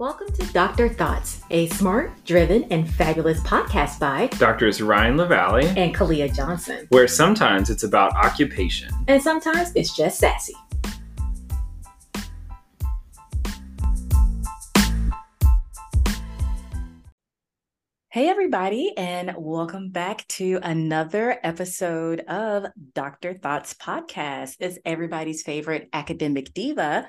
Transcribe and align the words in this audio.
Welcome 0.00 0.32
to 0.34 0.46
Dr. 0.52 0.88
thOTs, 0.90 1.42
a 1.50 1.66
smart, 1.70 2.24
driven, 2.24 2.62
and 2.70 2.88
fabulous 2.88 3.40
podcast 3.40 3.98
by 3.98 4.28
Doctors 4.38 4.80
Ryan 4.80 5.16
Lavalley 5.16 5.64
and 5.76 5.92
Khalilah 5.92 6.32
Johnson, 6.32 6.86
where 6.90 7.08
sometimes 7.08 7.68
it's 7.68 7.82
about 7.82 8.14
occupation 8.14 8.92
and 9.08 9.20
sometimes 9.20 9.72
it's 9.74 9.96
just 9.96 10.20
sassy. 10.20 10.54
Hey, 18.10 18.28
everybody, 18.28 18.96
and 18.96 19.34
welcome 19.36 19.90
back 19.90 20.26
to 20.28 20.58
another 20.62 21.38
episode 21.42 22.20
of 22.20 22.66
Dr. 22.94 23.34
thOTs 23.34 23.74
Podcast. 23.74 24.56
It's 24.60 24.78
everybody's 24.84 25.42
favorite 25.42 25.88
academic 25.92 26.54
diva, 26.54 27.08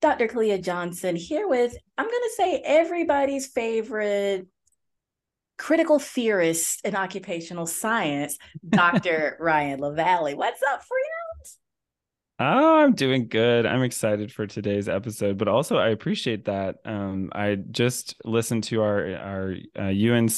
Dr. 0.00 0.28
Khalilah 0.28 0.62
Johnson, 0.62 1.16
here 1.16 1.48
with, 1.48 1.76
I'm 1.96 2.06
going 2.06 2.22
to 2.22 2.34
say, 2.36 2.62
everybody's 2.64 3.46
favorite 3.46 4.46
critical 5.58 5.98
theorist 5.98 6.80
in 6.84 6.94
occupational 6.94 7.66
science, 7.66 8.38
Dr. 8.68 9.36
Ryan 9.40 9.80
Lavalley. 9.80 10.36
What's 10.36 10.62
up, 10.62 10.82
friend? 10.84 11.17
Oh, 12.40 12.78
I'm 12.78 12.94
doing 12.94 13.26
good. 13.26 13.66
I'm 13.66 13.82
excited 13.82 14.30
for 14.30 14.46
today's 14.46 14.88
episode, 14.88 15.38
but 15.38 15.48
also 15.48 15.76
I 15.76 15.88
appreciate 15.88 16.44
that. 16.44 16.76
Um, 16.84 17.30
I 17.34 17.56
just 17.56 18.14
listened 18.24 18.62
to 18.64 18.80
our 18.80 19.16
our 19.16 19.56
uh, 19.76 19.88
UNC 19.88 20.30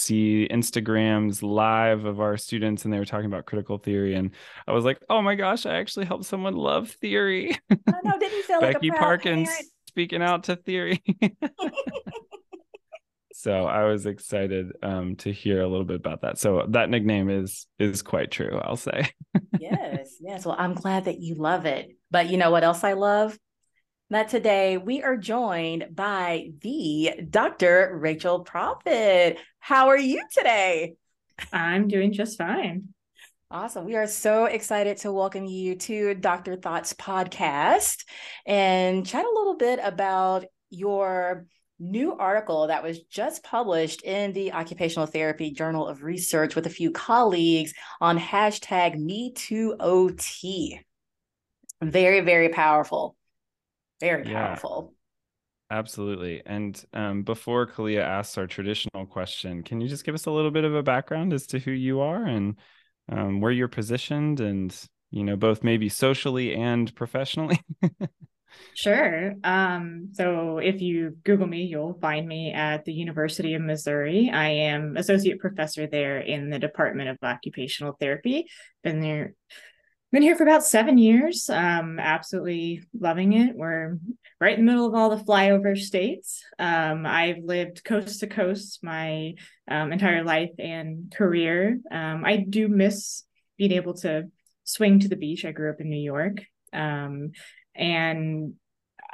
Instagrams 0.48 1.42
live 1.42 2.06
of 2.06 2.18
our 2.18 2.38
students, 2.38 2.84
and 2.84 2.94
they 2.94 2.98
were 2.98 3.04
talking 3.04 3.26
about 3.26 3.44
critical 3.44 3.76
theory, 3.76 4.14
and 4.14 4.30
I 4.66 4.72
was 4.72 4.86
like, 4.86 4.98
"Oh 5.10 5.20
my 5.20 5.34
gosh, 5.34 5.66
I 5.66 5.76
actually 5.76 6.06
helped 6.06 6.24
someone 6.24 6.54
love 6.56 6.88
theory." 6.90 7.54
I 7.70 7.76
know, 8.02 8.18
didn't 8.18 8.44
feel 8.44 8.60
Becky 8.60 8.88
like 8.88 8.98
a 8.98 9.00
Parkins 9.00 9.48
parent? 9.50 9.66
speaking 9.86 10.22
out 10.22 10.44
to 10.44 10.56
theory. 10.56 11.02
so 13.34 13.66
I 13.66 13.84
was 13.84 14.06
excited 14.06 14.72
um, 14.82 15.16
to 15.16 15.32
hear 15.32 15.60
a 15.60 15.68
little 15.68 15.84
bit 15.84 15.96
about 15.96 16.22
that. 16.22 16.38
So 16.38 16.64
that 16.70 16.88
nickname 16.88 17.28
is 17.28 17.66
is 17.78 18.00
quite 18.00 18.30
true, 18.30 18.58
I'll 18.64 18.76
say. 18.76 19.10
yes, 19.60 20.16
yes. 20.18 20.46
Well, 20.46 20.56
I'm 20.58 20.72
glad 20.72 21.04
that 21.04 21.20
you 21.20 21.34
love 21.34 21.66
it. 21.66 21.90
But 22.10 22.28
you 22.28 22.36
know 22.36 22.50
what 22.50 22.64
else 22.64 22.82
I 22.82 22.94
love? 22.94 23.38
That 24.10 24.28
today 24.28 24.76
we 24.76 25.02
are 25.02 25.16
joined 25.16 25.94
by 25.94 26.50
the 26.60 27.12
Dr. 27.30 27.96
Rachel 28.00 28.44
Proffitt. 28.44 29.38
How 29.60 29.88
are 29.88 29.98
you 29.98 30.24
today? 30.32 30.94
I'm 31.52 31.86
doing 31.86 32.12
just 32.12 32.36
fine. 32.36 32.88
Awesome. 33.52 33.84
We 33.84 33.94
are 33.94 34.08
so 34.08 34.46
excited 34.46 34.96
to 34.98 35.12
welcome 35.12 35.44
you 35.44 35.76
to 35.76 36.14
Dr. 36.14 36.56
thOTs 36.56 36.94
podcast 36.94 38.04
and 38.46 39.06
chat 39.06 39.24
a 39.24 39.32
little 39.32 39.56
bit 39.56 39.78
about 39.82 40.44
your 40.70 41.46
new 41.78 42.12
article 42.16 42.66
that 42.66 42.82
was 42.82 43.00
just 43.04 43.42
published 43.44 44.02
in 44.02 44.32
the 44.32 44.52
Occupational 44.52 45.06
Therapy 45.06 45.52
Journal 45.52 45.86
of 45.86 46.02
Research 46.02 46.54
with 46.54 46.66
a 46.66 46.70
few 46.70 46.90
colleagues 46.90 47.72
on 48.00 48.18
hashtag 48.18 48.96
MeTooOT. 48.96 50.80
Very, 51.82 52.20
very 52.20 52.50
powerful. 52.50 53.16
Very 54.00 54.28
Yeah. 54.28 54.46
powerful. 54.46 54.94
Absolutely. 55.70 56.42
And 56.44 56.82
um, 56.92 57.22
before 57.22 57.66
Khalilah 57.66 58.02
asks 58.02 58.36
our 58.36 58.46
traditional 58.46 59.06
question, 59.06 59.62
can 59.62 59.80
you 59.80 59.88
just 59.88 60.04
give 60.04 60.14
us 60.14 60.26
a 60.26 60.30
little 60.30 60.50
bit 60.50 60.64
of 60.64 60.74
a 60.74 60.82
background 60.82 61.32
as 61.32 61.46
to 61.48 61.58
who 61.60 61.70
you 61.70 62.00
are 62.00 62.24
and 62.24 62.56
um, 63.08 63.40
where 63.40 63.52
you're 63.52 63.68
positioned 63.68 64.40
and, 64.40 64.76
you 65.10 65.22
know, 65.22 65.36
both 65.36 65.62
maybe 65.62 65.88
socially 65.88 66.54
and 66.54 66.94
professionally? 66.94 67.60
Sure. 68.74 69.34
Um, 69.44 70.08
so 70.12 70.58
if 70.58 70.80
you 70.80 71.16
Google 71.24 71.46
me, 71.46 71.64
you'll 71.64 71.98
find 72.00 72.26
me 72.26 72.52
at 72.52 72.84
the 72.84 72.92
University 72.92 73.54
of 73.54 73.62
Missouri. 73.62 74.30
I 74.32 74.48
am 74.48 74.96
associate 74.96 75.38
professor 75.38 75.86
there 75.86 76.18
in 76.18 76.50
the 76.50 76.58
Department 76.58 77.10
of 77.10 77.18
Occupational 77.22 77.96
Therapy. 78.00 78.46
Been 78.82 79.00
there, 79.00 79.34
been 80.12 80.22
here 80.22 80.36
for 80.36 80.42
about 80.42 80.64
seven 80.64 80.98
years. 80.98 81.48
Um, 81.48 81.98
absolutely 82.00 82.82
loving 82.98 83.32
it. 83.32 83.54
We're 83.54 83.98
right 84.40 84.58
in 84.58 84.64
the 84.64 84.72
middle 84.72 84.86
of 84.86 84.94
all 84.94 85.10
the 85.10 85.22
flyover 85.22 85.78
states. 85.78 86.42
Um, 86.58 87.06
I've 87.06 87.44
lived 87.44 87.84
coast 87.84 88.20
to 88.20 88.26
coast 88.26 88.80
my 88.82 89.34
um, 89.68 89.92
entire 89.92 90.24
life 90.24 90.50
and 90.58 91.12
career. 91.14 91.78
Um, 91.90 92.24
I 92.24 92.38
do 92.38 92.68
miss 92.68 93.24
being 93.56 93.72
able 93.72 93.94
to 93.98 94.24
swing 94.64 95.00
to 95.00 95.08
the 95.08 95.16
beach. 95.16 95.44
I 95.44 95.52
grew 95.52 95.70
up 95.70 95.80
in 95.80 95.90
New 95.90 96.00
York. 96.00 96.42
Um, 96.72 97.32
and 97.74 98.54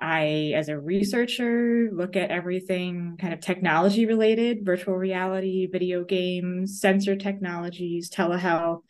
I, 0.01 0.53
as 0.55 0.69
a 0.69 0.79
researcher, 0.79 1.91
look 1.93 2.17
at 2.17 2.31
everything 2.31 3.17
kind 3.19 3.35
of 3.35 3.41
technology 3.41 4.07
related, 4.07 4.65
virtual 4.65 4.95
reality, 4.95 5.67
video 5.71 6.05
games, 6.05 6.81
sensor 6.81 7.17
technologies, 7.17 8.11
telehealth, 8.11 8.81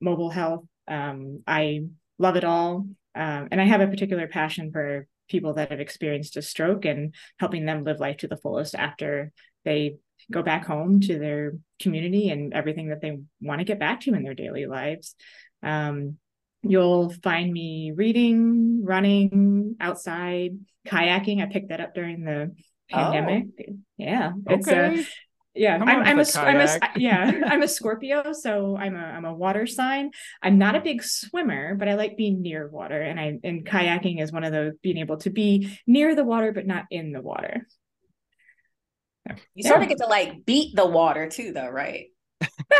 mobile 0.00 0.30
health. 0.30 0.64
Um, 0.88 1.42
I 1.46 1.84
love 2.18 2.36
it 2.36 2.44
all. 2.44 2.86
Um, 3.14 3.48
and 3.50 3.60
I 3.60 3.64
have 3.64 3.80
a 3.80 3.88
particular 3.88 4.26
passion 4.26 4.70
for 4.72 5.06
people 5.28 5.54
that 5.54 5.70
have 5.70 5.80
experienced 5.80 6.36
a 6.36 6.42
stroke 6.42 6.84
and 6.84 7.14
helping 7.38 7.64
them 7.64 7.84
live 7.84 8.00
life 8.00 8.18
to 8.18 8.28
the 8.28 8.36
fullest 8.36 8.74
after 8.74 9.32
they 9.64 9.96
go 10.30 10.42
back 10.42 10.66
home 10.66 11.00
to 11.00 11.18
their 11.18 11.54
community 11.80 12.30
and 12.30 12.54
everything 12.54 12.88
that 12.88 13.00
they 13.00 13.18
want 13.40 13.60
to 13.60 13.64
get 13.64 13.78
back 13.78 14.00
to 14.00 14.14
in 14.14 14.22
their 14.22 14.34
daily 14.34 14.66
lives. 14.66 15.14
Um, 15.62 16.18
You'll 16.64 17.10
find 17.24 17.52
me 17.52 17.92
reading, 17.94 18.84
running 18.84 19.74
outside, 19.80 20.58
kayaking. 20.86 21.42
I 21.42 21.46
picked 21.46 21.70
that 21.70 21.80
up 21.80 21.92
during 21.92 22.22
the 22.22 22.54
pandemic. 22.88 23.46
Yeah, 23.96 24.32
it's 24.46 24.68
a 24.68 24.90
okay. 24.90 25.04
Yeah. 25.54 25.78
Come 25.78 25.88
I'm, 25.88 26.00
on 26.00 26.06
I'm 26.06 26.16
a, 26.16 26.20
with 26.20 26.32
the 26.32 26.40
I'm 26.40 26.60
a 26.60 26.78
yeah. 26.96 27.32
I'm 27.46 27.62
a 27.62 27.68
Scorpio, 27.68 28.32
so 28.32 28.76
I'm 28.76 28.94
a 28.96 28.98
I'm 28.98 29.24
a 29.24 29.34
water 29.34 29.66
sign. 29.66 30.10
I'm 30.42 30.58
not 30.58 30.76
a 30.76 30.80
big 30.80 31.02
swimmer, 31.02 31.74
but 31.74 31.88
I 31.88 31.94
like 31.94 32.16
being 32.16 32.42
near 32.42 32.68
water, 32.68 33.00
and 33.00 33.18
I 33.18 33.38
and 33.44 33.64
kayaking 33.64 34.20
is 34.22 34.32
one 34.32 34.44
of 34.44 34.52
those 34.52 34.72
being 34.82 34.98
able 34.98 35.18
to 35.18 35.30
be 35.30 35.78
near 35.86 36.14
the 36.14 36.24
water 36.24 36.52
but 36.52 36.66
not 36.66 36.84
in 36.90 37.12
the 37.12 37.20
water. 37.20 37.66
So, 39.28 39.36
You 39.54 39.62
sort 39.62 39.82
of 39.82 39.88
get 39.88 39.98
to 39.98 40.06
like 40.06 40.44
beat 40.44 40.74
the 40.74 40.86
water 40.86 41.28
too, 41.28 41.52
though, 41.52 41.68
right? 41.68 42.06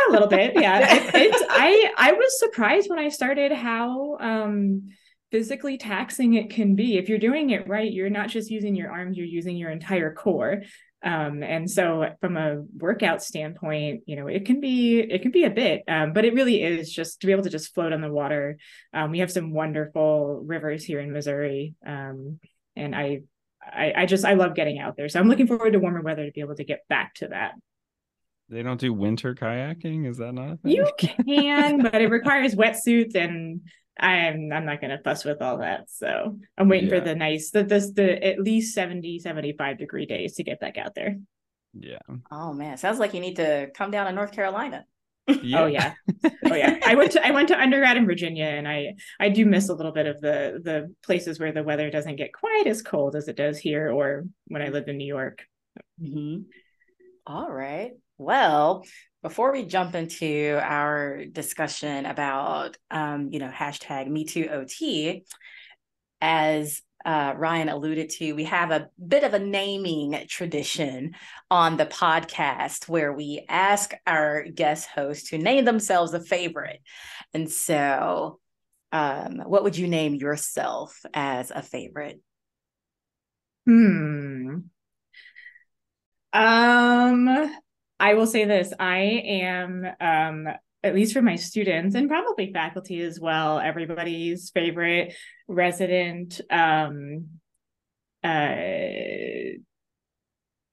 a 0.09 0.11
little 0.11 0.27
bit 0.27 0.53
yeah 0.55 0.79
it, 0.95 1.11
it's 1.15 1.43
i 1.49 1.91
i 1.97 2.11
was 2.11 2.39
surprised 2.39 2.89
when 2.89 2.99
i 2.99 3.09
started 3.09 3.51
how 3.51 4.17
um 4.19 4.89
physically 5.31 5.77
taxing 5.77 6.33
it 6.33 6.49
can 6.49 6.75
be 6.75 6.97
if 6.97 7.09
you're 7.09 7.17
doing 7.17 7.51
it 7.51 7.67
right 7.67 7.91
you're 7.91 8.09
not 8.09 8.29
just 8.29 8.51
using 8.51 8.75
your 8.75 8.91
arms 8.91 9.17
you're 9.17 9.25
using 9.25 9.55
your 9.55 9.71
entire 9.71 10.13
core 10.13 10.61
um 11.03 11.43
and 11.43 11.69
so 11.69 12.05
from 12.21 12.37
a 12.37 12.63
workout 12.77 13.21
standpoint 13.21 14.03
you 14.05 14.15
know 14.15 14.27
it 14.27 14.45
can 14.45 14.59
be 14.59 14.99
it 14.99 15.21
can 15.21 15.31
be 15.31 15.43
a 15.43 15.49
bit 15.49 15.83
um 15.87 16.13
but 16.13 16.25
it 16.25 16.33
really 16.33 16.63
is 16.63 16.91
just 16.91 17.19
to 17.21 17.27
be 17.27 17.33
able 17.33 17.43
to 17.43 17.49
just 17.49 17.73
float 17.73 17.93
on 17.93 18.01
the 18.01 18.11
water 18.11 18.57
um 18.93 19.11
we 19.11 19.19
have 19.19 19.31
some 19.31 19.51
wonderful 19.51 20.41
rivers 20.45 20.83
here 20.83 20.99
in 20.99 21.11
missouri 21.11 21.75
um 21.85 22.39
and 22.75 22.95
i 22.95 23.21
I, 23.65 23.93
I 23.95 24.05
just 24.05 24.25
I 24.25 24.33
love 24.33 24.55
getting 24.55 24.79
out 24.79 24.97
there. 24.97 25.09
So 25.09 25.19
I'm 25.19 25.29
looking 25.29 25.47
forward 25.47 25.71
to 25.71 25.79
warmer 25.79 26.01
weather 26.01 26.25
to 26.25 26.31
be 26.31 26.41
able 26.41 26.55
to 26.55 26.63
get 26.63 26.87
back 26.89 27.13
to 27.15 27.29
that. 27.29 27.53
They 28.49 28.61
don't 28.61 28.79
do 28.79 28.93
winter 28.93 29.33
kayaking? 29.33 30.07
Is 30.07 30.17
that 30.17 30.33
not 30.33 30.51
a 30.51 30.57
thing? 30.57 30.71
You 30.71 30.91
can, 30.99 31.81
but 31.81 32.01
it 32.01 32.09
requires 32.09 32.55
wetsuits 32.55 33.15
and 33.15 33.61
I'm 33.99 34.51
I'm 34.51 34.65
not 34.65 34.81
gonna 34.81 34.99
fuss 35.03 35.23
with 35.23 35.41
all 35.41 35.59
that. 35.59 35.89
So 35.89 36.37
I'm 36.57 36.67
waiting 36.69 36.89
Yeah. 36.89 36.99
for 36.99 37.05
the 37.05 37.15
nice 37.15 37.51
the 37.51 37.63
this 37.63 37.91
the 37.91 38.23
at 38.23 38.39
least 38.39 38.73
70, 38.73 39.19
75 39.19 39.77
degree 39.77 40.05
days 40.05 40.35
to 40.35 40.43
get 40.43 40.59
back 40.59 40.77
out 40.77 40.95
there. 40.95 41.17
Yeah. 41.77 41.99
Oh 42.31 42.53
man, 42.53 42.77
sounds 42.77 42.99
like 42.99 43.13
you 43.13 43.19
need 43.19 43.35
to 43.37 43.69
come 43.75 43.91
down 43.91 44.07
to 44.07 44.11
North 44.11 44.31
Carolina. 44.31 44.85
Oh 45.29 45.67
yeah. 45.67 45.93
Oh 46.45 46.53
yeah. 46.53 46.79
I 46.85 46.95
went 46.95 47.11
to 47.13 47.25
I 47.25 47.31
went 47.31 47.47
to 47.47 47.59
undergrad 47.59 47.95
in 47.97 48.05
Virginia 48.05 48.45
and 48.45 48.67
I 48.67 48.95
I 49.19 49.29
do 49.29 49.45
miss 49.45 49.69
a 49.69 49.73
little 49.73 49.93
bit 49.93 50.05
of 50.05 50.19
the 50.21 50.59
the 50.63 50.93
places 51.03 51.39
where 51.39 51.51
the 51.53 51.63
weather 51.63 51.89
doesn't 51.89 52.17
get 52.17 52.33
quite 52.33 52.67
as 52.67 52.81
cold 52.81 53.15
as 53.15 53.27
it 53.27 53.37
does 53.37 53.57
here 53.57 53.89
or 53.91 54.23
when 54.47 54.61
I 54.61 54.67
lived 54.69 54.89
in 54.89 54.97
New 54.97 55.07
York. 55.07 55.45
Mhm. 56.01 56.45
All 57.25 57.49
right. 57.49 57.91
Well, 58.17 58.83
before 59.23 59.53
we 59.53 59.63
jump 59.63 59.95
into 59.95 60.59
our 60.61 61.25
discussion 61.25 62.05
about, 62.05 62.77
um, 62.91 63.29
you 63.31 63.39
know, 63.39 63.49
hashtag 63.49 64.09
MeTooOT, 64.09 65.23
as 66.21 66.81
uh, 67.05 67.33
Ryan 67.35 67.69
alluded 67.69 68.09
to, 68.11 68.33
we 68.33 68.43
have 68.43 68.71
a 68.71 68.89
bit 69.05 69.23
of 69.23 69.33
a 69.33 69.39
naming 69.39 70.25
tradition 70.27 71.15
on 71.49 71.77
the 71.77 71.85
podcast 71.85 72.89
where 72.89 73.13
we 73.13 73.45
ask 73.47 73.93
our 74.05 74.43
guest 74.43 74.89
hosts 74.89 75.29
to 75.29 75.37
name 75.37 75.65
themselves 75.65 76.13
a 76.13 76.19
favorite. 76.19 76.81
And 77.33 77.49
so, 77.49 78.39
um, 78.91 79.39
what 79.45 79.63
would 79.63 79.77
you 79.77 79.87
name 79.87 80.15
yourself 80.15 80.99
as 81.13 81.49
a 81.49 81.61
favorite? 81.61 82.21
Hmm. 83.65 84.57
Um, 86.33 87.55
I 88.03 88.15
will 88.15 88.27
say 88.27 88.43
this. 88.43 88.73
I 88.77 88.97
am 88.97 89.85
um 90.01 90.47
at 90.83 90.93
least 90.93 91.13
for 91.13 91.21
my 91.21 91.37
students 91.37 91.95
and 91.95 92.09
probably 92.09 92.51
faculty 92.51 92.99
as 93.01 93.17
well, 93.17 93.59
everybody's 93.59 94.49
favorite 94.49 95.13
resident 95.47 96.41
um 96.49 97.27
uh 98.21 98.55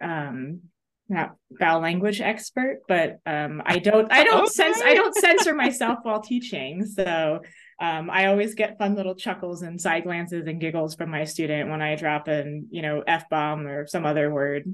um 0.01 0.63
not 1.09 1.37
foul 1.59 1.81
language 1.81 2.21
expert, 2.21 2.81
but 2.89 3.19
um, 3.27 3.63
I 3.65 3.79
don't 3.79 4.13
I 4.13 4.25
don't 4.25 4.45
okay. 4.45 4.53
sense 4.53 4.81
I 4.81 4.95
don't 4.95 5.15
censor 5.15 5.55
myself 5.67 5.99
while 6.03 6.23
teaching. 6.23 6.85
So 6.85 7.41
um, 7.81 8.11
I 8.11 8.27
always 8.27 8.55
get 8.55 8.79
fun 8.79 8.95
little 8.95 9.15
chuckles 9.15 9.63
and 9.63 9.81
side 9.81 10.05
glances 10.05 10.47
and 10.47 10.61
giggles 10.61 10.95
from 10.95 11.11
my 11.11 11.25
student 11.25 11.71
when 11.71 11.83
I 11.83 11.97
drop 11.97 12.29
in, 12.29 12.69
you 12.71 12.83
know, 12.83 13.03
f 13.07 13.29
bomb 13.29 13.67
or 13.67 13.87
some 13.87 14.07
other 14.07 14.33
word 14.33 14.65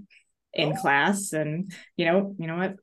in 0.56 0.76
class. 0.76 1.32
And 1.32 1.72
you 1.96 2.06
know, 2.06 2.34
you 2.38 2.46
know 2.46 2.56
what, 2.56 2.76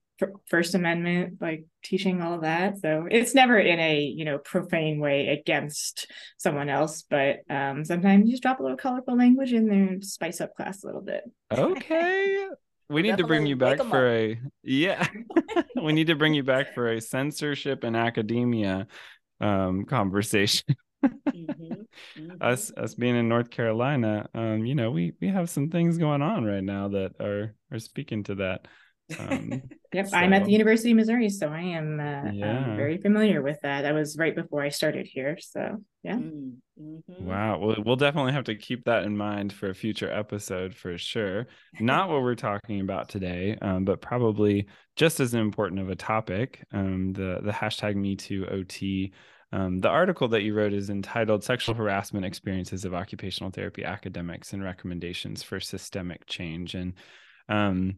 First 0.47 0.75
Amendment, 0.75 1.37
like 1.41 1.65
teaching 1.83 2.21
all 2.21 2.35
of 2.35 2.41
that. 2.41 2.77
So 2.79 3.07
it's 3.09 3.35
never 3.35 3.57
in 3.57 3.79
a 3.79 4.01
you 4.01 4.25
know 4.25 4.37
profane 4.37 4.99
way 4.99 5.27
against 5.27 6.07
someone 6.37 6.69
else, 6.69 7.03
but 7.09 7.37
um, 7.49 7.83
sometimes 7.83 8.25
you 8.25 8.31
just 8.31 8.43
drop 8.43 8.59
a 8.59 8.63
little 8.63 8.77
colorful 8.77 9.17
language 9.17 9.53
in 9.53 9.67
there 9.67 9.83
and 9.83 10.05
spice 10.05 10.41
up 10.41 10.55
class 10.55 10.83
a 10.83 10.85
little 10.85 11.01
bit. 11.01 11.23
Okay. 11.51 12.47
we 12.89 13.01
need 13.01 13.17
to 13.17 13.25
bring 13.25 13.45
you 13.45 13.55
back 13.55 13.77
for 13.77 14.07
up. 14.07 14.13
a 14.13 14.39
yeah 14.61 15.07
we 15.83 15.93
need 15.93 16.07
to 16.07 16.15
bring 16.15 16.33
you 16.33 16.43
back 16.43 16.73
for 16.73 16.91
a 16.91 17.01
censorship 17.01 17.83
in 17.83 17.95
academia 17.95 18.87
um 19.41 19.85
conversation 19.85 20.75
mm-hmm. 21.03 21.73
Mm-hmm. 22.17 22.41
us 22.41 22.71
us 22.77 22.95
being 22.95 23.15
in 23.15 23.27
north 23.27 23.49
carolina 23.49 24.27
um 24.33 24.65
you 24.65 24.73
know 24.73 24.91
we 24.91 25.13
we 25.19 25.27
have 25.27 25.49
some 25.49 25.69
things 25.69 25.97
going 25.97 26.21
on 26.21 26.43
right 26.45 26.63
now 26.63 26.87
that 26.89 27.19
are 27.19 27.55
are 27.73 27.79
speaking 27.79 28.23
to 28.23 28.35
that 28.35 28.67
um, 29.19 29.61
yep, 29.93 30.07
so, 30.07 30.17
I'm 30.17 30.33
at 30.33 30.45
the 30.45 30.51
University 30.51 30.91
of 30.91 30.97
Missouri, 30.97 31.29
so 31.29 31.49
I 31.49 31.61
am 31.61 31.99
uh, 31.99 32.31
yeah. 32.31 32.75
very 32.75 32.97
familiar 32.97 33.41
with 33.41 33.59
that. 33.61 33.81
That 33.81 33.93
was 33.93 34.17
right 34.17 34.35
before 34.35 34.61
I 34.61 34.69
started 34.69 35.07
here, 35.07 35.37
so 35.39 35.77
yeah. 36.03 36.15
Mm-hmm. 36.15 37.25
Wow, 37.25 37.59
well, 37.59 37.75
we'll 37.85 37.95
definitely 37.95 38.33
have 38.33 38.45
to 38.45 38.55
keep 38.55 38.85
that 38.85 39.03
in 39.03 39.15
mind 39.15 39.53
for 39.53 39.69
a 39.69 39.75
future 39.75 40.11
episode 40.11 40.73
for 40.73 40.97
sure. 40.97 41.47
Not 41.79 42.09
what 42.09 42.21
we're 42.21 42.35
talking 42.35 42.81
about 42.81 43.09
today, 43.09 43.57
um, 43.61 43.85
but 43.85 44.01
probably 44.01 44.67
just 44.95 45.19
as 45.19 45.33
important 45.33 45.81
of 45.81 45.89
a 45.89 45.95
topic. 45.95 46.65
Um, 46.71 47.13
the 47.13 47.39
the 47.43 47.51
hashtag 47.51 47.95
Me 47.95 48.15
Too 48.15 48.47
OT. 48.47 49.13
Um, 49.51 49.77
the 49.77 49.89
article 49.89 50.27
that 50.29 50.41
you 50.41 50.55
wrote 50.55 50.73
is 50.73 50.89
entitled 50.89 51.43
Sexual 51.43 51.75
Harassment 51.75 52.25
Experiences 52.25 52.85
of 52.85 52.95
Occupational 52.95 53.51
Therapy 53.51 53.83
Academics 53.83 54.51
and 54.53 54.63
Recommendations 54.63 55.43
for 55.43 55.59
Systemic 55.59 56.25
Change. 56.25 56.73
And 56.73 56.93
um, 57.49 57.97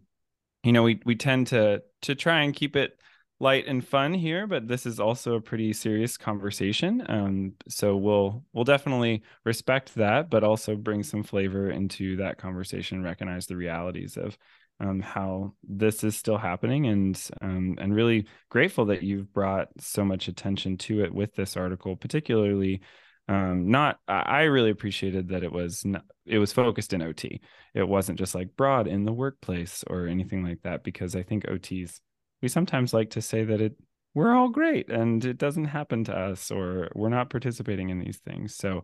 you 0.63 0.71
know 0.71 0.83
we 0.83 0.99
we 1.05 1.15
tend 1.15 1.47
to 1.47 1.81
to 2.03 2.15
try 2.15 2.41
and 2.41 2.53
keep 2.53 2.75
it 2.75 2.99
light 3.39 3.67
and 3.67 3.85
fun 3.85 4.13
here 4.13 4.47
but 4.47 4.67
this 4.67 4.85
is 4.85 4.99
also 4.99 5.35
a 5.35 5.41
pretty 5.41 5.73
serious 5.73 6.17
conversation. 6.17 7.03
Um, 7.09 7.53
so 7.67 7.97
we'll 7.97 8.43
we'll 8.53 8.63
definitely 8.63 9.23
respect 9.43 9.95
that 9.95 10.29
but 10.29 10.43
also 10.43 10.75
bring 10.75 11.03
some 11.03 11.23
flavor 11.23 11.69
into 11.69 12.15
that 12.17 12.37
conversation 12.37 13.03
recognize 13.03 13.47
the 13.47 13.57
realities 13.57 14.17
of 14.17 14.37
um, 14.79 14.99
how 14.99 15.53
this 15.63 16.03
is 16.03 16.17
still 16.17 16.37
happening 16.37 16.87
and 16.87 17.29
um, 17.41 17.77
and 17.79 17.95
really 17.95 18.25
grateful 18.49 18.85
that 18.85 19.03
you've 19.03 19.31
brought 19.33 19.69
so 19.79 20.03
much 20.03 20.27
attention 20.27 20.77
to 20.77 21.03
it 21.03 21.13
with 21.13 21.33
this 21.35 21.55
article 21.55 21.95
particularly 21.95 22.81
um 23.27 23.69
not 23.69 23.99
i 24.07 24.43
really 24.43 24.69
appreciated 24.69 25.29
that 25.29 25.43
it 25.43 25.51
was 25.51 25.83
not, 25.83 26.03
it 26.25 26.37
was 26.37 26.53
focused 26.53 26.93
in 26.93 27.01
ot 27.01 27.39
it 27.73 27.87
wasn't 27.87 28.19
just 28.19 28.35
like 28.35 28.55
broad 28.55 28.87
in 28.87 29.03
the 29.03 29.13
workplace 29.13 29.83
or 29.87 30.07
anything 30.07 30.43
like 30.43 30.61
that 30.63 30.83
because 30.83 31.15
i 31.15 31.23
think 31.23 31.43
ots 31.45 31.99
we 32.41 32.47
sometimes 32.47 32.93
like 32.93 33.09
to 33.09 33.21
say 33.21 33.43
that 33.43 33.61
it 33.61 33.75
we're 34.15 34.33
all 34.33 34.49
great 34.49 34.89
and 34.89 35.23
it 35.25 35.37
doesn't 35.37 35.65
happen 35.65 36.05
to 36.05 36.17
us 36.17 36.49
or 36.49 36.89
we're 36.95 37.09
not 37.09 37.29
participating 37.29 37.89
in 37.89 37.99
these 37.99 38.17
things. 38.17 38.55
So 38.55 38.83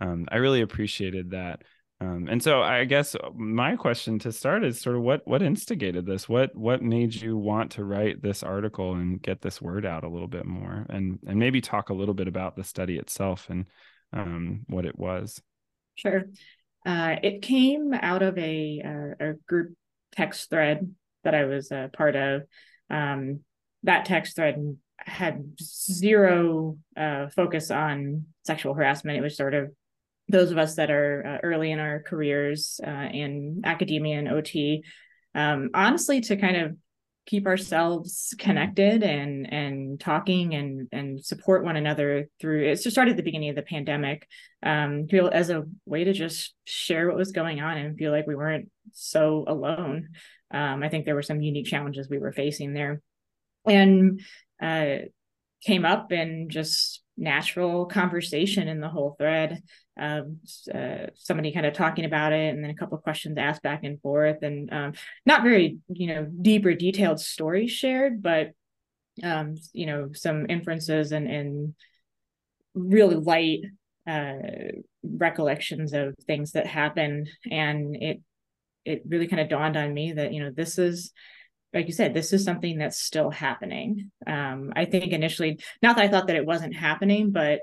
um, 0.00 0.26
i 0.30 0.36
really 0.36 0.60
appreciated 0.60 1.30
that 1.30 1.62
um, 2.02 2.28
and 2.28 2.42
so 2.42 2.62
i 2.62 2.84
guess 2.84 3.14
my 3.34 3.76
question 3.76 4.18
to 4.18 4.32
start 4.32 4.64
is 4.64 4.80
sort 4.80 4.96
of 4.96 5.02
what 5.02 5.26
what 5.26 5.42
instigated 5.42 6.06
this? 6.06 6.28
What 6.28 6.54
what 6.54 6.82
made 6.82 7.14
you 7.14 7.36
want 7.36 7.72
to 7.72 7.84
write 7.84 8.22
this 8.22 8.42
article 8.42 8.94
and 8.94 9.20
get 9.20 9.40
this 9.40 9.62
word 9.62 9.86
out 9.86 10.04
a 10.04 10.08
little 10.08 10.28
bit 10.28 10.44
more? 10.44 10.86
And 10.88 11.18
and 11.26 11.38
maybe 11.38 11.60
talk 11.60 11.90
a 11.90 11.94
little 11.94 12.14
bit 12.14 12.28
about 12.28 12.56
the 12.56 12.64
study 12.64 12.98
itself 12.98 13.48
and 13.48 13.66
um, 14.12 14.64
what 14.68 14.84
it 14.84 14.98
was. 14.98 15.40
Sure. 15.94 16.24
Uh, 16.84 17.16
it 17.22 17.42
came 17.42 17.94
out 17.94 18.22
of 18.22 18.36
a, 18.38 18.80
a, 18.84 19.30
a 19.30 19.32
group 19.46 19.74
text 20.10 20.50
thread 20.50 20.94
that 21.24 21.34
i 21.34 21.44
was 21.44 21.70
a 21.70 21.90
part 21.92 22.16
of. 22.16 22.42
Um, 22.90 23.40
that 23.84 24.04
text 24.04 24.36
thread 24.36 24.76
had 24.98 25.44
zero 25.60 26.78
uh, 26.96 27.28
focus 27.28 27.70
on 27.70 28.26
sexual 28.44 28.74
harassment. 28.74 29.18
It 29.18 29.22
was 29.22 29.36
sort 29.36 29.54
of 29.54 29.70
those 30.28 30.50
of 30.50 30.58
us 30.58 30.76
that 30.76 30.90
are 30.90 31.26
uh, 31.26 31.46
early 31.46 31.70
in 31.70 31.78
our 31.78 32.02
careers 32.02 32.80
uh, 32.86 33.08
in 33.12 33.62
academia 33.64 34.18
and 34.18 34.28
OT, 34.28 34.84
um, 35.34 35.70
honestly, 35.74 36.20
to 36.22 36.36
kind 36.36 36.56
of 36.56 36.76
keep 37.24 37.46
ourselves 37.46 38.34
connected 38.38 39.04
and 39.04 39.52
and 39.52 40.00
talking 40.00 40.54
and 40.54 40.88
and 40.90 41.24
support 41.24 41.64
one 41.64 41.76
another 41.76 42.28
through 42.40 42.64
it 42.64 42.80
started 42.80 43.12
at 43.12 43.16
the 43.16 43.22
beginning 43.22 43.48
of 43.48 43.54
the 43.54 43.62
pandemic 43.62 44.26
um 44.64 45.06
feel 45.06 45.30
as 45.32 45.48
a 45.48 45.62
way 45.86 46.02
to 46.02 46.12
just 46.12 46.52
share 46.64 47.06
what 47.06 47.16
was 47.16 47.30
going 47.30 47.60
on 47.60 47.78
and 47.78 47.96
feel 47.96 48.10
like 48.10 48.26
we 48.26 48.34
weren't 48.34 48.68
so 48.90 49.44
alone 49.46 50.08
um, 50.52 50.82
I 50.82 50.88
think 50.88 51.04
there 51.04 51.14
were 51.14 51.22
some 51.22 51.40
unique 51.40 51.66
challenges 51.66 52.08
we 52.08 52.18
were 52.18 52.32
facing 52.32 52.74
there, 52.74 53.00
and 53.66 54.20
uh, 54.62 55.06
came 55.64 55.84
up 55.84 56.12
in 56.12 56.48
just 56.50 57.02
natural 57.16 57.86
conversation 57.86 58.68
in 58.68 58.80
the 58.80 58.88
whole 58.88 59.16
thread. 59.18 59.62
Um, 59.98 60.38
uh, 60.74 61.08
somebody 61.14 61.52
kind 61.52 61.66
of 61.66 61.74
talking 61.74 62.04
about 62.04 62.32
it, 62.32 62.54
and 62.54 62.64
then 62.64 62.70
a 62.70 62.74
couple 62.74 62.96
of 62.96 63.04
questions 63.04 63.36
asked 63.36 63.62
back 63.62 63.84
and 63.84 64.00
forth, 64.00 64.42
and 64.42 64.72
um, 64.72 64.92
not 65.26 65.42
very 65.42 65.78
you 65.88 66.06
know 66.06 66.24
deep 66.24 66.64
or 66.64 66.74
detailed 66.74 67.20
stories 67.20 67.70
shared, 67.70 68.22
but 68.22 68.52
um, 69.22 69.56
you 69.72 69.86
know 69.86 70.10
some 70.14 70.46
inferences 70.48 71.12
and 71.12 71.28
and 71.28 71.74
really 72.74 73.16
light 73.16 73.60
uh, 74.06 74.32
recollections 75.02 75.92
of 75.92 76.14
things 76.26 76.52
that 76.52 76.66
happened, 76.66 77.28
and 77.50 77.94
it 77.96 78.22
it 78.84 79.02
really 79.06 79.28
kind 79.28 79.40
of 79.40 79.48
dawned 79.48 79.76
on 79.76 79.92
me 79.92 80.12
that 80.12 80.32
you 80.32 80.42
know 80.42 80.50
this 80.50 80.78
is 80.78 81.12
like 81.74 81.86
you 81.86 81.92
said 81.92 82.14
this 82.14 82.32
is 82.32 82.44
something 82.44 82.78
that's 82.78 82.98
still 82.98 83.30
happening. 83.30 84.10
Um, 84.26 84.72
i 84.74 84.84
think 84.84 85.12
initially 85.12 85.60
not 85.82 85.96
that 85.96 86.04
i 86.04 86.08
thought 86.08 86.26
that 86.26 86.36
it 86.36 86.46
wasn't 86.46 86.74
happening 86.74 87.30
but 87.30 87.60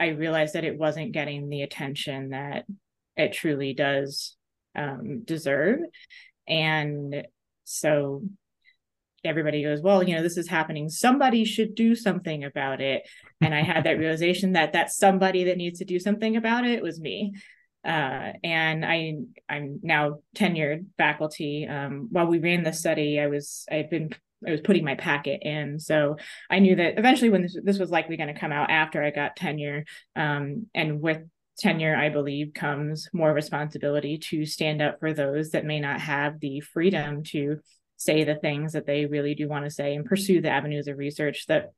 i 0.00 0.08
realized 0.08 0.54
that 0.54 0.64
it 0.64 0.78
wasn't 0.78 1.12
getting 1.12 1.48
the 1.48 1.62
attention 1.62 2.30
that 2.30 2.64
it 3.16 3.32
truly 3.32 3.74
does 3.74 4.36
um, 4.74 5.22
deserve. 5.24 5.80
And 6.48 7.24
so 7.64 8.22
everybody 9.22 9.62
goes 9.62 9.82
well 9.82 10.02
you 10.02 10.16
know 10.16 10.22
this 10.22 10.38
is 10.38 10.48
happening. 10.48 10.88
Somebody 10.88 11.44
should 11.44 11.74
do 11.74 11.94
something 11.94 12.44
about 12.44 12.80
it. 12.80 13.02
And 13.40 13.54
i 13.54 13.62
had 13.62 13.84
that 13.84 13.98
realization 13.98 14.52
that 14.52 14.72
that 14.72 14.90
somebody 14.90 15.44
that 15.44 15.58
needs 15.58 15.78
to 15.78 15.84
do 15.84 15.98
something 15.98 16.36
about 16.36 16.66
it 16.66 16.82
was 16.82 17.00
me 17.00 17.34
uh, 17.84 18.32
and 18.44 18.84
I 18.84 19.14
I'm 19.48 19.80
now 19.82 20.20
tenured 20.36 20.86
faculty. 20.98 21.66
Um, 21.66 22.08
while 22.10 22.26
we 22.26 22.38
ran 22.38 22.62
the 22.62 22.72
study, 22.72 23.20
I 23.20 23.28
was 23.28 23.66
I've 23.70 23.90
been 23.90 24.10
I 24.46 24.50
was 24.50 24.60
putting 24.60 24.84
my 24.84 24.94
packet 24.94 25.42
in, 25.42 25.78
so 25.78 26.16
I 26.48 26.58
knew 26.58 26.76
that 26.76 26.98
eventually 26.98 27.30
when 27.30 27.42
this 27.42 27.56
this 27.62 27.78
was 27.78 27.90
likely 27.90 28.16
going 28.16 28.32
to 28.32 28.40
come 28.40 28.52
out 28.52 28.70
after 28.70 29.02
I 29.02 29.10
got 29.10 29.36
tenure, 29.36 29.84
um, 30.16 30.66
and 30.74 31.00
with 31.00 31.22
tenure, 31.58 31.96
I 31.96 32.08
believe 32.08 32.54
comes 32.54 33.08
more 33.12 33.32
responsibility 33.32 34.18
to 34.18 34.46
stand 34.46 34.82
up 34.82 34.98
for 34.98 35.12
those 35.12 35.50
that 35.50 35.64
may 35.64 35.80
not 35.80 36.00
have 36.00 36.40
the 36.40 36.60
freedom 36.60 37.22
to 37.24 37.60
say 37.96 38.24
the 38.24 38.34
things 38.34 38.72
that 38.72 38.86
they 38.86 39.04
really 39.04 39.34
do 39.34 39.46
want 39.46 39.66
to 39.66 39.70
say 39.70 39.94
and 39.94 40.06
pursue 40.06 40.40
the 40.40 40.48
avenues 40.48 40.88
of 40.88 40.96
research 40.96 41.46
that 41.48 41.72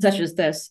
such 0.00 0.20
as 0.20 0.34
this 0.34 0.70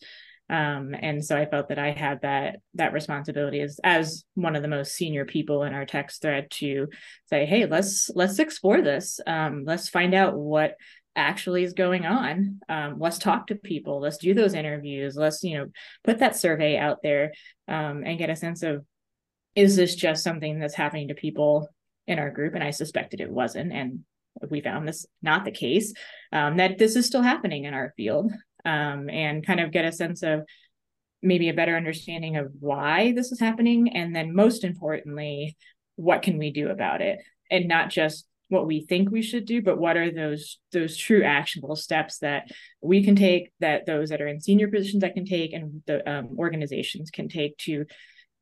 um, 0.50 0.96
and 1.00 1.26
so 1.26 1.36
I 1.36 1.46
felt 1.46 1.70
that 1.70 1.80
I 1.80 1.92
had 1.92 2.22
that 2.22 2.60
that 2.76 2.94
responsibility 2.94 3.62
as 3.62 3.80
as 3.84 4.26
one 4.36 4.56
of 4.56 4.62
the 4.62 4.68
most 4.68 4.94
senior 4.94 5.26
people 5.26 5.64
in 5.64 5.74
our 5.74 5.86
text 5.86 6.22
thread 6.22 6.52
to 6.52 6.88
say, 7.30 7.46
hey, 7.46 7.66
let's 7.66 8.12
let's 8.14 8.38
explore 8.38 8.82
this. 8.82 9.20
Um, 9.26 9.64
let's 9.66 9.90
find 9.90 10.14
out 10.14 10.38
what 10.38 10.76
actually 11.16 11.64
is 11.64 11.74
going 11.74 12.06
on. 12.06 12.60
Um, 12.70 12.98
let's 13.00 13.18
talk 13.18 13.48
to 13.48 13.56
people. 13.56 14.00
Let's 14.00 14.18
do 14.18 14.34
those 14.34 14.54
interviews. 14.54 15.16
Let's 15.16 15.44
you 15.44 15.58
know 15.58 15.68
put 16.04 16.20
that 16.20 16.36
survey 16.36 16.78
out 16.78 17.00
there 17.02 17.34
um, 17.68 18.04
and 18.06 18.20
get 18.20 18.30
a 18.30 18.36
sense 18.36 18.62
of 18.62 18.86
is 19.56 19.76
this 19.76 19.96
just 19.96 20.24
something 20.24 20.60
that's 20.60 20.76
happening 20.76 21.08
to 21.08 21.16
people 21.16 21.70
in 22.06 22.20
our 22.20 22.30
group? 22.30 22.54
And 22.54 22.64
I 22.64 22.70
suspected 22.70 23.20
it 23.20 23.32
wasn't, 23.32 23.72
and 23.72 24.02
we 24.50 24.62
found 24.62 24.88
this 24.88 25.08
not 25.24 25.44
the 25.44 25.52
case. 25.52 25.92
Um, 26.32 26.58
that 26.58 26.78
this 26.78 26.96
is 26.96 27.08
still 27.08 27.24
happening 27.24 27.64
in 27.64 27.74
our 27.74 27.94
field 27.98 28.32
um, 28.66 29.10
and 29.10 29.46
kind 29.46 29.60
of 29.60 29.72
get 29.72 29.86
a 29.86 29.92
sense 29.92 30.24
of 30.24 30.42
maybe 31.22 31.50
a 31.50 31.54
better 31.54 31.76
understanding 31.76 32.38
of 32.38 32.52
why 32.60 33.14
this 33.14 33.32
is 33.32 33.40
happening 33.40 33.96
and 33.96 34.16
then 34.16 34.36
most 34.36 34.64
importantly 34.64 35.56
what 35.96 36.22
can 36.22 36.38
we 36.38 36.52
do 36.52 36.70
about 36.70 37.02
it 37.02 37.20
and 37.50 37.68
not 37.68 37.90
just 37.90 38.28
what 38.50 38.68
we 38.68 38.86
think 38.86 39.10
we 39.10 39.22
should 39.22 39.46
do 39.46 39.62
but 39.62 39.80
what 39.80 39.98
are 39.98 40.12
those 40.12 40.60
those 40.72 40.96
true 40.98 41.24
actionable 41.24 41.76
steps 41.76 42.20
that 42.20 42.48
we 42.82 43.04
can 43.04 43.16
take 43.16 43.52
that 43.60 43.86
those 43.86 44.10
that 44.10 44.22
are 44.22 44.28
in 44.28 44.40
senior 44.40 44.68
positions 44.68 45.02
that 45.02 45.16
can 45.16 45.26
take 45.26 45.52
and 45.54 45.82
the 45.88 46.08
um, 46.10 46.36
organizations 46.38 47.10
can 47.10 47.28
take 47.28 47.58
to 47.58 47.86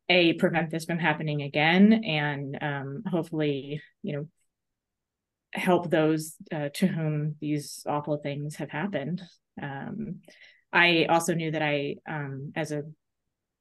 a 0.09 0.33
prevent 0.33 0.69
this 0.69 0.83
from 0.83 0.99
happening 0.99 1.41
again 1.41 2.03
and 2.03 2.57
um, 2.61 3.03
hopefully 3.09 3.81
you 4.01 4.13
know 4.13 4.27
help 5.53 5.89
those 5.89 6.35
uh, 6.51 6.69
to 6.73 6.87
whom 6.87 7.35
these 7.39 7.85
awful 7.87 8.17
things 8.17 8.55
have 8.55 8.69
happened. 8.69 9.21
Um, 9.61 10.21
I 10.71 11.05
also 11.09 11.33
knew 11.33 11.51
that 11.51 11.61
I, 11.61 11.95
um, 12.09 12.53
as 12.55 12.71
a 12.71 12.83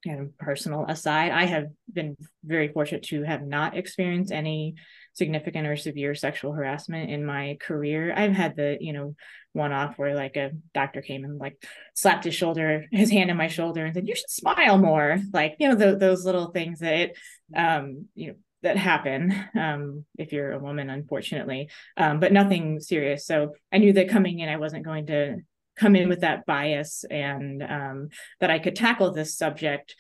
kind 0.04 0.20
of 0.20 0.36
personal 0.38 0.84
aside, 0.88 1.30
I 1.30 1.44
have 1.44 1.66
been 1.92 2.16
very 2.44 2.68
fortunate 2.68 3.04
to 3.04 3.22
have 3.22 3.42
not 3.42 3.76
experienced 3.76 4.32
any 4.32 4.74
significant 5.12 5.66
or 5.66 5.76
severe 5.76 6.14
sexual 6.14 6.52
harassment 6.52 7.10
in 7.10 7.24
my 7.24 7.58
career. 7.60 8.12
I've 8.16 8.32
had 8.32 8.56
the, 8.56 8.78
you 8.80 8.92
know, 8.92 9.14
one 9.52 9.72
off 9.72 9.98
where 9.98 10.14
like 10.14 10.36
a 10.36 10.52
doctor 10.72 11.02
came 11.02 11.24
and 11.24 11.38
like 11.38 11.62
slapped 11.94 12.24
his 12.24 12.34
shoulder, 12.34 12.86
his 12.90 13.10
hand 13.10 13.30
on 13.30 13.36
my 13.36 13.48
shoulder 13.48 13.84
and 13.84 13.94
said, 13.94 14.08
you 14.08 14.16
should 14.16 14.30
smile 14.30 14.78
more. 14.78 15.18
Like, 15.32 15.56
you 15.58 15.68
know, 15.68 15.74
the, 15.74 15.96
those 15.96 16.24
little 16.24 16.50
things 16.50 16.80
that 16.80 17.12
um, 17.54 18.06
you 18.14 18.28
know, 18.28 18.34
that 18.62 18.76
happen 18.76 19.34
um, 19.58 20.04
if 20.16 20.32
you're 20.32 20.52
a 20.52 20.58
woman, 20.58 20.88
unfortunately, 20.88 21.68
um, 21.96 22.20
but 22.20 22.32
nothing 22.32 22.80
serious. 22.80 23.26
So 23.26 23.54
I 23.72 23.78
knew 23.78 23.92
that 23.94 24.08
coming 24.08 24.38
in, 24.38 24.48
I 24.48 24.56
wasn't 24.56 24.84
going 24.84 25.06
to 25.06 25.38
come 25.76 25.96
in 25.96 26.08
with 26.08 26.20
that 26.20 26.46
bias 26.46 27.04
and 27.10 27.62
um, 27.62 28.08
that 28.40 28.50
I 28.50 28.58
could 28.58 28.76
tackle 28.76 29.12
this 29.12 29.36
subject. 29.36 29.94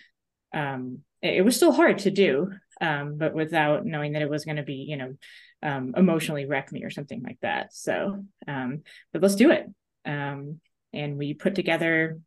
Um, 0.54 1.00
it, 1.22 1.38
it, 1.38 1.44
was 1.44 1.56
still 1.56 1.72
hard 1.72 1.98
to 2.00 2.10
do, 2.10 2.50
um, 2.80 3.16
but 3.16 3.34
without 3.34 3.86
knowing 3.86 4.12
that 4.12 4.22
it 4.22 4.30
was 4.30 4.44
going 4.44 4.56
to 4.56 4.62
be, 4.62 4.86
you 4.88 4.96
know, 4.96 5.14
um, 5.62 5.94
emotionally 5.96 6.44
wreck 6.44 6.72
me 6.72 6.84
or 6.84 6.90
something 6.90 7.22
like 7.22 7.38
that. 7.40 7.72
So, 7.72 8.24
um, 8.46 8.82
but 9.12 9.22
let's 9.22 9.36
do 9.36 9.50
it. 9.50 9.66
Um, 10.04 10.60
and 10.92 11.16
we 11.16 11.34
put 11.34 11.54
together, 11.54 12.18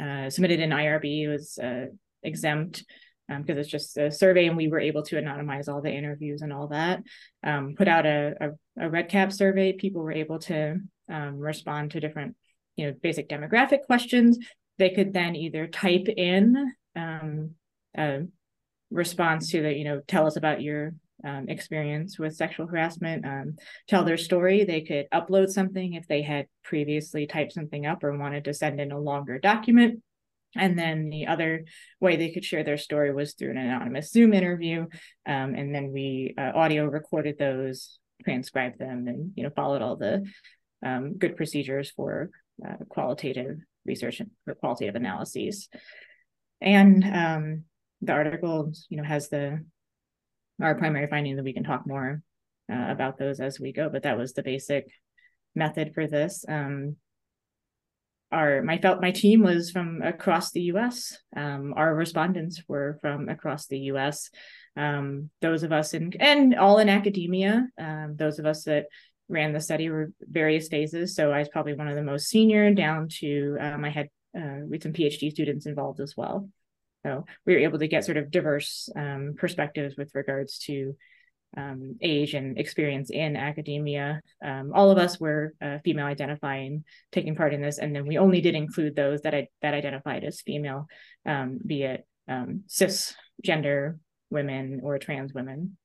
uh, 0.00 0.30
submitted 0.30 0.60
an 0.60 0.70
IRB, 0.70 1.24
it 1.24 1.28
was 1.28 1.58
uh, 1.58 1.86
exempt 2.22 2.84
because 3.28 3.58
it's 3.58 3.68
just 3.68 3.96
a 3.96 4.12
survey 4.12 4.46
and 4.46 4.56
we 4.56 4.68
were 4.68 4.78
able 4.78 5.02
to 5.02 5.16
anonymize 5.16 5.68
all 5.68 5.82
the 5.82 5.90
interviews 5.90 6.42
and 6.42 6.52
all 6.52 6.68
that. 6.68 7.02
Put 7.42 7.88
out 7.88 8.06
a, 8.06 8.34
a, 8.40 8.86
a 8.86 8.88
REDCap 8.88 9.32
survey. 9.32 9.72
People 9.72 10.02
were 10.02 10.12
able 10.12 10.38
to 10.40 10.76
respond 11.08 11.90
to 11.90 11.98
different, 11.98 12.36
you 12.76 12.86
know, 12.86 12.94
basic 13.02 13.28
demographic 13.28 13.82
questions. 13.82 14.38
They 14.78 14.90
could 14.90 15.12
then 15.12 15.34
either 15.34 15.66
type 15.66 16.08
in 16.08 16.72
um, 16.94 17.52
a 17.96 18.22
response 18.90 19.50
to 19.50 19.62
the, 19.62 19.72
you 19.72 19.84
know, 19.84 20.00
tell 20.06 20.26
us 20.26 20.36
about 20.36 20.62
your 20.62 20.94
um, 21.24 21.48
experience 21.48 22.18
with 22.18 22.36
sexual 22.36 22.66
harassment, 22.66 23.24
um, 23.24 23.56
tell 23.88 24.04
their 24.04 24.16
story. 24.16 24.64
They 24.64 24.82
could 24.82 25.06
upload 25.12 25.48
something 25.48 25.94
if 25.94 26.06
they 26.06 26.22
had 26.22 26.46
previously 26.62 27.26
typed 27.26 27.52
something 27.52 27.86
up 27.86 28.04
or 28.04 28.16
wanted 28.16 28.44
to 28.44 28.54
send 28.54 28.80
in 28.80 28.92
a 28.92 28.98
longer 28.98 29.38
document. 29.38 30.02
And 30.54 30.78
then 30.78 31.10
the 31.10 31.26
other 31.26 31.64
way 32.00 32.16
they 32.16 32.30
could 32.30 32.44
share 32.44 32.64
their 32.64 32.78
story 32.78 33.12
was 33.12 33.34
through 33.34 33.50
an 33.50 33.58
anonymous 33.58 34.10
Zoom 34.10 34.32
interview. 34.32 34.86
Um, 35.26 35.54
and 35.54 35.74
then 35.74 35.92
we 35.92 36.34
uh, 36.38 36.52
audio 36.54 36.84
recorded 36.86 37.38
those, 37.38 37.98
transcribed 38.24 38.78
them, 38.78 39.06
and 39.06 39.32
you 39.34 39.42
know 39.42 39.50
followed 39.50 39.82
all 39.82 39.96
the 39.96 40.24
um, 40.84 41.18
good 41.18 41.36
procedures 41.36 41.90
for 41.90 42.30
uh, 42.64 42.76
qualitative 42.88 43.58
research 43.84 44.20
or 44.46 44.54
qualitative 44.54 44.94
analyses. 44.94 45.68
And 46.60 47.04
um, 47.04 47.64
the 48.02 48.12
article, 48.12 48.72
you 48.88 48.96
know, 48.96 49.04
has 49.04 49.28
the 49.28 49.64
our 50.60 50.74
primary 50.74 51.06
finding 51.06 51.36
that 51.36 51.44
we 51.44 51.52
can 51.52 51.64
talk 51.64 51.86
more 51.86 52.22
uh, 52.72 52.86
about 52.88 53.18
those 53.18 53.40
as 53.40 53.60
we 53.60 53.72
go. 53.72 53.88
But 53.90 54.04
that 54.04 54.18
was 54.18 54.32
the 54.32 54.42
basic 54.42 54.86
method 55.54 55.92
for 55.94 56.06
this. 56.06 56.44
Um, 56.48 56.96
our 58.32 58.62
my 58.62 58.78
felt 58.78 59.00
my 59.00 59.12
team 59.12 59.42
was 59.42 59.70
from 59.70 60.02
across 60.02 60.50
the 60.50 60.62
U.S. 60.62 61.16
Um, 61.36 61.74
our 61.76 61.94
respondents 61.94 62.62
were 62.66 62.98
from 63.00 63.28
across 63.28 63.66
the 63.66 63.78
U.S. 63.90 64.30
Um, 64.76 65.30
those 65.40 65.62
of 65.62 65.72
us 65.72 65.94
in 65.94 66.12
and 66.18 66.54
all 66.56 66.78
in 66.78 66.88
academia. 66.88 67.68
Um, 67.78 68.16
those 68.16 68.38
of 68.38 68.46
us 68.46 68.64
that 68.64 68.86
ran 69.28 69.52
the 69.52 69.60
study 69.60 69.88
were 69.90 70.12
various 70.20 70.68
phases. 70.68 71.14
So 71.14 71.32
I 71.32 71.40
was 71.40 71.48
probably 71.48 71.74
one 71.74 71.88
of 71.88 71.96
the 71.96 72.02
most 72.02 72.28
senior, 72.28 72.72
down 72.72 73.08
to 73.20 73.56
um, 73.60 73.84
I 73.84 73.90
had 73.90 74.08
uh, 74.36 74.60
with 74.68 74.82
some 74.82 74.92
PhD 74.92 75.30
students 75.30 75.66
involved 75.66 76.00
as 76.00 76.14
well. 76.16 76.48
So 77.04 77.24
we 77.44 77.54
were 77.54 77.60
able 77.60 77.78
to 77.78 77.88
get 77.88 78.04
sort 78.04 78.16
of 78.16 78.30
diverse 78.30 78.88
um, 78.96 79.34
perspectives 79.36 79.96
with 79.96 80.10
regards 80.14 80.58
to 80.60 80.96
um, 81.56 81.96
age 82.02 82.34
and 82.34 82.58
experience 82.58 83.10
in 83.10 83.36
academia. 83.36 84.20
Um, 84.44 84.72
all 84.74 84.90
of 84.90 84.98
us 84.98 85.18
were 85.18 85.54
uh, 85.62 85.78
female 85.84 86.06
identifying, 86.06 86.84
taking 87.12 87.34
part 87.34 87.54
in 87.54 87.62
this, 87.62 87.78
and 87.78 87.94
then 87.94 88.06
we 88.06 88.18
only 88.18 88.40
did 88.40 88.54
include 88.54 88.96
those 88.96 89.22
that 89.22 89.34
I, 89.34 89.48
that 89.62 89.72
identified 89.72 90.24
as 90.24 90.40
female, 90.40 90.86
um, 91.24 91.58
be 91.64 91.84
it 91.84 92.06
um, 92.28 92.64
cisgender 92.68 93.98
women 94.30 94.80
or 94.82 94.98
trans 94.98 95.32
women. 95.32 95.76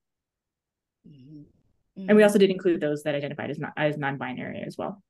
Mm-hmm. 1.07 1.41
And 1.97 2.15
we 2.15 2.23
also 2.23 2.39
did 2.39 2.49
include 2.49 2.79
those 2.79 3.03
that 3.03 3.15
identified 3.15 3.49
as 3.49 3.59
not 3.59 3.73
as 3.75 3.97
non-binary 3.97 4.63
as 4.65 4.77
well. 4.77 5.01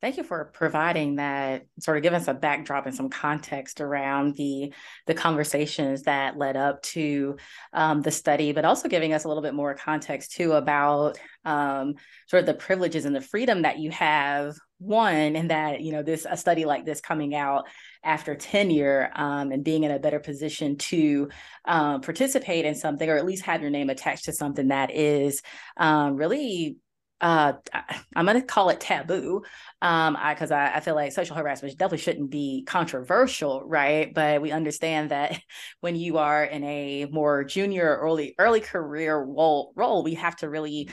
Thank 0.00 0.16
you 0.16 0.22
for 0.22 0.52
providing 0.54 1.16
that, 1.16 1.66
sort 1.80 1.96
of 1.96 2.04
giving 2.04 2.20
us 2.20 2.28
a 2.28 2.34
backdrop 2.34 2.86
and 2.86 2.94
some 2.94 3.08
context 3.10 3.80
around 3.80 4.36
the 4.36 4.72
the 5.08 5.14
conversations 5.14 6.02
that 6.02 6.38
led 6.38 6.56
up 6.56 6.80
to 6.82 7.36
um, 7.72 8.00
the 8.02 8.12
study, 8.12 8.52
but 8.52 8.64
also 8.64 8.88
giving 8.88 9.12
us 9.12 9.24
a 9.24 9.28
little 9.28 9.42
bit 9.42 9.54
more 9.54 9.74
context 9.74 10.32
too 10.32 10.52
about 10.52 11.18
um, 11.44 11.94
sort 12.28 12.40
of 12.40 12.46
the 12.46 12.54
privileges 12.54 13.06
and 13.06 13.14
the 13.14 13.20
freedom 13.20 13.62
that 13.62 13.80
you 13.80 13.90
have. 13.90 14.56
One, 14.78 15.34
and 15.34 15.50
that 15.50 15.80
you 15.80 15.92
know 15.92 16.02
this 16.02 16.26
a 16.28 16.36
study 16.36 16.64
like 16.64 16.84
this 16.84 17.00
coming 17.00 17.34
out 17.34 17.66
after 18.04 18.36
tenure 18.36 19.10
um, 19.16 19.50
and 19.50 19.64
being 19.64 19.82
in 19.82 19.90
a 19.90 19.98
better 19.98 20.20
position 20.20 20.76
to 20.76 21.28
um, 21.64 22.00
participate 22.00 22.64
in 22.64 22.76
something 22.76 23.08
or 23.08 23.16
at 23.16 23.26
least 23.26 23.44
have 23.44 23.60
your 23.60 23.70
name 23.70 23.90
attached 23.90 24.26
to 24.26 24.32
something 24.32 24.68
that 24.68 24.90
is 24.92 25.42
um, 25.76 26.14
really 26.14 26.76
uh 27.20 27.52
i'm 28.14 28.26
going 28.26 28.40
to 28.40 28.46
call 28.46 28.68
it 28.68 28.78
taboo 28.78 29.42
um 29.82 30.16
because 30.30 30.52
I, 30.52 30.66
I, 30.66 30.76
I 30.76 30.80
feel 30.80 30.94
like 30.94 31.10
social 31.12 31.34
harassment 31.34 31.76
definitely 31.76 31.98
shouldn't 31.98 32.30
be 32.30 32.62
controversial 32.64 33.62
right? 33.64 34.12
But 34.14 34.40
we 34.40 34.52
understand 34.52 35.10
that 35.10 35.40
when 35.80 35.96
you 35.96 36.18
are 36.18 36.44
in 36.44 36.62
a 36.62 37.06
more 37.10 37.42
junior 37.44 37.96
early 38.00 38.34
early 38.38 38.60
career 38.60 39.18
role 39.18 39.72
role 39.74 40.04
we 40.04 40.14
have 40.14 40.36
to 40.36 40.48
really 40.48 40.90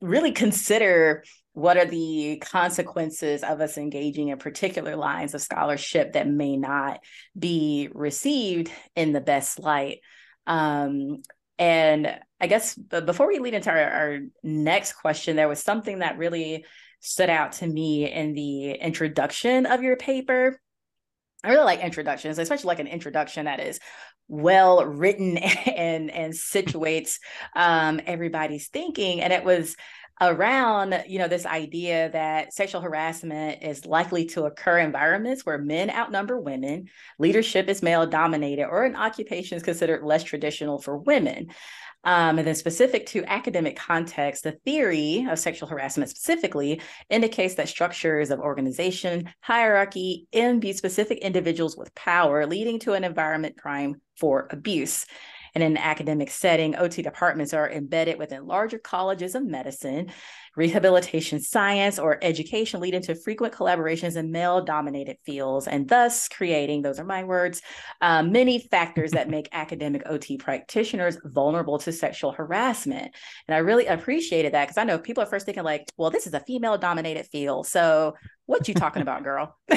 really 0.00 0.32
consider 0.32 1.24
what 1.52 1.76
are 1.76 1.86
the 1.86 2.40
consequences 2.40 3.42
of 3.42 3.60
us 3.60 3.78
engaging 3.78 4.28
in 4.28 4.38
particular 4.38 4.94
lines 4.94 5.34
of 5.34 5.42
scholarship 5.42 6.12
that 6.12 6.28
may 6.28 6.56
not 6.56 7.00
be 7.36 7.88
received 7.92 8.70
in 8.94 9.12
the 9.12 9.20
best 9.20 9.58
light 9.58 9.98
um, 10.46 11.22
and 11.58 12.18
I 12.40 12.46
guess 12.46 12.74
before 12.74 13.26
we 13.26 13.40
lead 13.40 13.54
into 13.54 13.70
our, 13.70 13.78
our 13.78 14.18
next 14.42 14.94
question, 14.94 15.36
there 15.36 15.48
was 15.48 15.62
something 15.62 15.98
that 15.98 16.18
really 16.18 16.64
stood 17.00 17.30
out 17.30 17.52
to 17.52 17.66
me 17.66 18.10
in 18.10 18.32
the 18.32 18.72
introduction 18.72 19.66
of 19.66 19.82
your 19.82 19.96
paper. 19.96 20.60
I 21.44 21.50
really 21.50 21.64
like 21.64 21.80
introductions, 21.80 22.38
especially 22.38 22.68
like 22.68 22.80
an 22.80 22.86
introduction 22.86 23.44
that 23.44 23.60
is 23.60 23.80
well 24.28 24.84
written 24.84 25.36
and 25.38 26.10
and 26.10 26.32
situates 26.32 27.18
um, 27.56 28.00
everybody's 28.06 28.68
thinking. 28.68 29.20
And 29.20 29.32
it 29.32 29.44
was 29.44 29.76
around 30.20 31.04
you 31.06 31.18
know 31.18 31.28
this 31.28 31.46
idea 31.46 32.10
that 32.10 32.52
sexual 32.52 32.80
harassment 32.80 33.62
is 33.62 33.86
likely 33.86 34.24
to 34.26 34.44
occur 34.44 34.78
in 34.78 34.86
environments 34.86 35.46
where 35.46 35.58
men 35.58 35.90
outnumber 35.90 36.38
women 36.40 36.88
leadership 37.18 37.68
is 37.68 37.82
male 37.82 38.04
dominated 38.04 38.64
or 38.64 38.84
in 38.84 38.96
occupations 38.96 39.62
considered 39.62 40.02
less 40.02 40.24
traditional 40.24 40.78
for 40.78 40.96
women 40.98 41.48
um, 42.04 42.38
and 42.38 42.46
then 42.46 42.54
specific 42.54 43.06
to 43.06 43.24
academic 43.24 43.76
context, 43.76 44.44
the 44.44 44.52
theory 44.64 45.26
of 45.28 45.38
sexual 45.38 45.68
harassment 45.68 46.10
specifically 46.10 46.80
indicates 47.10 47.54
that 47.56 47.68
structures 47.68 48.30
of 48.30 48.38
organization, 48.38 49.28
hierarchy 49.40 50.26
imbue 50.32 50.72
specific 50.72 51.18
individuals 51.18 51.76
with 51.76 51.94
power, 51.94 52.46
leading 52.46 52.78
to 52.80 52.92
an 52.92 53.04
environment 53.04 53.56
prime 53.56 54.00
for 54.16 54.48
abuse. 54.50 55.06
And 55.54 55.64
in 55.64 55.72
an 55.72 55.78
academic 55.78 56.30
setting, 56.30 56.76
OT 56.76 57.02
departments 57.02 57.52
are 57.52 57.70
embedded 57.70 58.18
within 58.18 58.46
larger 58.46 58.78
colleges 58.78 59.34
of 59.34 59.44
medicine, 59.44 60.12
rehabilitation 60.58 61.40
science, 61.40 61.98
or 61.98 62.18
education, 62.22 62.80
leading 62.80 63.00
to 63.02 63.14
frequent 63.14 63.54
collaborations 63.54 64.16
in 64.16 64.32
male 64.32 64.62
dominated 64.62 65.16
fields, 65.24 65.68
and 65.68 65.88
thus 65.88 66.28
creating, 66.28 66.82
those 66.82 66.98
are 66.98 67.04
my 67.04 67.22
words, 67.22 67.62
uh, 68.02 68.22
many 68.22 68.58
factors 68.58 69.12
that 69.12 69.30
make 69.30 69.48
academic 69.52 70.02
OT 70.06 70.36
practitioners 70.36 71.16
vulnerable 71.24 71.78
to 71.78 71.92
sexual 71.92 72.32
harassment. 72.32 73.14
And 73.46 73.54
I 73.54 73.58
really 73.58 73.86
appreciated 73.86 74.52
that 74.52 74.64
because 74.64 74.78
I 74.78 74.84
know 74.84 74.98
people 74.98 75.22
are 75.22 75.26
first 75.26 75.46
thinking, 75.46 75.64
like, 75.64 75.90
well, 75.96 76.10
this 76.10 76.26
is 76.26 76.34
a 76.34 76.40
female 76.40 76.76
dominated 76.76 77.26
field. 77.26 77.68
So 77.68 78.14
what 78.46 78.66
you 78.66 78.74
talking 78.74 79.02
about, 79.02 79.22
girl? 79.22 79.56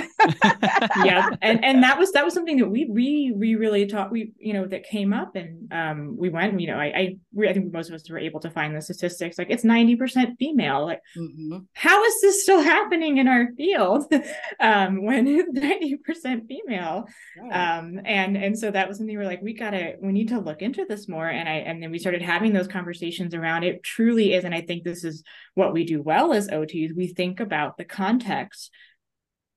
yeah, 1.04 1.30
and 1.42 1.64
and 1.64 1.84
that 1.84 2.00
was 2.00 2.14
that 2.14 2.24
was 2.24 2.34
something 2.34 2.58
that 2.58 2.70
we 2.70 2.86
we 2.90 3.34
we 3.36 3.56
really 3.56 3.86
taught 3.86 4.12
we 4.12 4.32
you 4.38 4.54
know 4.54 4.66
that 4.66 4.84
came 4.84 5.12
up 5.12 5.36
and 5.36 5.72
um 5.74 6.16
we 6.18 6.30
went 6.30 6.58
you 6.60 6.68
know 6.68 6.78
I 6.78 6.86
I, 6.86 7.48
I 7.50 7.54
think 7.54 7.74
most 7.74 7.90
of 7.90 7.96
us 7.96 8.10
were 8.10 8.18
able 8.18 8.40
to 8.40 8.50
find 8.50 8.74
the 8.74 8.82
statistics 8.82 9.38
like 9.38 9.48
it's 9.50 9.66
ninety 9.66 9.98
percent 9.98 10.40
female 10.72 10.86
like 10.86 11.02
mm-hmm. 11.18 11.58
how 11.74 12.04
is 12.04 12.22
this 12.22 12.44
still 12.44 12.62
happening 12.62 13.18
in 13.18 13.28
our 13.28 13.50
field? 13.58 14.12
Um 14.60 15.04
when 15.04 15.26
ninety 15.54 15.98
percent 15.98 16.48
female? 16.48 17.08
Um 17.52 18.00
and 18.06 18.38
and 18.38 18.58
so 18.58 18.70
that 18.72 18.88
was 18.88 18.98
something 18.98 19.16
we 19.16 19.24
we're 19.24 19.30
like 19.30 19.42
we 19.42 19.54
gotta 19.54 19.96
we 20.02 20.12
need 20.12 20.30
to 20.30 20.40
look 20.40 20.62
into 20.62 20.86
this 20.88 21.08
more. 21.08 21.28
And 21.28 21.48
I 21.48 21.54
and 21.54 21.82
then 21.82 21.92
we 21.92 22.00
started 22.00 22.22
having 22.22 22.54
those 22.54 22.68
conversations 22.68 23.34
around 23.34 23.64
it. 23.64 23.84
Truly 23.84 24.34
is 24.34 24.44
and 24.44 24.54
I 24.54 24.62
think 24.62 24.84
this 24.84 25.04
is 25.04 25.24
what 25.56 25.74
we 25.74 25.84
do 25.84 26.02
well 26.02 26.34
as 26.34 26.48
OTs 26.48 26.96
we 26.96 27.08
think 27.08 27.40
about 27.40 27.78
the 27.78 27.86
context 27.86 28.72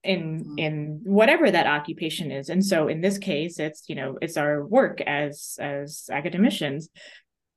in 0.03 0.45
mm-hmm. 0.45 0.59
in 0.59 1.01
whatever 1.05 1.51
that 1.51 1.67
occupation 1.67 2.31
is. 2.31 2.49
And 2.49 2.65
so 2.65 2.89
in 2.89 3.01
this 3.01 3.19
case 3.19 3.59
it's 3.59 3.85
you 3.89 3.95
know 3.95 4.19
it's 4.23 4.37
our 4.37 4.65
work 4.65 5.01
as 5.03 5.57
as 5.61 6.09
academicians 6.11 6.89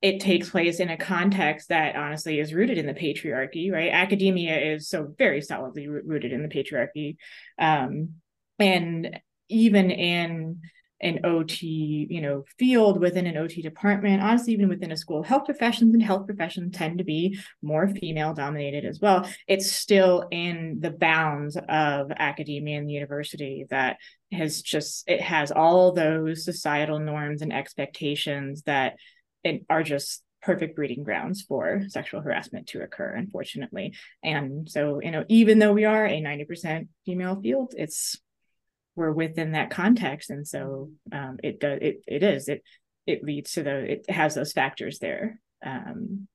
it 0.00 0.20
takes 0.20 0.50
place 0.50 0.80
in 0.80 0.90
a 0.90 0.96
context 0.96 1.68
that 1.68 1.96
honestly 1.96 2.38
is 2.38 2.54
rooted 2.54 2.78
in 2.78 2.86
the 2.86 2.94
patriarchy 2.94 3.72
right 3.72 3.90
academia 3.92 4.58
is 4.58 4.88
so 4.88 5.12
very 5.18 5.40
solidly 5.40 5.88
rooted 5.88 6.32
in 6.32 6.42
the 6.42 6.48
patriarchy 6.48 7.16
um, 7.58 8.10
and 8.58 9.20
even 9.48 9.90
in 9.90 10.60
an 11.00 11.20
OT, 11.24 12.06
you 12.10 12.20
know, 12.20 12.44
field 12.58 13.00
within 13.00 13.26
an 13.26 13.36
OT 13.36 13.62
department, 13.62 14.20
honestly, 14.20 14.52
even 14.52 14.68
within 14.68 14.90
a 14.90 14.96
school, 14.96 15.22
health 15.22 15.44
professions 15.44 15.94
and 15.94 16.02
health 16.02 16.26
professions 16.26 16.76
tend 16.76 16.98
to 16.98 17.04
be 17.04 17.38
more 17.62 17.88
female 17.88 18.34
dominated 18.34 18.84
as 18.84 18.98
well. 19.00 19.28
It's 19.46 19.70
still 19.70 20.26
in 20.30 20.78
the 20.80 20.90
bounds 20.90 21.56
of 21.68 22.10
academia 22.10 22.78
and 22.78 22.88
the 22.88 22.94
university 22.94 23.66
that 23.70 23.98
has 24.32 24.60
just 24.60 25.08
it 25.08 25.20
has 25.20 25.52
all 25.52 25.92
those 25.92 26.44
societal 26.44 26.98
norms 26.98 27.42
and 27.42 27.52
expectations 27.52 28.62
that 28.62 28.96
it 29.44 29.64
are 29.68 29.82
just 29.82 30.22
perfect 30.40 30.76
breeding 30.76 31.02
grounds 31.02 31.42
for 31.42 31.82
sexual 31.88 32.20
harassment 32.20 32.68
to 32.68 32.82
occur 32.82 33.14
unfortunately. 33.14 33.94
And 34.22 34.68
so 34.70 35.00
you 35.02 35.10
know 35.10 35.24
even 35.28 35.58
though 35.58 35.72
we 35.72 35.84
are 35.84 36.06
a 36.06 36.20
90% 36.20 36.88
female 37.04 37.40
field 37.40 37.74
it's 37.76 38.16
we're 38.94 39.12
within 39.12 39.52
that 39.52 39.70
context. 39.70 40.30
And 40.30 40.46
so 40.46 40.90
um, 41.12 41.38
it 41.42 41.60
does 41.60 41.78
it 41.82 42.02
it 42.06 42.22
is 42.22 42.48
it 42.48 42.62
it 43.06 43.24
leads 43.24 43.52
to 43.52 43.62
the 43.62 43.92
it 43.92 44.10
has 44.10 44.34
those 44.34 44.52
factors 44.52 44.98
there 44.98 45.40
um, 45.64 46.28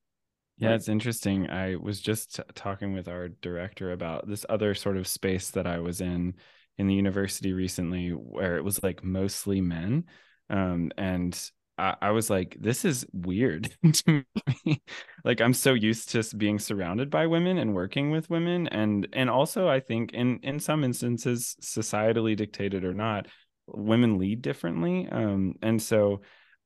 yeah 0.57 0.73
it's 0.73 0.89
interesting. 0.89 1.49
I 1.49 1.75
was 1.75 1.99
just 2.01 2.39
talking 2.55 2.93
with 2.93 3.07
our 3.07 3.29
director 3.29 3.91
about 3.91 4.27
this 4.27 4.45
other 4.49 4.75
sort 4.75 4.97
of 4.97 5.07
space 5.07 5.49
that 5.51 5.65
i 5.65 5.79
was 5.79 6.01
in 6.01 6.35
in 6.77 6.87
the 6.87 6.93
university 6.93 7.53
recently 7.53 8.09
where 8.09 8.57
it 8.57 8.63
was 8.63 8.81
like 8.81 9.03
mostly 9.03 9.61
men. 9.61 10.05
Um, 10.49 10.91
and 10.97 11.39
I, 11.77 11.95
I 12.01 12.11
was 12.11 12.29
like, 12.29 12.55
this 12.59 12.85
is 12.85 13.05
weird 13.13 13.75
to 13.93 14.23
me. 14.65 14.81
like 15.23 15.41
I'm 15.41 15.53
so 15.53 15.73
used 15.73 16.09
to 16.11 16.23
being 16.35 16.59
surrounded 16.59 17.09
by 17.09 17.27
women 17.27 17.57
and 17.57 17.73
working 17.73 18.11
with 18.11 18.29
women. 18.29 18.67
And 18.67 19.07
and 19.13 19.29
also 19.29 19.67
I 19.67 19.79
think 19.79 20.13
in 20.13 20.39
in 20.43 20.59
some 20.59 20.83
instances, 20.83 21.55
societally 21.61 22.35
dictated 22.35 22.83
or 22.83 22.93
not, 22.93 23.27
women 23.67 24.17
lead 24.17 24.41
differently. 24.41 25.07
Um, 25.11 25.55
and 25.61 25.81
so 25.81 26.21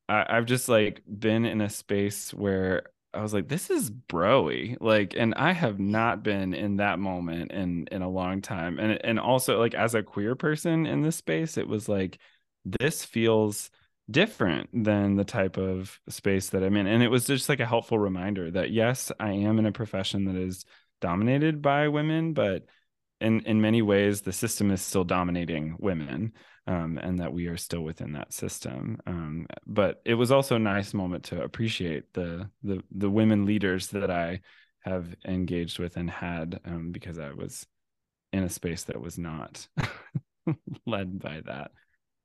I, 0.08 0.26
I've 0.28 0.46
just 0.46 0.68
like 0.68 1.02
been 1.06 1.44
in 1.44 1.60
a 1.60 1.70
space 1.70 2.32
where 2.34 2.84
I 3.14 3.22
was 3.22 3.32
like, 3.32 3.48
this 3.48 3.70
is 3.70 3.90
broy. 3.90 4.76
Like, 4.80 5.14
and 5.16 5.34
I 5.34 5.52
have 5.52 5.78
not 5.80 6.22
been 6.22 6.54
in 6.54 6.76
that 6.76 6.98
moment 6.98 7.52
in 7.52 7.86
in 7.90 8.02
a 8.02 8.08
long 8.10 8.42
time. 8.42 8.78
And 8.78 8.98
and 9.04 9.18
also 9.18 9.58
like 9.58 9.74
as 9.74 9.94
a 9.94 10.02
queer 10.02 10.34
person 10.34 10.86
in 10.86 11.02
this 11.02 11.16
space, 11.16 11.56
it 11.56 11.66
was 11.68 11.88
like, 11.88 12.18
this 12.64 13.04
feels 13.04 13.70
different 14.10 14.70
than 14.72 15.16
the 15.16 15.24
type 15.24 15.56
of 15.56 16.00
space 16.08 16.50
that 16.50 16.62
I'm 16.62 16.76
in. 16.76 16.86
And 16.86 17.02
it 17.02 17.08
was 17.08 17.26
just 17.26 17.48
like 17.48 17.60
a 17.60 17.66
helpful 17.66 17.98
reminder 17.98 18.50
that 18.50 18.70
yes, 18.70 19.12
I 19.20 19.32
am 19.32 19.58
in 19.58 19.66
a 19.66 19.72
profession 19.72 20.24
that 20.24 20.36
is 20.36 20.64
dominated 21.00 21.62
by 21.62 21.88
women, 21.88 22.32
but 22.32 22.66
in 23.20 23.40
in 23.40 23.60
many 23.60 23.82
ways 23.82 24.22
the 24.22 24.32
system 24.32 24.70
is 24.70 24.80
still 24.80 25.04
dominating 25.04 25.76
women. 25.78 26.32
Um, 26.66 26.98
and 26.98 27.18
that 27.20 27.32
we 27.32 27.46
are 27.46 27.56
still 27.56 27.80
within 27.80 28.12
that 28.12 28.34
system. 28.34 28.98
Um, 29.06 29.46
but 29.66 30.02
it 30.04 30.12
was 30.12 30.30
also 30.30 30.56
a 30.56 30.58
nice 30.58 30.92
moment 30.92 31.24
to 31.24 31.40
appreciate 31.40 32.12
the 32.12 32.50
the 32.62 32.82
the 32.90 33.08
women 33.08 33.46
leaders 33.46 33.88
that 33.88 34.10
I 34.10 34.42
have 34.82 35.16
engaged 35.24 35.78
with 35.78 35.96
and 35.96 36.10
had 36.10 36.60
um, 36.66 36.92
because 36.92 37.18
I 37.18 37.32
was 37.32 37.66
in 38.34 38.42
a 38.42 38.50
space 38.50 38.84
that 38.84 39.00
was 39.00 39.18
not 39.18 39.66
led 40.86 41.18
by 41.18 41.40
that 41.46 41.70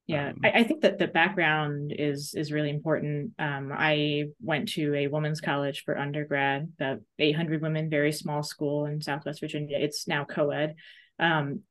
yeah 0.08 0.30
um, 0.30 0.40
I, 0.44 0.52
I, 0.52 0.64
think 0.64 0.82
that 0.82 1.00
the 1.00 1.08
background 1.08 1.94
is 1.98 2.34
is 2.36 2.52
really 2.52 2.70
important. 2.70 3.32
Um, 3.40 3.72
i 3.74 4.26
went 4.42 4.70
to 4.70 4.94
a 4.96 5.08
women's 5.08 5.42
college 5.42 5.84
for 5.84 5.98
undergrad 5.98 6.72
about 6.80 7.00
800 7.20 7.62
women 7.62 7.90
very 7.90 8.12
small 8.12 8.44
school 8.44 8.86
in 8.86 9.02
southwest 9.02 9.40
virginia. 9.40 9.78
It's 9.80 10.08
now 10.08 10.26
co-ed. 10.26 10.76
Um, 11.20 11.62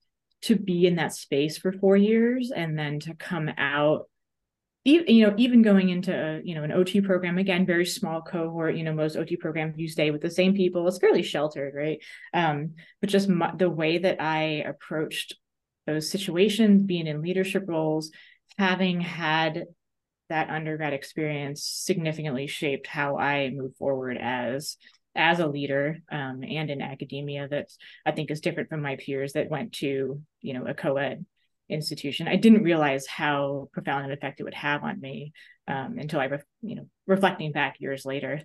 to 0.42 0.56
be 0.56 0.86
in 0.86 0.96
that 0.96 1.14
space 1.14 1.56
for 1.56 1.72
four 1.72 1.96
years 1.96 2.50
and 2.54 2.76
then 2.78 2.98
to 3.00 3.14
come 3.14 3.48
out 3.56 4.08
even, 4.84 5.14
you 5.14 5.26
know 5.26 5.34
even 5.38 5.62
going 5.62 5.88
into 5.88 6.12
a, 6.12 6.40
you 6.42 6.54
know 6.54 6.64
an 6.64 6.72
ot 6.72 7.04
program 7.04 7.38
again 7.38 7.64
very 7.64 7.86
small 7.86 8.20
cohort 8.20 8.74
you 8.74 8.82
know 8.82 8.92
most 8.92 9.16
ot 9.16 9.38
programs 9.38 9.78
you 9.78 9.88
stay 9.88 10.10
with 10.10 10.20
the 10.20 10.30
same 10.30 10.54
people. 10.54 10.86
It's 10.88 10.98
fairly 10.98 11.22
sheltered 11.22 11.74
right? 11.74 11.98
Um, 12.34 12.74
but 13.00 13.10
just 13.10 13.28
my, 13.28 13.52
the 13.56 13.70
way 13.70 13.98
that 13.98 14.20
i 14.20 14.64
approached 14.66 15.34
those 15.86 16.10
situations, 16.10 16.84
being 16.84 17.06
in 17.06 17.22
leadership 17.22 17.64
roles, 17.66 18.10
having 18.58 19.00
had 19.00 19.64
that 20.28 20.50
undergrad 20.50 20.92
experience 20.92 21.64
significantly 21.64 22.46
shaped 22.46 22.86
how 22.86 23.18
I 23.18 23.50
move 23.50 23.76
forward 23.76 24.16
as 24.20 24.76
as 25.14 25.40
a 25.40 25.46
leader 25.46 25.98
um, 26.10 26.42
and 26.42 26.70
in 26.70 26.80
academia 26.80 27.46
that 27.46 27.68
I 28.06 28.12
think 28.12 28.30
is 28.30 28.40
different 28.40 28.70
from 28.70 28.80
my 28.80 28.96
peers 28.96 29.34
that 29.34 29.50
went 29.50 29.72
to 29.74 30.22
you 30.40 30.54
know 30.54 30.66
a 30.66 30.74
co-ed 30.74 31.26
institution. 31.68 32.28
I 32.28 32.36
didn't 32.36 32.62
realize 32.62 33.06
how 33.06 33.68
profound 33.72 34.06
an 34.06 34.12
effect 34.12 34.40
it 34.40 34.44
would 34.44 34.54
have 34.54 34.82
on 34.84 35.00
me 35.00 35.32
um, 35.68 35.96
until 35.98 36.20
I, 36.20 36.28
you 36.60 36.76
know, 36.76 36.88
reflecting 37.06 37.52
back 37.52 37.76
years 37.78 38.04
later. 38.04 38.42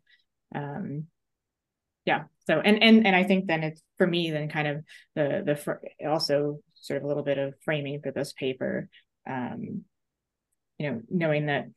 Um, 0.55 1.05
yeah. 2.05 2.23
So 2.47 2.61
and 2.61 2.81
and 2.81 3.05
and 3.05 3.15
I 3.15 3.23
think 3.23 3.47
then 3.47 3.63
it's 3.63 3.81
for 3.97 4.07
me 4.07 4.31
then 4.31 4.49
kind 4.49 4.67
of 4.67 4.83
the 5.15 5.43
the 5.99 6.07
also 6.07 6.59
sort 6.87 6.97
of 6.97 7.03
a 7.03 7.07
little 7.07 7.23
bit 7.23 7.37
of 7.37 7.53
framing 7.63 8.01
for 8.01 8.11
this 8.11 8.33
paper. 8.33 8.89
Um, 9.29 9.83
you 10.77 10.91
know, 10.91 11.01
knowing 11.09 11.47
that 11.47 11.67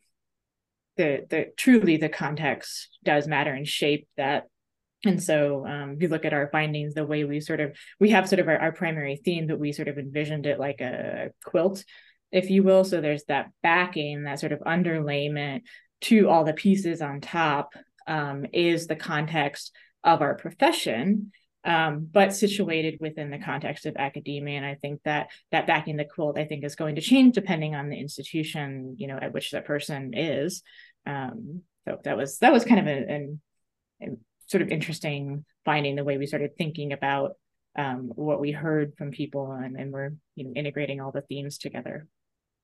the 0.96 1.26
the 1.28 1.46
truly 1.56 1.96
the 1.96 2.08
context 2.08 2.88
does 3.04 3.26
matter 3.26 3.52
and 3.52 3.66
shape 3.66 4.08
that. 4.16 4.48
And 5.04 5.22
so 5.22 5.66
um, 5.66 5.92
if 5.92 6.02
you 6.02 6.08
look 6.08 6.26
at 6.26 6.34
our 6.34 6.50
findings, 6.52 6.92
the 6.92 7.06
way 7.06 7.24
we 7.24 7.40
sort 7.40 7.60
of 7.60 7.76
we 7.98 8.10
have 8.10 8.28
sort 8.28 8.40
of 8.40 8.48
our, 8.48 8.58
our 8.58 8.72
primary 8.72 9.16
theme, 9.16 9.46
but 9.46 9.58
we 9.58 9.72
sort 9.72 9.88
of 9.88 9.98
envisioned 9.98 10.46
it 10.46 10.60
like 10.60 10.80
a 10.80 11.30
quilt, 11.44 11.84
if 12.30 12.50
you 12.50 12.62
will. 12.62 12.84
So 12.84 13.00
there's 13.00 13.24
that 13.24 13.50
backing, 13.62 14.24
that 14.24 14.40
sort 14.40 14.52
of 14.52 14.60
underlayment 14.60 15.62
to 16.02 16.28
all 16.28 16.44
the 16.44 16.52
pieces 16.52 17.00
on 17.00 17.20
top 17.20 17.74
um, 18.06 18.44
is 18.52 18.86
the 18.86 18.96
context 18.96 19.72
of 20.04 20.20
our 20.20 20.34
profession 20.34 21.32
um, 21.64 22.08
but 22.10 22.34
situated 22.34 22.98
within 23.00 23.30
the 23.30 23.38
context 23.38 23.86
of 23.86 23.96
academia. 23.96 24.56
And 24.56 24.66
I 24.66 24.76
think 24.76 25.00
that 25.04 25.28
that 25.52 25.66
backing 25.66 25.96
the 25.96 26.04
quilt, 26.04 26.38
I 26.38 26.44
think, 26.44 26.64
is 26.64 26.74
going 26.74 26.94
to 26.94 27.00
change 27.00 27.34
depending 27.34 27.74
on 27.74 27.88
the 27.88 27.98
institution, 27.98 28.96
you 28.98 29.06
know, 29.06 29.18
at 29.20 29.32
which 29.32 29.50
that 29.50 29.66
person 29.66 30.12
is. 30.14 30.62
Um, 31.06 31.62
so 31.86 31.98
that 32.04 32.16
was 32.16 32.38
that 32.38 32.52
was 32.52 32.64
kind 32.64 32.80
of 32.80 32.86
a, 32.86 33.12
a, 33.12 34.06
a, 34.06 34.16
sort 34.46 34.62
of 34.62 34.68
interesting 34.68 35.44
finding 35.64 35.96
the 35.96 36.04
way 36.04 36.18
we 36.18 36.26
started 36.26 36.56
thinking 36.56 36.92
about 36.92 37.32
um, 37.78 38.10
what 38.14 38.40
we 38.40 38.50
heard 38.50 38.94
from 38.96 39.10
people 39.10 39.52
and, 39.52 39.76
and 39.76 39.92
we're 39.92 40.10
you 40.34 40.44
know 40.44 40.52
integrating 40.56 41.00
all 41.00 41.12
the 41.12 41.22
themes 41.22 41.58
together. 41.58 42.06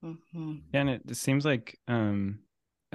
Mm-hmm. 0.05 0.55
Yeah, 0.73 0.81
and 0.81 0.91
it 0.91 1.17
seems 1.17 1.45
like 1.45 1.79
um, 1.89 2.41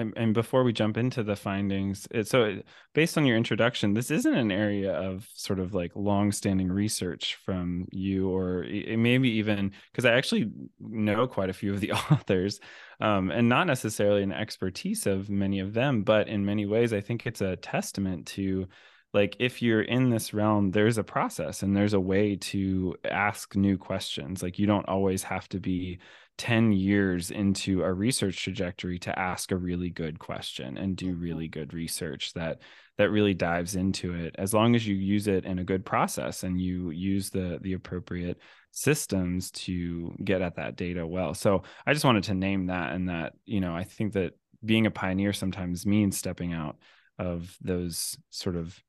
and, 0.02 0.14
and 0.18 0.34
before 0.34 0.64
we 0.64 0.74
jump 0.74 0.98
into 0.98 1.24
the 1.24 1.36
findings 1.36 2.08
it, 2.12 2.28
so 2.28 2.60
based 2.94 3.18
on 3.18 3.26
your 3.26 3.38
introduction 3.38 3.94
this 3.94 4.12
isn't 4.12 4.36
an 4.36 4.52
area 4.52 4.94
of 4.94 5.28
sort 5.34 5.60
of 5.60 5.74
like 5.74 5.92
long-standing 5.96 6.72
research 6.72 7.36
from 7.36 7.88
you 7.92 8.30
or 8.30 8.66
maybe 8.98 9.30
even 9.30 9.72
because 9.92 10.06
i 10.06 10.12
actually 10.12 10.52
know 10.80 11.26
quite 11.28 11.50
a 11.50 11.54
few 11.54 11.74
of 11.74 11.80
the 11.80 11.92
authors 12.12 12.60
um, 13.00 13.32
and 13.32 13.48
not 13.48 13.66
necessarily 13.66 14.22
an 14.22 14.34
expertise 14.34 15.06
of 15.06 15.30
many 15.30 15.60
of 15.60 15.74
them 15.74 16.04
but 16.04 16.28
in 16.28 16.46
many 16.46 16.66
ways 16.66 16.92
i 16.92 17.00
think 17.00 17.26
it's 17.26 17.42
a 17.42 17.56
testament 17.56 18.26
to 18.26 18.68
like 19.14 19.36
if 19.40 19.62
you're 19.62 19.82
in 19.82 20.10
this 20.10 20.34
realm 20.34 20.72
there's 20.72 20.98
a 20.98 21.04
process 21.04 21.64
and 21.64 21.76
there's 21.76 21.94
a 21.94 22.00
way 22.00 22.36
to 22.36 22.96
ask 23.06 23.56
new 23.56 23.78
questions 23.78 24.42
like 24.42 24.60
you 24.60 24.66
don't 24.66 24.88
always 24.88 25.24
have 25.24 25.48
to 25.50 25.60
be 25.60 26.00
10 26.38 26.72
years 26.72 27.30
into 27.30 27.84
a 27.84 27.94
research 27.94 28.42
trajectory 28.42 28.98
to 28.98 29.18
ask 29.20 29.52
a 29.52 29.58
really 29.58 29.90
good 29.90 30.18
question 30.18 30.78
and 30.78 30.96
do 30.96 31.12
mm-hmm. 31.12 31.22
really 31.22 31.48
good 31.48 31.74
research 31.74 32.34
that 32.34 32.60
that 32.98 33.10
really 33.10 33.34
dives 33.34 33.76
into 33.76 34.14
it 34.14 34.36
as 34.38 34.54
long 34.54 34.76
as 34.76 34.88
you 34.88 34.96
use 34.96 35.28
it 35.28 35.46
in 35.46 35.60
a 35.60 35.64
good 35.64 35.86
process 35.86 36.44
and 36.44 36.60
you 36.60 36.90
use 36.90 37.30
the 37.30 37.60
the 37.62 37.74
appropriate 37.74 38.38
systems 38.72 39.52
to 39.52 40.16
get 40.24 40.42
at 40.42 40.56
that 40.56 40.76
data 40.76 41.06
well. 41.06 41.34
So 41.34 41.64
I 41.86 41.94
just 41.94 42.06
wanted 42.06 42.24
to 42.26 42.34
name 42.34 42.68
that 42.68 42.94
and 42.94 43.10
that, 43.10 43.34
you 43.46 43.60
know, 43.60 43.76
I 43.76 43.84
think 43.84 44.14
that 44.14 44.34
being 44.64 44.86
a 44.86 44.92
pioneer 44.92 45.34
sometimes 45.34 45.86
means 45.86 46.18
stepping 46.18 46.54
out 46.54 46.78
of 47.20 47.56
those 47.62 48.18
sort 48.30 48.56
of 48.56 48.82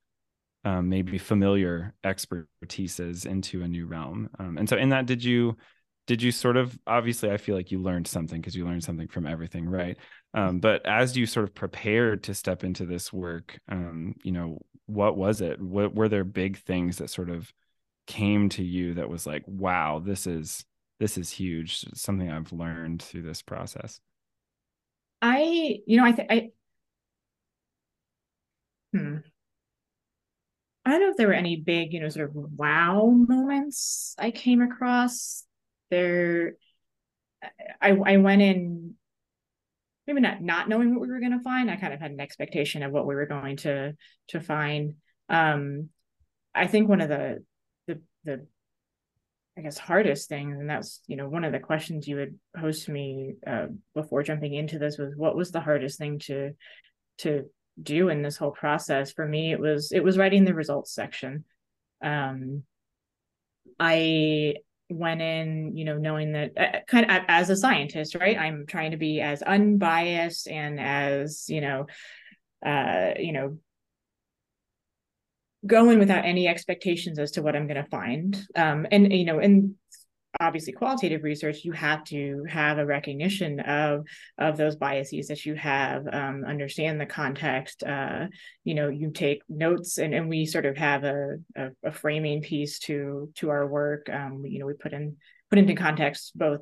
um, 0.64 0.88
maybe 0.88 1.18
familiar 1.18 1.94
expertises 2.04 3.26
into 3.26 3.62
a 3.62 3.68
new 3.68 3.86
realm. 3.86 4.28
Um, 4.38 4.58
and 4.58 4.68
so 4.68 4.76
in 4.76 4.90
that, 4.90 5.06
did 5.06 5.24
you 5.24 5.56
did 6.06 6.20
you 6.20 6.32
sort 6.32 6.56
of 6.56 6.78
obviously 6.86 7.30
I 7.30 7.36
feel 7.36 7.54
like 7.54 7.70
you 7.70 7.80
learned 7.80 8.08
something 8.08 8.40
because 8.40 8.56
you 8.56 8.64
learned 8.64 8.84
something 8.84 9.08
from 9.08 9.26
everything, 9.26 9.68
right? 9.68 9.96
Um, 10.34 10.58
but 10.60 10.84
as 10.86 11.16
you 11.16 11.26
sort 11.26 11.44
of 11.44 11.54
prepared 11.54 12.24
to 12.24 12.34
step 12.34 12.64
into 12.64 12.86
this 12.86 13.12
work, 13.12 13.58
um, 13.68 14.14
you 14.24 14.32
know, 14.32 14.58
what 14.86 15.16
was 15.16 15.40
it? 15.40 15.60
What 15.60 15.94
were 15.94 16.08
there 16.08 16.24
big 16.24 16.58
things 16.58 16.98
that 16.98 17.10
sort 17.10 17.30
of 17.30 17.52
came 18.06 18.48
to 18.50 18.64
you 18.64 18.94
that 18.94 19.08
was 19.08 19.26
like, 19.26 19.44
wow, 19.46 20.00
this 20.04 20.26
is 20.26 20.64
this 21.00 21.18
is 21.18 21.30
huge, 21.30 21.84
something 21.94 22.30
I've 22.30 22.52
learned 22.52 23.02
through 23.02 23.22
this 23.22 23.42
process? 23.42 24.00
I, 25.20 25.80
you 25.86 25.96
know, 25.96 26.04
I 26.04 26.12
think 26.12 26.30
I 26.30 26.50
hmm. 28.92 29.18
I 30.84 30.90
don't 30.90 31.00
know 31.00 31.10
if 31.10 31.16
there 31.16 31.28
were 31.28 31.34
any 31.34 31.56
big, 31.56 31.92
you 31.92 32.00
know, 32.00 32.08
sort 32.08 32.28
of 32.28 32.34
wow 32.34 33.06
moments 33.10 34.14
I 34.18 34.30
came 34.30 34.60
across. 34.60 35.44
There 35.90 36.54
I 37.80 37.90
I 37.90 38.16
went 38.16 38.42
in 38.42 38.94
maybe 40.06 40.20
not 40.20 40.42
not 40.42 40.68
knowing 40.68 40.94
what 40.94 41.02
we 41.02 41.08
were 41.08 41.20
going 41.20 41.38
to 41.38 41.44
find. 41.44 41.70
I 41.70 41.76
kind 41.76 41.94
of 41.94 42.00
had 42.00 42.10
an 42.10 42.20
expectation 42.20 42.82
of 42.82 42.92
what 42.92 43.06
we 43.06 43.14
were 43.14 43.26
going 43.26 43.56
to 43.58 43.94
to 44.28 44.40
find. 44.40 44.94
Um 45.28 45.90
I 46.54 46.66
think 46.66 46.88
one 46.88 47.00
of 47.00 47.08
the 47.08 47.44
the 47.86 48.00
the 48.24 48.46
I 49.56 49.60
guess 49.60 49.76
hardest 49.76 50.28
things, 50.28 50.58
and 50.58 50.68
that's 50.68 51.00
you 51.06 51.16
know 51.16 51.28
one 51.28 51.44
of 51.44 51.52
the 51.52 51.58
questions 51.58 52.08
you 52.08 52.16
had 52.16 52.34
posed 52.56 52.86
to 52.86 52.92
me 52.92 53.34
uh, 53.46 53.66
before 53.94 54.22
jumping 54.22 54.54
into 54.54 54.78
this 54.78 54.96
was 54.96 55.14
what 55.14 55.36
was 55.36 55.50
the 55.50 55.60
hardest 55.60 55.98
thing 55.98 56.18
to 56.20 56.52
to 57.18 57.50
do 57.80 58.08
in 58.08 58.22
this 58.22 58.36
whole 58.36 58.50
process 58.50 59.12
for 59.12 59.26
me 59.26 59.52
it 59.52 59.60
was 59.60 59.92
it 59.92 60.04
was 60.04 60.18
writing 60.18 60.44
the 60.44 60.54
results 60.54 60.94
section. 60.94 61.44
Um 62.02 62.64
i 63.78 64.54
went 64.90 65.22
in 65.22 65.76
you 65.76 65.84
know 65.84 65.96
knowing 65.96 66.32
that 66.32 66.50
uh, 66.58 66.80
kind 66.86 67.10
of 67.10 67.22
as 67.28 67.48
a 67.48 67.56
scientist 67.56 68.14
right? 68.14 68.38
I'm 68.38 68.66
trying 68.66 68.90
to 68.90 68.96
be 68.96 69.20
as 69.20 69.42
unbiased 69.42 70.48
and 70.48 70.78
as 70.78 71.46
you 71.48 71.60
know 71.60 71.86
uh 72.64 73.12
you 73.18 73.32
know 73.32 73.58
going 75.64 75.98
without 75.98 76.24
any 76.24 76.48
expectations 76.48 77.18
as 77.18 77.32
to 77.32 77.42
what 77.42 77.54
i'm 77.56 77.66
going 77.66 77.82
to 77.82 77.88
find. 77.88 78.36
Um 78.56 78.86
and 78.90 79.12
you 79.12 79.24
know 79.24 79.38
and 79.38 79.76
obviously 80.40 80.72
qualitative 80.72 81.22
research 81.22 81.64
you 81.64 81.72
have 81.72 82.02
to 82.04 82.44
have 82.48 82.78
a 82.78 82.86
recognition 82.86 83.60
of 83.60 84.06
of 84.38 84.56
those 84.56 84.76
biases 84.76 85.28
that 85.28 85.44
you 85.44 85.54
have 85.54 86.06
um, 86.12 86.44
understand 86.46 87.00
the 87.00 87.06
context 87.06 87.82
uh, 87.82 88.26
you 88.64 88.74
know 88.74 88.88
you 88.88 89.10
take 89.10 89.42
notes 89.48 89.98
and, 89.98 90.14
and 90.14 90.28
we 90.28 90.46
sort 90.46 90.66
of 90.66 90.76
have 90.76 91.04
a, 91.04 91.36
a, 91.56 91.68
a 91.84 91.92
framing 91.92 92.40
piece 92.40 92.78
to 92.78 93.30
to 93.36 93.50
our 93.50 93.66
work. 93.66 94.08
Um, 94.10 94.42
you 94.46 94.58
know 94.58 94.66
we 94.66 94.74
put 94.74 94.92
in 94.92 95.16
put 95.50 95.58
into 95.58 95.74
context 95.74 96.32
both 96.36 96.60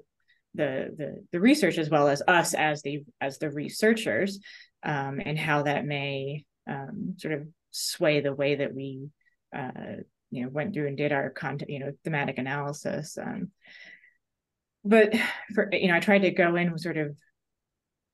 the 0.54 0.92
the 0.96 1.24
the 1.32 1.40
research 1.40 1.78
as 1.78 1.88
well 1.88 2.08
as 2.08 2.22
us 2.26 2.54
as 2.54 2.82
the 2.82 3.04
as 3.20 3.38
the 3.38 3.50
researchers 3.50 4.40
um, 4.82 5.20
and 5.24 5.38
how 5.38 5.62
that 5.62 5.84
may 5.86 6.44
um, 6.68 7.14
sort 7.18 7.34
of 7.34 7.46
sway 7.70 8.20
the 8.20 8.34
way 8.34 8.56
that 8.56 8.74
we 8.74 9.08
uh, 9.56 10.02
you 10.30 10.42
know 10.42 10.48
went 10.48 10.74
through 10.74 10.86
and 10.86 10.96
did 10.96 11.12
our 11.12 11.30
content 11.30 11.70
you 11.70 11.78
know 11.78 11.92
thematic 12.04 12.38
analysis 12.38 13.18
um, 13.18 13.50
but 14.84 15.14
for 15.54 15.68
you 15.72 15.88
know 15.88 15.96
i 15.96 16.00
tried 16.00 16.20
to 16.20 16.30
go 16.30 16.56
in 16.56 16.72
with 16.72 16.80
sort 16.80 16.96
of 16.96 17.16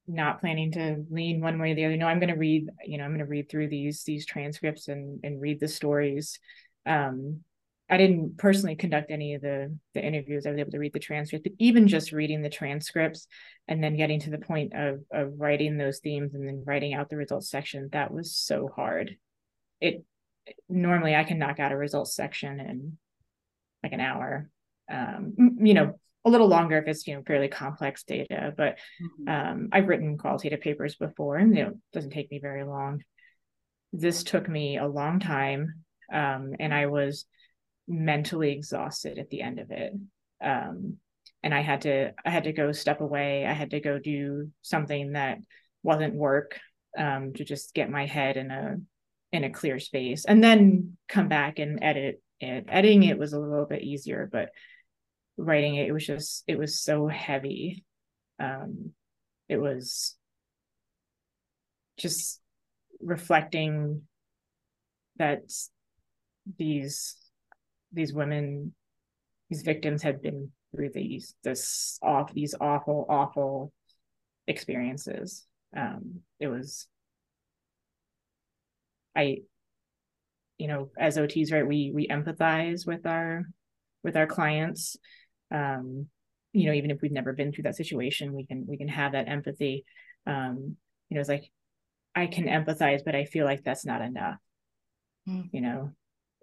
not 0.09 0.41
planning 0.41 0.71
to 0.73 1.05
lean 1.11 1.41
one 1.41 1.59
way 1.59 1.73
or 1.73 1.75
the 1.75 1.85
other. 1.85 1.97
No 1.97 2.07
i'm 2.07 2.21
going 2.21 2.33
to 2.33 2.37
read 2.37 2.69
you 2.85 2.99
know 2.99 3.05
i'm 3.05 3.11
going 3.11 3.19
to 3.19 3.25
read 3.27 3.49
through 3.51 3.69
these 3.69 4.05
these 4.05 4.27
transcripts 4.27 4.89
and 4.89 5.21
and 5.25 5.41
read 5.41 5.61
the 5.61 5.69
stories. 5.69 6.39
Um 6.85 7.41
i 7.89 7.97
didn't 7.97 8.39
personally 8.39 8.77
conduct 8.77 9.11
any 9.11 9.35
of 9.35 9.43
the 9.43 9.77
the 9.95 10.05
interviews. 10.05 10.47
I 10.47 10.51
was 10.51 10.59
able 10.61 10.71
to 10.73 10.79
read 10.79 10.93
the 10.93 11.01
transcript 11.01 11.45
but 11.45 11.53
even 11.59 11.89
just 11.89 12.13
reading 12.13 12.43
the 12.43 12.49
transcripts 12.49 13.27
and 13.69 13.83
then 13.83 13.97
getting 13.97 14.21
to 14.21 14.31
the 14.31 14.39
point 14.39 14.75
of 14.75 15.01
of 15.11 15.33
writing 15.39 15.77
those 15.77 15.99
themes 15.99 16.35
and 16.35 16.47
then 16.47 16.63
writing 16.65 16.95
out 16.95 17.11
the 17.11 17.17
results 17.17 17.51
section 17.51 17.89
that 17.93 18.13
was 18.13 18.37
so 18.37 18.69
hard. 18.75 19.17
It 19.81 20.05
normally 20.69 21.15
I 21.15 21.25
can 21.25 21.39
knock 21.39 21.59
out 21.61 21.73
a 21.73 21.77
results 21.77 22.15
section 22.15 22.61
in 22.61 22.99
like 23.83 23.93
an 23.93 24.01
hour. 24.01 24.51
Um, 24.91 25.35
you 25.59 25.75
know, 25.75 25.99
a 26.25 26.31
little 26.31 26.49
longer 26.49 26.79
if 26.79 26.89
it's 26.89 27.07
you 27.07 27.15
know 27.15 27.23
fairly 27.27 27.49
complex 27.49 28.03
data, 28.03 28.53
but 28.57 28.79
mm-hmm. 29.01 29.29
um, 29.29 29.69
I've 29.73 29.89
written 29.89 30.19
qualitative 30.19 30.61
papers 30.61 30.97
before, 30.97 31.37
and 31.37 31.57
you 31.57 31.63
know, 31.63 31.71
it 31.71 31.77
doesn't 31.93 32.11
take 32.11 32.31
me 32.31 32.41
very 32.41 32.65
long. 32.65 33.03
This 33.93 34.25
took 34.25 34.49
me 34.49 34.77
a 34.77 34.87
long 34.87 35.21
time, 35.21 35.85
um, 36.13 36.55
and 36.59 36.75
I 36.75 36.87
was 36.87 37.27
mentally 37.89 38.53
exhausted 38.53 39.19
at 39.19 39.31
the 39.31 39.43
end 39.43 39.61
of 39.61 39.71
it. 39.71 39.93
Um, 40.43 40.97
and 41.43 41.55
I 41.55 41.61
had 41.61 41.83
to 41.83 42.13
I 42.25 42.31
had 42.31 42.45
to 42.45 42.53
go 42.53 42.73
step 42.73 43.01
away. 43.01 43.47
I 43.47 43.53
had 43.53 43.71
to 43.71 43.81
go 43.81 43.99
do 44.01 44.51
something 44.63 45.13
that 45.13 45.39
wasn't 45.85 46.15
work 46.15 46.59
um, 46.99 47.35
to 47.35 47.45
just 47.45 47.73
get 47.73 47.89
my 47.89 48.07
head 48.07 48.37
in 48.37 48.51
a 48.51 48.77
in 49.37 49.45
a 49.45 49.51
clear 49.51 49.79
space 49.79 50.25
and 50.25 50.43
then 50.43 50.97
come 51.09 51.29
back 51.29 51.59
and 51.59 51.79
edit 51.83 52.21
it. 52.41 52.67
Editing 52.69 53.05
it 53.05 53.19
was 53.19 53.33
a 53.33 53.41
little 53.41 53.67
bit 53.67 53.83
easier, 53.83 54.29
but 54.31 54.51
writing 55.37 55.77
it, 55.77 55.89
it 55.89 55.93
was 55.93 56.07
just, 56.07 56.45
it 56.47 56.59
was 56.59 56.81
so 56.81 57.07
heavy. 57.07 57.85
Um, 58.39 58.93
it 59.49 59.59
was 59.59 60.17
just 61.99 62.41
reflecting 63.01 64.03
that 65.19 65.43
these 66.59 67.17
these 67.93 68.13
women 68.13 68.75
these 69.49 69.63
victims 69.63 70.03
had 70.03 70.23
been 70.23 70.51
through 70.75 70.91
these 70.93 71.35
this 71.43 71.99
off 72.03 72.33
these 72.33 72.55
awful 72.61 73.07
awful 73.09 73.73
experiences 74.47 75.45
um 75.77 76.21
it 76.39 76.49
was 76.49 76.87
I, 79.17 79.39
you 80.59 80.69
know, 80.69 80.91
as 80.99 81.19
OTs, 81.19 81.53
right, 81.53 81.67
we 81.67 81.93
we 81.95 82.09
empathize 82.09 82.87
with 82.87 83.07
our 83.07 83.45
with 84.03 84.17
our 84.17 84.27
clients. 84.27 84.97
Um, 85.51 86.07
you 86.53 86.67
know, 86.67 86.73
even 86.73 86.91
if 86.91 87.01
we've 87.03 87.13
never 87.13 87.33
been 87.33 87.53
through 87.53 87.65
that 87.65 87.77
situation, 87.77 88.33
we 88.33 88.47
can 88.47 88.67
we 88.67 88.77
can 88.77 88.89
have 88.89 89.13
that 89.13 89.29
empathy. 89.29 89.85
Um, 90.27 90.77
you 91.09 91.15
know, 91.15 91.21
it's 91.21 91.29
like 91.29 91.51
I 92.15 92.27
can 92.27 92.47
empathize, 92.47 93.05
but 93.05 93.15
I 93.15 93.25
feel 93.27 93.45
like 93.45 93.63
that's 93.63 93.85
not 93.85 94.01
enough. 94.01 94.39
Mm. 95.29 95.51
You 95.53 95.61
know, 95.61 95.91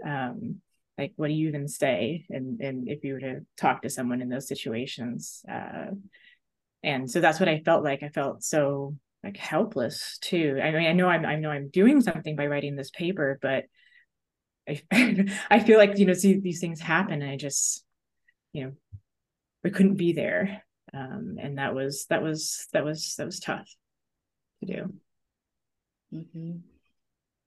um, 0.06 0.62
like 0.98 1.14
what 1.16 1.28
do 1.28 1.34
you 1.34 1.48
even 1.48 1.68
say? 1.68 2.26
And 2.30 2.62
and 2.62 2.88
if 2.88 3.04
you 3.04 3.14
were 3.14 3.20
to 3.22 3.46
talk 3.58 3.82
to 3.82 3.90
someone 3.90 4.22
in 4.22 4.30
those 4.30 4.48
situations, 4.48 5.44
uh, 5.52 5.92
and 6.84 7.10
so 7.10 7.20
that's 7.20 7.40
what 7.40 7.50
I 7.50 7.62
felt 7.66 7.84
like. 7.84 8.04
I 8.04 8.10
felt 8.10 8.44
so 8.44 8.96
like 9.24 9.38
helpless 9.38 10.18
too. 10.22 10.60
I 10.62 10.72
mean, 10.72 10.86
I 10.86 10.94
know 10.94 11.08
I'm 11.08 11.26
I 11.26 11.36
know 11.36 11.50
I'm 11.50 11.70
doing 11.70 12.02
something 12.02 12.36
by 12.36 12.48
writing 12.48 12.76
this 12.76 12.92
paper, 12.92 13.40
but 13.42 13.66
I 14.68 14.82
I 15.50 15.60
feel 15.60 15.78
like 15.78 15.98
you 15.98 16.06
know 16.06 16.14
see 16.14 16.40
these 16.40 16.60
things 16.60 16.82
happen, 16.82 17.22
and 17.22 17.32
I 17.32 17.38
just 17.38 17.84
you 18.52 18.66
know 18.66 18.72
we 19.64 19.72
couldn't 19.72 19.96
be 19.96 20.14
there, 20.14 20.64
um, 20.94 21.38
and 21.40 21.58
that 21.58 21.74
was 21.74 22.06
that 22.10 22.22
was 22.22 22.68
that 22.74 22.84
was 22.84 23.16
that 23.18 23.26
was 23.26 23.40
tough 23.40 23.68
to 24.60 24.74
do. 24.74 24.94
Mm-hmm. 26.14 26.58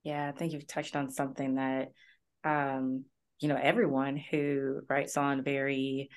Yeah, 0.02 0.28
I 0.28 0.32
think 0.32 0.52
you've 0.52 0.66
touched 0.66 0.96
on 0.96 1.10
something 1.10 1.56
that 1.56 1.90
um, 2.42 3.04
you 3.38 3.48
know 3.48 3.58
everyone 3.60 4.16
who 4.16 4.80
writes 4.88 5.16
on 5.16 5.44
very 5.44 6.08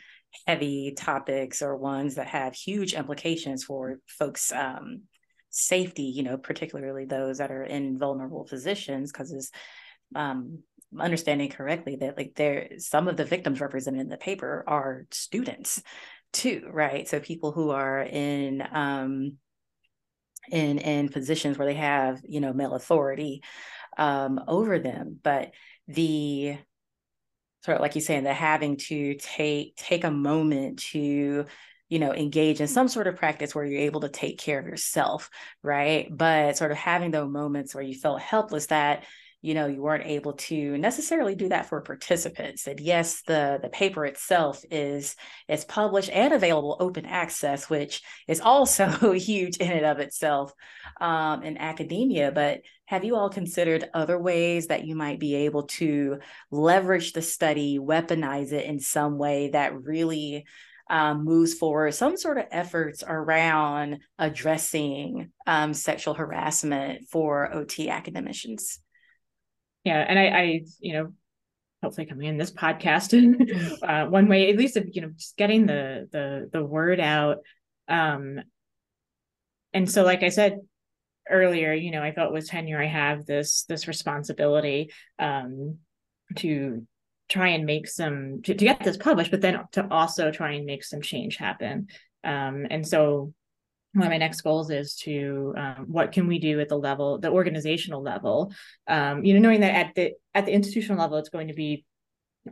heavy 0.48 0.93
topics 0.95 1.62
or 1.62 1.76
ones 1.76 2.15
that 2.15 2.28
have 2.28 2.54
huge 2.54 2.93
implications 2.93 3.63
for 3.63 4.00
folks 4.08 4.52
um, 4.52 5.02
safety, 5.50 6.04
you 6.04 6.24
know, 6.24 6.38
particularly 6.38 7.06
those 7.06 7.40
that 7.40 7.52
are 7.52 7.64
in 7.64 7.98
vulnerable 7.98 8.46
positions, 8.46 9.12
because 9.12 9.32
it's 9.32 9.52
um, 10.16 10.60
understanding 10.98 11.50
correctly 11.50 11.98
that 11.98 12.18
like 12.18 12.34
there 12.36 12.70
some 12.78 13.08
of 13.08 13.18
the 13.18 13.26
victims 13.26 13.62
represented 13.62 14.02
in 14.02 14.10
the 14.10 14.18
paper 14.18 14.64
are 14.68 15.06
students 15.12 15.82
too, 16.34 16.68
right? 16.72 17.08
So 17.08 17.20
people 17.20 17.52
who 17.52 17.70
are 17.72 18.02
in 18.02 18.64
um, 18.72 19.38
in 20.52 20.80
in 20.80 21.10
positions 21.10 21.58
where 21.58 21.68
they 21.68 21.76
have 21.76 22.22
you 22.24 22.40
know 22.40 22.54
male 22.54 22.74
authority 22.74 23.44
um, 23.98 24.40
over 24.48 24.80
them, 24.80 25.20
but 25.22 25.52
the 25.88 26.58
sort 27.66 27.76
of 27.76 27.82
like 27.82 27.96
you're 27.96 28.02
saying, 28.02 28.24
the 28.24 28.34
having 28.34 28.78
to 28.78 29.16
take 29.16 29.76
take 29.76 30.04
a 30.04 30.12
moment 30.12 30.80
to 30.80 31.46
you 31.89 31.99
know 31.99 32.13
engage 32.13 32.62
in 32.62 32.67
some 32.67 32.88
sort 32.88 33.08
of 33.08 33.15
practice 33.15 33.54
where 33.54 33.65
you're 33.65 33.82
able 33.82 34.02
to 34.02 34.10
take 34.10 34.39
care 34.39 34.60
of 34.60 34.65
yourself 34.65 35.30
right? 35.63 36.08
But 36.15 36.58
sort 36.58 36.71
of 36.71 36.78
having 36.78 37.12
those 37.12 37.30
moments 37.30 37.73
where 37.73 37.84
you 37.84 37.93
felt 37.95 38.21
helpless 38.21 38.67
that 38.67 39.04
you 39.41 39.54
know 39.54 39.67
you 39.67 39.82
weren't 39.82 40.06
able 40.06 40.34
to 40.34 40.78
necessarily 40.78 41.34
do 41.34 41.49
that 41.49 41.67
for 41.67 41.80
participants. 41.82 42.67
And 42.67 42.80
yes 42.80 43.21
the 43.21 43.60
the 43.62 43.69
paper 43.69 44.06
itself 44.06 44.63
is 44.69 45.15
is 45.47 45.63
published 45.63 46.10
and 46.10 46.34
available 46.34 46.75
open 46.80 47.06
access 47.06 47.69
which 47.69 48.02
is 48.28 48.41
also 48.41 49.12
huge 49.13 49.58
in 49.58 49.71
and 49.71 49.86
of 49.86 49.99
itself 49.99 50.54
um, 50.99 51.43
in 51.43 51.58
academia. 51.58 52.32
But 52.32 52.62
have 52.86 53.06
you 53.06 53.15
all 53.15 53.30
considered 53.30 53.89
other 53.93 54.19
ways 54.19 54.67
that 54.67 54.86
you 54.86 54.95
might 54.95 55.19
be 55.19 55.36
able 55.36 55.63
to 55.63 56.19
leverage 56.52 57.13
the 57.13 57.21
study 57.21 57.80
weaponize 57.80 58.52
it 58.52 58.65
in 58.65 58.80
some 58.80 59.17
way 59.17 59.52
that 59.52 59.82
really 59.84 60.45
um, 60.89 61.23
moves 61.23 61.54
forward. 61.54 61.93
Some 61.93 62.17
sort 62.17 62.38
of 62.38 62.45
efforts 62.52 63.04
around 63.06 63.99
addressing 64.17 65.32
um, 65.45 65.73
sexual 65.73 66.13
harassment 66.13 67.08
for 67.10 67.54
ot 67.54 67.89
academicians. 67.89 68.80
Yeah 69.84 70.06
and 70.08 70.19
I, 70.19 70.25
I 70.28 70.62
you 70.80 70.93
know 70.93 71.13
hopefully 71.82 72.06
coming 72.06 72.28
in 72.28 72.38
this 72.38 72.52
podcast 72.52 73.13
and 73.13 73.80
uh, 73.84 74.06
one 74.08 74.28
way 74.28 74.49
at 74.49 74.58
least 74.58 74.75
of 74.75 74.88
you 74.91 75.02
know 75.02 75.12
just 75.15 75.38
getting 75.38 75.65
the 75.65 76.10
the 76.12 76.49
the 76.52 76.63
word 76.63 76.99
out. 76.99 77.38
Um 77.88 78.41
and 79.73 79.89
so 79.89 80.04
like 80.04 80.23
i 80.23 80.30
said 80.30 80.60
earlier 81.30 81.73
you 81.73 81.91
know 81.91 82.02
i 82.02 82.12
felt 82.12 82.34
with 82.34 82.47
tenure 82.47 82.82
i 82.82 82.88
have 82.88 83.25
this 83.25 83.63
this 83.65 83.88
responsibility 83.88 84.91
um 85.19 85.78
to 86.36 86.86
try 87.30 87.50
and 87.50 87.65
make 87.65 87.88
some 87.88 88.42
to, 88.44 88.54
to 88.54 88.65
get 88.65 88.84
this 88.84 88.98
published 88.98 89.32
but 89.32 89.42
then 89.42 89.60
to 89.72 89.88
also 89.92 90.32
try 90.32 90.54
and 90.54 90.65
make 90.65 90.84
some 90.84 91.02
change 91.02 91.38
happen. 91.38 91.88
Um 92.24 92.65
and 92.70 92.88
so 92.88 93.34
one 93.94 94.06
of 94.06 94.12
my 94.12 94.18
next 94.18 94.42
goals 94.42 94.70
is 94.70 94.96
to 94.96 95.54
um, 95.58 95.86
what 95.88 96.12
can 96.12 96.28
we 96.28 96.38
do 96.38 96.60
at 96.60 96.70
the 96.70 96.78
level 96.78 97.18
the 97.20 97.32
organizational 97.32 98.04
level? 98.04 98.54
Um, 98.88 99.26
you 99.26 99.34
know 99.34 99.39
knowing 99.39 99.62
that 99.62 99.74
at 99.74 99.96
the 99.96 100.13
at 100.36 100.46
the 100.46 100.52
institutional 100.52 101.00
level 101.00 101.18
it's 101.18 101.30
going 101.30 101.48
to 101.48 101.54
be 101.54 101.86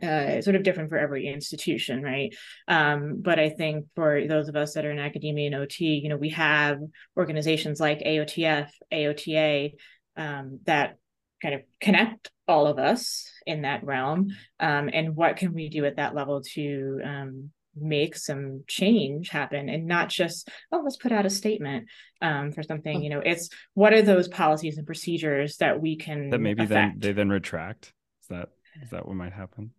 uh, 0.02 0.40
sort 0.42 0.56
of 0.56 0.62
different 0.62 0.90
for 0.90 0.98
every 0.98 1.26
institution 1.26 2.02
right? 2.02 2.34
Um, 2.66 3.20
but 3.22 3.38
i 3.38 3.48
think 3.48 3.86
for 3.94 4.26
those 4.26 4.48
of 4.48 4.56
us 4.56 4.74
that 4.74 4.84
are 4.84 4.90
in 4.90 4.98
academia 4.98 5.46
and 5.46 5.54
ot 5.54 5.80
you 5.80 6.08
know 6.08 6.16
we 6.16 6.30
have 6.30 6.78
organizations 7.16 7.80
like 7.80 8.00
aotf 8.00 8.68
aota 8.92 9.70
um, 10.16 10.60
that 10.64 10.98
kind 11.40 11.54
of 11.54 11.62
connect 11.80 12.30
all 12.48 12.66
of 12.66 12.78
us 12.78 13.30
in 13.46 13.62
that 13.62 13.84
realm 13.84 14.28
um, 14.58 14.90
and 14.92 15.14
what 15.14 15.36
can 15.36 15.52
we 15.52 15.68
do 15.68 15.84
at 15.84 15.96
that 15.96 16.14
level 16.14 16.42
to 16.42 17.00
um, 17.04 17.50
make 17.76 18.16
some 18.16 18.64
change 18.66 19.28
happen 19.28 19.68
and 19.68 19.86
not 19.86 20.08
just 20.08 20.48
oh 20.72 20.80
let's 20.82 20.96
put 20.96 21.12
out 21.12 21.26
a 21.26 21.30
statement 21.30 21.86
um, 22.22 22.50
for 22.50 22.62
something 22.62 23.02
you 23.02 23.10
know 23.10 23.20
it's 23.20 23.50
what 23.74 23.92
are 23.92 24.02
those 24.02 24.28
policies 24.28 24.78
and 24.78 24.86
procedures 24.86 25.58
that 25.58 25.80
we 25.80 25.96
can 25.96 26.30
that 26.30 26.40
maybe 26.40 26.64
affect? 26.64 26.70
then 26.70 26.94
they 26.98 27.12
then 27.12 27.28
retract 27.28 27.92
is 28.22 28.28
that 28.28 28.48
is 28.82 28.90
that 28.90 29.06
what 29.06 29.14
might 29.14 29.32
happen 29.32 29.70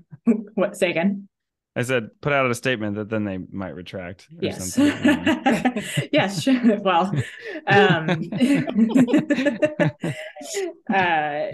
what 0.54 0.76
say 0.76 0.90
again 0.90 1.28
I 1.76 1.82
said 1.82 2.10
put 2.20 2.32
out 2.32 2.48
a 2.48 2.54
statement 2.54 2.94
that 2.96 3.08
then 3.08 3.24
they 3.24 3.38
might 3.50 3.74
retract. 3.74 4.28
yes. 4.30 4.78
yes. 6.12 6.40
Sure. 6.40 6.80
Well, 6.80 7.12
um, 7.66 8.30
uh, 10.88 11.46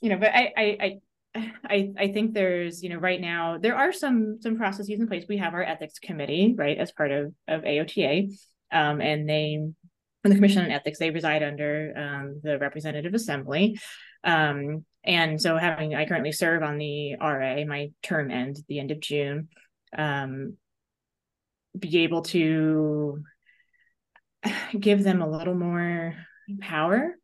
you 0.00 0.10
know, 0.10 0.18
but 0.18 0.30
I, 0.34 0.52
I, 0.56 0.76
I 0.80 0.98
I, 1.64 1.92
I 1.98 2.12
think 2.12 2.34
there's, 2.34 2.82
you 2.82 2.88
know, 2.88 2.96
right 2.96 3.20
now 3.20 3.58
there 3.58 3.76
are 3.76 3.92
some 3.92 4.38
some 4.40 4.56
processes 4.56 5.00
in 5.00 5.08
place. 5.08 5.24
We 5.28 5.38
have 5.38 5.54
our 5.54 5.62
ethics 5.62 5.98
committee, 5.98 6.54
right, 6.56 6.78
as 6.78 6.92
part 6.92 7.12
of 7.12 7.34
of 7.46 7.62
AOTA, 7.62 8.30
um, 8.72 9.00
and 9.00 9.28
they, 9.28 9.52
in 9.54 9.74
the 10.24 10.34
Commission 10.34 10.64
on 10.64 10.70
Ethics, 10.70 10.98
they 10.98 11.10
reside 11.10 11.42
under 11.42 11.92
um, 11.96 12.40
the 12.42 12.58
Representative 12.58 13.14
Assembly, 13.14 13.78
um, 14.24 14.84
and 15.04 15.40
so 15.40 15.56
having 15.56 15.94
I 15.94 16.06
currently 16.06 16.32
serve 16.32 16.62
on 16.62 16.78
the 16.78 17.16
RA, 17.16 17.64
my 17.66 17.90
term 18.02 18.30
ends 18.30 18.60
at 18.60 18.66
the 18.66 18.80
end 18.80 18.90
of 18.90 19.00
June, 19.00 19.48
um, 19.96 20.56
be 21.78 21.98
able 21.98 22.22
to 22.22 23.22
give 24.78 25.02
them 25.02 25.22
a 25.22 25.30
little 25.30 25.54
more 25.54 26.14
power 26.60 27.14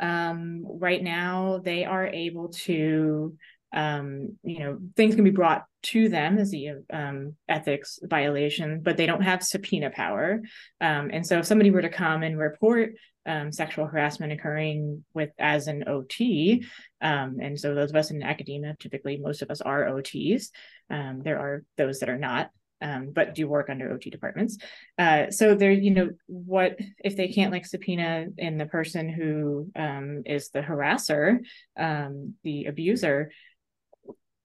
um, 0.00 0.64
right 0.66 1.02
now 1.02 1.60
they 1.64 1.84
are 1.84 2.06
able 2.06 2.48
to 2.48 3.36
um, 3.72 4.38
you 4.42 4.60
know 4.60 4.78
things 4.96 5.14
can 5.14 5.24
be 5.24 5.30
brought 5.30 5.64
to 5.82 6.08
them 6.08 6.38
as 6.38 6.50
the 6.50 6.70
um, 6.92 7.34
ethics 7.48 7.98
violation 8.02 8.80
but 8.82 8.96
they 8.96 9.06
don't 9.06 9.22
have 9.22 9.42
subpoena 9.42 9.90
power. 9.90 10.40
Um, 10.80 11.10
and 11.12 11.26
so 11.26 11.38
if 11.38 11.46
somebody 11.46 11.70
were 11.70 11.82
to 11.82 11.90
come 11.90 12.22
and 12.22 12.38
report 12.38 12.92
um, 13.26 13.52
sexual 13.52 13.86
harassment 13.86 14.32
occurring 14.32 15.04
with 15.12 15.30
as 15.38 15.66
an 15.66 15.84
ot 15.86 16.64
um, 17.02 17.36
and 17.42 17.60
so 17.60 17.74
those 17.74 17.90
of 17.90 17.96
us 17.96 18.10
in 18.10 18.22
academia 18.22 18.74
typically 18.80 19.18
most 19.18 19.42
of 19.42 19.50
us 19.50 19.60
are 19.60 19.84
ots 19.84 20.48
there 20.88 21.38
are 21.38 21.62
those 21.76 21.98
that 21.98 22.08
are 22.08 22.18
not 22.18 22.50
um, 22.80 23.12
but 23.14 23.34
do 23.34 23.48
work 23.48 23.68
under 23.70 23.92
OT 23.92 24.10
departments. 24.10 24.58
Uh, 24.98 25.30
so 25.30 25.54
there, 25.54 25.72
you 25.72 25.90
know, 25.90 26.10
what 26.26 26.78
if 27.04 27.16
they 27.16 27.28
can't 27.28 27.52
like 27.52 27.66
subpoena 27.66 28.26
in 28.36 28.58
the 28.58 28.66
person 28.66 29.08
who 29.08 29.70
um, 29.76 30.22
is 30.26 30.50
the 30.50 30.60
harasser, 30.60 31.38
um, 31.76 32.34
the 32.44 32.66
abuser? 32.66 33.30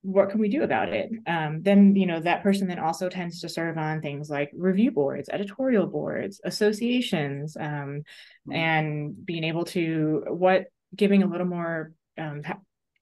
What 0.01 0.31
can 0.31 0.39
we 0.41 0.49
do 0.49 0.63
about 0.63 0.89
it? 0.89 1.11
Um, 1.25 1.61
then, 1.61 1.95
you 1.95 2.05
know, 2.05 2.19
that 2.19 2.43
person 2.43 2.67
then 2.67 2.79
also 2.79 3.07
tends 3.07 3.39
to 3.41 3.49
serve 3.49 3.77
on 3.77 4.01
things 4.01 4.29
like 4.29 4.51
review 4.53 4.91
boards, 4.91 5.29
editorial 5.31 5.87
boards, 5.87 6.41
associations, 6.43 7.55
um, 7.57 7.65
mm-hmm. 7.65 8.53
and 8.53 9.25
being 9.25 9.45
able 9.45 9.63
to 9.65 10.25
what 10.27 10.65
giving 10.95 11.23
a 11.23 11.27
little 11.27 11.47
more 11.47 11.93
um, 12.17 12.41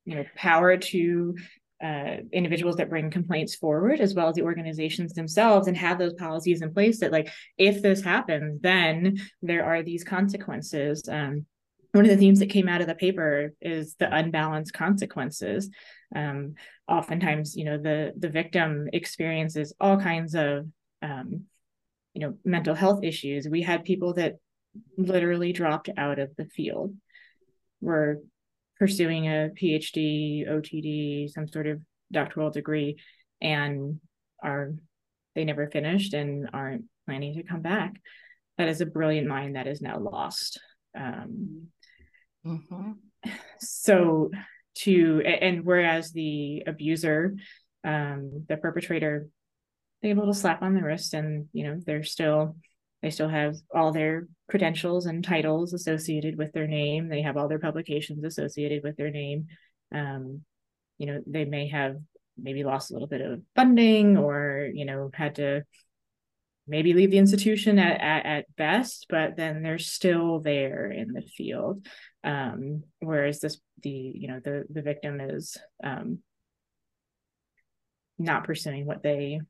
you 0.06 0.15
know 0.15 0.26
power 0.36 0.78
to 0.78 1.36
uh, 1.84 2.17
individuals 2.32 2.76
that 2.76 2.89
bring 2.89 3.10
complaints 3.10 3.56
forward 3.56 4.00
as 4.00 4.13
well 4.13 4.30
as 4.30 4.36
the 4.36 4.44
organizations 4.44 5.13
themselves 5.13 5.67
and 5.67 5.76
have 5.76 5.98
those 5.98 6.13
policies 6.13 6.62
in 6.62 6.74
place 6.74 7.00
that 7.00 7.12
like 7.12 7.30
if 7.58 7.82
this 7.82 8.04
happens 8.04 8.62
then 8.62 9.17
there 9.41 9.65
are 9.65 9.84
these 9.84 10.04
consequences. 10.04 11.04
Um, 11.10 11.46
one 11.94 12.06
of 12.06 12.12
the 12.12 12.17
themes 12.17 12.39
that 12.39 12.50
came 12.50 12.70
out 12.70 12.82
of 12.82 12.88
the 12.88 12.96
paper 12.96 13.54
is 13.60 13.96
the 13.96 14.13
unbalanced 14.13 14.74
consequences. 14.74 15.70
Um, 16.15 16.56
oftentimes 16.88 17.56
you 17.56 17.65
know 17.65 17.78
the 17.78 18.13
the 18.17 18.30
victim 18.30 18.88
experiences 18.94 19.74
all 19.80 19.98
kinds 19.98 20.36
of 20.36 20.67
um, 21.02 21.46
you 22.13 22.22
know 22.22 22.38
mental 22.46 22.76
health 22.76 23.04
issues. 23.04 23.48
We 23.50 23.62
had 23.62 23.84
people 23.84 24.13
that 24.15 24.36
literally 24.98 25.52
dropped 25.52 25.89
out 25.98 26.20
of 26.20 26.36
the 26.38 26.46
field 26.46 26.96
were 27.82 28.20
pursuing 28.82 29.28
a 29.28 29.52
PhD, 29.54 30.50
OTD, 30.50 31.30
some 31.30 31.48
sort 31.48 31.67
of 31.67 31.80
doctoral 32.12 32.50
degree, 32.50 32.98
and 33.39 34.00
are 34.44 34.74
they 35.36 35.46
never 35.46 35.70
finished 35.70 36.15
and 36.15 36.50
aren't 36.52 36.86
planning 37.06 37.36
to 37.36 37.44
come 37.44 37.62
back. 37.62 37.94
That 38.58 38.70
is 38.70 38.82
a 38.82 38.88
brilliant 38.88 39.28
mind 39.28 39.56
that 39.56 39.67
is 39.67 39.84
now 39.84 40.00
lost. 40.00 40.60
Um, 40.98 41.67
mm-hmm. 42.44 42.94
So 43.60 44.32
to 44.78 45.22
and 45.22 45.63
whereas 45.63 46.12
the 46.12 46.63
abuser, 46.65 47.36
um, 47.84 48.46
the 48.50 48.58
perpetrator, 48.58 49.28
they 50.02 50.08
get 50.08 50.17
a 50.17 50.20
little 50.20 50.34
slap 50.34 50.63
on 50.63 50.74
the 50.74 50.82
wrist, 50.82 51.13
and 51.13 51.50
you 51.54 51.65
know 51.65 51.80
they're 51.86 52.04
still 52.04 52.56
they 53.02 53.10
still 53.10 53.30
have 53.30 53.56
all 53.74 53.92
their 53.92 54.28
credentials 54.50 55.06
and 55.06 55.24
titles 55.24 55.74
associated 55.74 56.38
with 56.38 56.52
their 56.54 56.68
name. 56.68 57.08
They 57.08 57.22
have 57.24 57.38
all 57.38 57.48
their 57.48 57.60
publications 57.60 58.24
associated 58.24 58.84
with 58.84 58.96
their 58.98 59.10
name. 59.10 59.48
Um, 59.94 60.42
you 60.98 61.08
know, 61.08 61.22
they 61.26 61.46
may 61.46 61.70
have 61.70 61.98
maybe 62.38 62.64
lost 62.64 62.92
a 62.92 62.94
little 62.94 63.08
bit 63.08 63.22
of 63.22 63.42
funding 63.56 64.18
or, 64.18 64.70
you 64.72 64.86
know, 64.86 65.10
had 65.14 65.36
to 65.36 65.64
maybe 66.68 66.94
leave 66.94 67.12
the 67.12 67.18
institution 67.18 67.80
at, 67.80 68.00
at, 68.02 68.26
at 68.26 68.56
best, 68.56 69.08
but 69.10 69.36
then 69.36 69.64
they're 69.64 69.80
still 69.80 70.40
there 70.40 70.92
in 70.92 71.12
the 71.12 71.22
field. 71.22 71.86
Um, 72.24 72.84
whereas 73.00 73.40
this, 73.40 73.60
the, 73.82 73.90
you 73.90 74.28
know, 74.28 74.40
the, 74.44 74.66
the 74.70 74.82
victim 74.84 75.20
is 75.20 75.58
um, 75.84 76.20
not 78.20 78.44
pursuing 78.44 78.86
what 78.86 79.02
they 79.02 79.42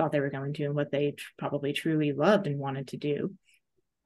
thought 0.00 0.12
they 0.12 0.20
were 0.20 0.30
going 0.30 0.54
to 0.54 0.64
and 0.64 0.74
what 0.74 0.90
they 0.90 1.12
tr- 1.12 1.26
probably 1.38 1.72
truly 1.72 2.12
loved 2.12 2.46
and 2.46 2.58
wanted 2.58 2.88
to 2.88 2.96
do. 2.96 3.34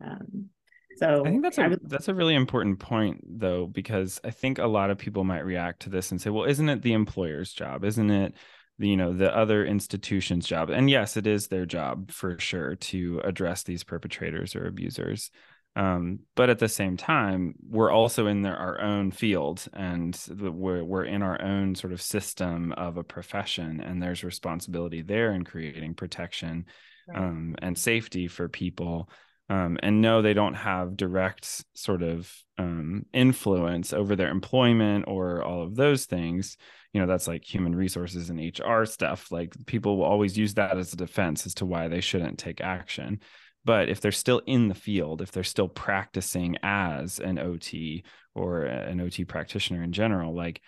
Um, 0.05 0.51
so 0.97 1.25
I 1.25 1.31
think 1.31 1.43
that's 1.43 1.59
a 1.59 1.69
would... 1.69 1.89
that's 1.89 2.09
a 2.09 2.15
really 2.15 2.35
important 2.35 2.79
point 2.79 3.21
though, 3.25 3.67
because 3.67 4.21
I 4.25 4.31
think 4.31 4.59
a 4.59 4.67
lot 4.67 4.91
of 4.91 4.99
people 4.99 5.25
might 5.25 5.45
react 5.45 5.83
to 5.83 5.91
this 5.91 6.11
and 6.11 6.21
say, 6.21 6.31
well, 6.31 6.45
isn't 6.45 6.69
it 6.69 6.83
the 6.83 6.93
employer's 6.93 7.53
job? 7.53 7.85
Isn't 7.85 8.11
it 8.11 8.35
the, 8.79 8.89
you 8.89 8.97
know 8.97 9.13
the 9.13 9.35
other 9.37 9.65
institution's 9.65 10.47
job? 10.47 10.71
And 10.71 10.91
yes, 10.91 11.17
it 11.17 11.27
is 11.27 11.47
their 11.47 11.67
job 11.67 12.11
for 12.11 12.39
sure 12.39 12.75
to 12.77 13.21
address 13.25 13.63
these 13.63 13.85
perpetrators 13.85 14.57
or 14.57 14.67
abusers. 14.67 15.31
Um, 15.77 16.21
but 16.37 16.51
at 16.51 16.61
the 16.61 16.69
same 16.69 16.97
time, 16.97 17.55
we're 17.69 17.91
also 17.91 18.29
in 18.29 18.43
their, 18.43 18.57
our 18.57 18.81
own 18.81 19.11
field 19.11 19.67
and 19.73 20.15
the, 20.29 20.53
we're, 20.53 20.85
we're 20.85 21.05
in 21.05 21.23
our 21.23 21.41
own 21.43 21.75
sort 21.75 21.93
of 21.93 22.01
system 22.01 22.73
of 22.73 22.97
a 22.97 23.03
profession, 23.03 23.81
and 23.81 24.01
there's 24.01 24.23
responsibility 24.23 25.03
there 25.03 25.33
in 25.33 25.43
creating 25.45 25.95
protection 25.95 26.67
right. 27.09 27.19
um, 27.19 27.57
and 27.61 27.77
safety 27.77 28.29
for 28.29 28.49
people 28.49 29.09
um, 29.51 29.79
and 29.83 30.01
no, 30.01 30.23
they 30.23 30.33
don't 30.33 30.55
have 30.55 30.97
direct 30.97 31.65
sort 31.75 32.03
of 32.03 32.33
um, 32.57 33.05
influence 33.13 33.93
over 33.93 34.17
their 34.17 34.31
employment 34.31 35.05
or 35.07 35.43
all 35.43 35.63
of 35.63 35.75
those 35.75 36.07
things. 36.07 36.57
You 36.93 37.01
know, 37.01 37.07
that's 37.07 37.29
like 37.29 37.45
human 37.45 37.75
resources 37.75 38.31
and 38.31 38.41
HR 38.41 38.85
stuff. 38.85 39.31
Like 39.31 39.53
people 39.67 39.99
will 39.99 40.05
always 40.05 40.39
use 40.39 40.55
that 40.55 40.79
as 40.79 40.93
a 40.93 40.97
defense 40.97 41.45
as 41.45 41.55
to 41.55 41.67
why 41.67 41.89
they 41.89 42.01
shouldn't 42.01 42.39
take 42.39 42.61
action. 42.63 43.21
But 43.65 43.89
if 43.89 44.01
they're 44.01 44.13
still 44.13 44.43
in 44.47 44.69
the 44.69 44.75
field, 44.75 45.23
if 45.23 45.33
they're 45.33 45.43
still 45.43 45.69
practicing 45.69 46.57
as 46.63 47.19
an 47.19 47.39
OT 47.39 48.05
or 48.35 48.65
an 48.65 49.01
OT 49.01 49.25
practitioner 49.25 49.83
in 49.83 49.93
general, 49.93 50.35
like 50.35 50.61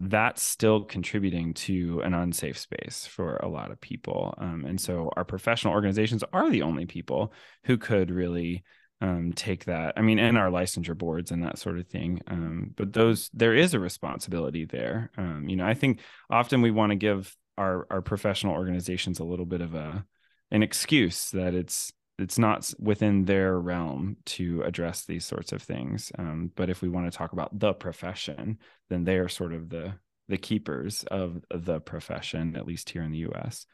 that's 0.00 0.42
still 0.42 0.84
contributing 0.84 1.52
to 1.52 2.00
an 2.00 2.14
unsafe 2.14 2.58
space 2.58 3.06
for 3.06 3.36
a 3.36 3.48
lot 3.48 3.70
of 3.70 3.80
people. 3.80 4.34
Um, 4.38 4.64
and 4.66 4.80
so 4.80 5.10
our 5.16 5.24
professional 5.24 5.74
organizations 5.74 6.24
are 6.32 6.50
the 6.50 6.62
only 6.62 6.86
people 6.86 7.32
who 7.64 7.76
could 7.76 8.10
really 8.10 8.64
um, 9.02 9.32
take 9.34 9.66
that. 9.66 9.94
I 9.96 10.02
mean, 10.02 10.18
and 10.18 10.38
our 10.38 10.50
licensure 10.50 10.96
boards 10.96 11.30
and 11.30 11.42
that 11.42 11.58
sort 11.58 11.78
of 11.78 11.86
thing. 11.86 12.20
Um, 12.26 12.72
but 12.76 12.92
those, 12.92 13.30
there 13.32 13.54
is 13.54 13.74
a 13.74 13.80
responsibility 13.80 14.64
there. 14.64 15.10
Um, 15.16 15.48
you 15.48 15.56
know, 15.56 15.66
I 15.66 15.74
think 15.74 16.00
often 16.30 16.62
we 16.62 16.70
want 16.70 16.90
to 16.90 16.96
give 16.96 17.34
our 17.58 17.86
our 17.90 18.00
professional 18.00 18.54
organizations 18.54 19.18
a 19.18 19.24
little 19.24 19.44
bit 19.44 19.60
of 19.60 19.74
a 19.74 20.04
an 20.50 20.62
excuse 20.62 21.30
that 21.30 21.54
it's 21.54 21.92
it's 22.20 22.38
not 22.38 22.72
within 22.78 23.24
their 23.24 23.58
realm 23.58 24.16
to 24.24 24.62
address 24.62 25.04
these 25.04 25.24
sorts 25.24 25.52
of 25.52 25.62
things. 25.62 26.12
Um, 26.18 26.50
but 26.56 26.70
if 26.70 26.82
we 26.82 26.88
want 26.88 27.10
to 27.10 27.16
talk 27.16 27.32
about 27.32 27.58
the 27.58 27.72
profession, 27.72 28.58
then 28.88 29.04
they 29.04 29.18
are 29.18 29.28
sort 29.28 29.52
of 29.52 29.68
the 29.68 29.94
the 30.28 30.38
keepers 30.38 31.04
of 31.10 31.42
the 31.52 31.80
profession, 31.80 32.54
at 32.54 32.66
least 32.66 32.90
here 32.90 33.02
in 33.02 33.10
the 33.10 33.18
U.S. 33.18 33.66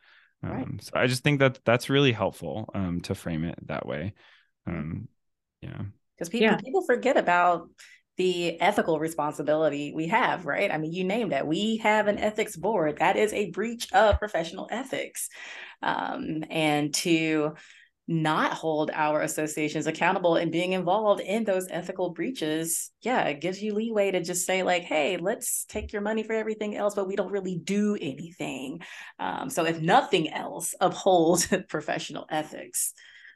Um, 0.42 0.50
right. 0.50 0.82
So 0.82 0.92
I 0.94 1.06
just 1.06 1.22
think 1.22 1.40
that 1.40 1.60
that's 1.64 1.90
really 1.90 2.12
helpful 2.12 2.70
um, 2.74 3.00
to 3.02 3.14
frame 3.14 3.44
it 3.44 3.58
that 3.66 3.86
way. 3.86 4.14
Um, 4.66 5.08
yeah, 5.60 5.82
because 6.16 6.30
people 6.30 6.46
yeah. 6.46 6.56
people 6.56 6.82
forget 6.86 7.16
about 7.16 7.68
the 8.16 8.58
ethical 8.60 8.98
responsibility 8.98 9.92
we 9.94 10.08
have, 10.08 10.46
right? 10.46 10.70
I 10.70 10.78
mean, 10.78 10.92
you 10.92 11.04
named 11.04 11.32
it. 11.32 11.46
We 11.46 11.76
have 11.78 12.06
an 12.06 12.18
ethics 12.18 12.56
board. 12.56 12.98
That 12.98 13.16
is 13.16 13.32
a 13.32 13.50
breach 13.50 13.92
of 13.92 14.18
professional 14.18 14.68
ethics. 14.70 15.28
Um, 15.82 16.42
and 16.48 16.94
to 16.94 17.54
not 18.08 18.52
hold 18.52 18.90
our 18.92 19.22
associations 19.22 19.86
accountable 19.86 20.36
and 20.36 20.52
being 20.52 20.72
involved 20.72 21.20
in 21.20 21.44
those 21.44 21.66
ethical 21.70 22.10
breaches, 22.10 22.90
yeah, 23.02 23.24
it 23.24 23.40
gives 23.40 23.60
you 23.60 23.74
leeway 23.74 24.10
to 24.12 24.22
just 24.22 24.46
say, 24.46 24.62
like, 24.62 24.82
hey, 24.82 25.16
let's 25.16 25.64
take 25.64 25.92
your 25.92 26.02
money 26.02 26.22
for 26.22 26.32
everything 26.32 26.76
else, 26.76 26.94
but 26.94 27.08
we 27.08 27.16
don't 27.16 27.32
really 27.32 27.56
do 27.56 27.96
anything. 28.00 28.80
Um, 29.18 29.50
so, 29.50 29.64
if 29.64 29.80
nothing 29.80 30.32
else, 30.32 30.74
uphold 30.80 31.48
professional 31.68 32.26
ethics. 32.30 32.92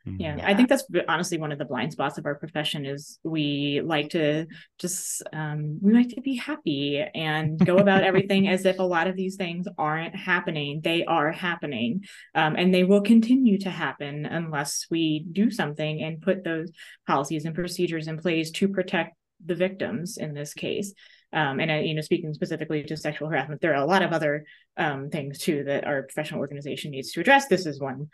Yeah, 0.06 0.36
yeah, 0.36 0.46
I 0.46 0.54
think 0.54 0.68
that's 0.68 0.84
honestly 1.08 1.38
one 1.38 1.52
of 1.52 1.58
the 1.58 1.64
blind 1.66 1.92
spots 1.92 2.16
of 2.16 2.24
our 2.24 2.34
profession 2.34 2.86
is 2.86 3.18
we 3.22 3.82
like 3.84 4.10
to 4.10 4.46
just 4.78 5.22
um, 5.32 5.78
we 5.82 5.92
like 5.92 6.08
to 6.10 6.20
be 6.22 6.36
happy 6.36 7.04
and 7.14 7.58
go 7.64 7.76
about 7.84 8.02
everything 8.02 8.48
as 8.48 8.64
if 8.64 8.78
a 8.78 8.84
lot 8.84 9.08
of 9.08 9.16
these 9.16 9.36
things 9.36 9.66
aren't 9.76 10.16
happening. 10.16 10.80
They 10.82 11.04
are 11.04 11.30
happening, 11.30 12.04
um, 12.34 12.56
and 12.56 12.74
they 12.74 12.84
will 12.84 13.02
continue 13.02 13.58
to 13.58 13.70
happen 13.70 14.24
unless 14.24 14.86
we 14.90 15.26
do 15.30 15.50
something 15.50 16.02
and 16.02 16.22
put 16.22 16.44
those 16.44 16.70
policies 17.06 17.44
and 17.44 17.54
procedures 17.54 18.08
in 18.08 18.18
place 18.18 18.50
to 18.52 18.68
protect 18.68 19.16
the 19.44 19.54
victims 19.54 20.16
in 20.16 20.32
this 20.34 20.54
case. 20.54 20.94
Um, 21.32 21.60
and 21.60 21.70
uh, 21.70 21.74
you 21.74 21.94
know, 21.94 22.00
speaking 22.00 22.32
specifically 22.34 22.82
to 22.82 22.96
sexual 22.96 23.28
harassment, 23.28 23.60
there 23.60 23.72
are 23.72 23.82
a 23.82 23.86
lot 23.86 24.02
of 24.02 24.12
other 24.12 24.44
um, 24.76 25.10
things 25.10 25.38
too 25.38 25.64
that 25.64 25.84
our 25.84 26.02
professional 26.02 26.40
organization 26.40 26.90
needs 26.90 27.12
to 27.12 27.20
address. 27.20 27.46
This 27.46 27.66
is 27.66 27.78
one 27.78 28.08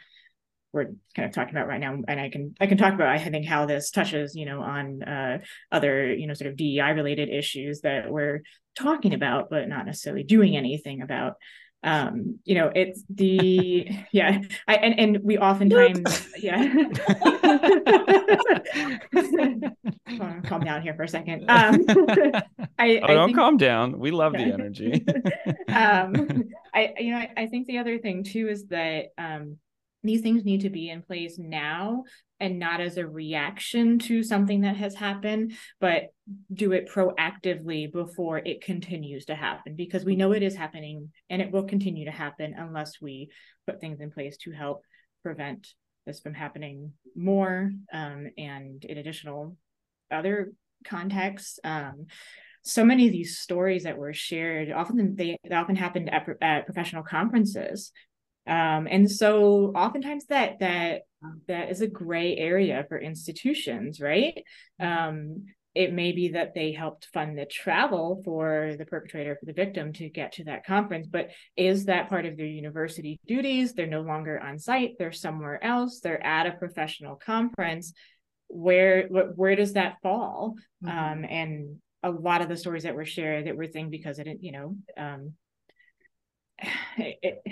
we're 0.77 0.93
kind 1.17 1.29
of 1.29 1.33
talking 1.33 1.57
about 1.57 1.67
right 1.67 1.81
now 1.81 1.99
and 2.07 2.21
i 2.21 2.29
can 2.29 2.55
i 2.61 2.67
can 2.67 2.79
talk 2.79 2.95
about 2.95 3.09
i 3.09 3.19
think 3.19 3.47
how 3.47 3.67
this 3.67 3.91
touches 3.91 4.37
you 4.37 4.47
know 4.47 4.61
on 4.61 5.03
uh, 5.03 5.39
other 5.73 6.15
you 6.15 6.27
know 6.27 6.35
sort 6.35 6.51
of 6.51 6.57
dei 6.57 6.93
related 6.95 7.29
issues 7.29 7.81
that 7.81 8.11
we're 8.11 8.43
talking 8.77 9.15
about 9.15 9.51
but 9.51 9.69
not 9.69 9.87
necessarily 9.87 10.23
doing 10.23 10.57
anything 10.57 11.03
about. 11.03 11.35
Um 11.83 12.39
you 12.45 12.55
know 12.55 12.73
it's 12.75 13.05
the 13.11 13.89
yeah 14.12 14.41
i 14.67 14.75
and, 14.77 14.99
and 14.99 15.19
we 15.23 15.39
oftentimes 15.39 16.27
yeah. 16.39 16.73
Calm 20.47 20.65
down 20.65 20.83
here 20.83 20.95
for 20.95 21.03
a 21.03 21.09
second. 21.09 21.45
Um 21.51 21.85
i, 22.79 22.99
oh, 23.03 23.05
I 23.05 23.15
don't 23.15 23.29
think, 23.29 23.37
calm 23.37 23.57
down. 23.57 23.99
We 23.99 24.11
love 24.11 24.35
yeah. 24.35 24.47
the 24.47 24.55
energy. 24.55 25.05
Um 25.69 26.45
i 26.75 26.95
you 26.99 27.11
know 27.12 27.19
I, 27.19 27.31
I 27.37 27.47
think 27.47 27.67
the 27.67 27.79
other 27.79 27.99
thing 27.99 28.25
too 28.25 28.49
is 28.49 28.67
that 28.69 29.12
um 29.19 29.59
these 30.03 30.21
things 30.21 30.45
need 30.45 30.63
to 30.63 30.71
be 30.71 30.91
in 30.91 31.03
place 31.03 31.39
now 31.39 32.05
and 32.39 32.59
not 32.59 32.81
as 32.81 32.97
a 32.97 33.07
reaction 33.07 33.99
to 33.99 34.23
something 34.23 34.61
that 34.61 34.77
has 34.77 34.95
happened, 34.95 35.55
but 35.81 36.05
do 36.53 36.73
it 36.73 36.89
proactively 36.89 37.91
before 37.91 38.39
it 38.39 38.63
continues 38.63 39.25
to 39.25 39.35
happen 39.35 39.75
because 39.75 40.05
we 40.05 40.17
know 40.17 40.33
it 40.33 40.43
is 40.43 40.55
happening 40.55 41.11
and 41.31 41.41
it 41.41 41.51
will 41.51 41.65
continue 41.65 42.05
to 42.05 42.11
happen 42.11 42.55
unless 42.57 43.01
we 43.01 43.31
put 43.67 43.81
things 43.81 44.01
in 44.01 44.11
place 44.11 44.37
to 44.37 44.53
help 44.53 44.83
prevent 45.23 45.69
this 46.07 46.21
from 46.21 46.35
happening 46.35 46.93
more 47.17 47.73
um, 47.93 48.29
and 48.39 48.85
in 48.85 48.99
additional 48.99 49.57
other 50.11 50.53
contexts. 50.85 51.59
Um, 51.65 52.07
so 52.63 52.85
many 52.85 53.07
of 53.07 53.13
these 53.13 53.39
stories 53.39 53.85
that 53.85 53.97
were 53.97 54.13
shared 54.13 54.73
often 54.73 55.15
they, 55.17 55.39
they 55.49 55.55
often 55.55 55.77
happened 55.77 56.13
at, 56.13 56.27
at 56.43 56.67
professional 56.67 57.03
conferences 57.03 57.93
um, 58.47 58.87
and 58.91 59.11
so 59.11 59.73
oftentimes 59.75 60.27
that 60.27 60.59
that 60.61 61.03
that 61.49 61.71
is 61.71 61.81
a 61.81 61.87
gray 61.87 62.37
area 62.37 62.85
for 62.89 62.99
institutions 62.99 64.01
right? 64.01 64.43
Um, 64.81 65.47
it 65.75 65.93
may 65.93 66.13
be 66.13 66.29
that 66.29 66.55
they 66.55 66.73
helped 66.73 67.09
fund 67.13 67.37
the 67.37 67.45
travel 67.45 68.23
for 68.25 68.77
the 68.79 68.87
perpetrator 68.87 69.37
for 69.39 69.45
the 69.45 69.53
victim 69.53 69.93
to 69.93 70.09
get 70.09 70.33
to 70.33 70.45
that 70.45 70.65
conference 70.65 71.07
but 71.07 71.29
is 71.57 71.87
that 71.87 72.09
part 72.09 72.27
of 72.27 72.37
their 72.37 72.47
university 72.47 73.19
duties? 73.27 73.75
They're 73.75 73.87
no 73.87 74.03
longer 74.03 74.41
on 74.41 74.59
site 74.59 74.93
they're 74.99 75.13
somewhere 75.13 75.63
else 75.63 76.01
they're 76.01 76.25
at 76.25 76.47
a 76.47 76.53
professional 76.53 77.17
conference. 77.17 77.93
Where 78.49 79.09
where 79.09 79.57
does 79.57 79.73
that 79.73 79.97
fall? 80.03 80.55
Mm-hmm. 80.85 80.99
um, 80.99 81.25
and 81.25 81.77
a 82.03 82.11
lot 82.11 82.43
of 82.43 82.49
the 82.49 82.57
stories 82.57 82.85
that 82.85 82.95
were 82.95 83.05
shared 83.05 83.47
that 83.47 83.57
were 83.57 83.67
thing 83.67 83.91
because 83.91 84.19
it 84.19 84.25
didn't, 84.25 84.45
you 84.45 84.53
know 84.53 84.77
um, 84.97 85.33
it, 86.99 87.43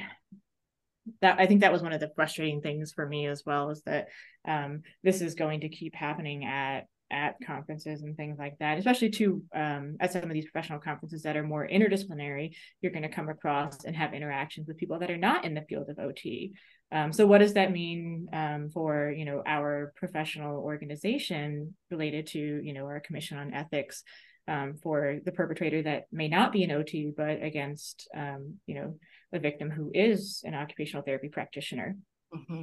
that 1.20 1.38
I 1.38 1.46
think 1.46 1.60
that 1.60 1.72
was 1.72 1.82
one 1.82 1.92
of 1.92 2.00
the 2.00 2.12
frustrating 2.14 2.60
things 2.60 2.92
for 2.92 3.06
me 3.06 3.26
as 3.26 3.42
well 3.44 3.70
is 3.70 3.82
that 3.82 4.08
um, 4.46 4.82
this 5.02 5.20
is 5.20 5.34
going 5.34 5.60
to 5.60 5.68
keep 5.68 5.94
happening 5.94 6.44
at 6.44 6.86
at 7.10 7.36
conferences 7.46 8.02
and 8.02 8.16
things 8.16 8.38
like 8.38 8.58
that, 8.58 8.78
especially 8.78 9.10
to 9.10 9.42
um, 9.54 9.96
at 10.00 10.12
some 10.12 10.24
of 10.24 10.32
these 10.32 10.50
professional 10.50 10.80
conferences 10.80 11.22
that 11.22 11.36
are 11.36 11.42
more 11.42 11.66
interdisciplinary. 11.66 12.56
You're 12.80 12.92
going 12.92 13.02
to 13.02 13.08
come 13.08 13.28
across 13.28 13.84
and 13.84 13.94
have 13.94 14.14
interactions 14.14 14.66
with 14.66 14.78
people 14.78 14.98
that 14.98 15.10
are 15.10 15.16
not 15.16 15.44
in 15.44 15.54
the 15.54 15.64
field 15.68 15.88
of 15.90 15.98
OT. 15.98 16.54
Um, 16.90 17.12
so, 17.12 17.26
what 17.26 17.38
does 17.38 17.54
that 17.54 17.72
mean 17.72 18.28
um, 18.32 18.70
for 18.70 19.10
you 19.10 19.24
know 19.24 19.42
our 19.46 19.92
professional 19.96 20.58
organization 20.58 21.74
related 21.90 22.28
to 22.28 22.38
you 22.38 22.72
know 22.72 22.86
our 22.86 23.00
Commission 23.00 23.38
on 23.38 23.54
Ethics? 23.54 24.02
Um, 24.46 24.74
for 24.82 25.20
the 25.24 25.32
perpetrator 25.32 25.80
that 25.84 26.04
may 26.12 26.28
not 26.28 26.52
be 26.52 26.64
an 26.64 26.70
OT, 26.70 27.10
but 27.16 27.42
against 27.42 28.06
um, 28.14 28.56
you 28.66 28.74
know 28.74 28.98
a 29.34 29.38
victim 29.38 29.70
who 29.70 29.90
is 29.94 30.42
an 30.44 30.54
occupational 30.54 31.02
therapy 31.02 31.28
practitioner. 31.28 31.96
Mm-hmm. 32.34 32.62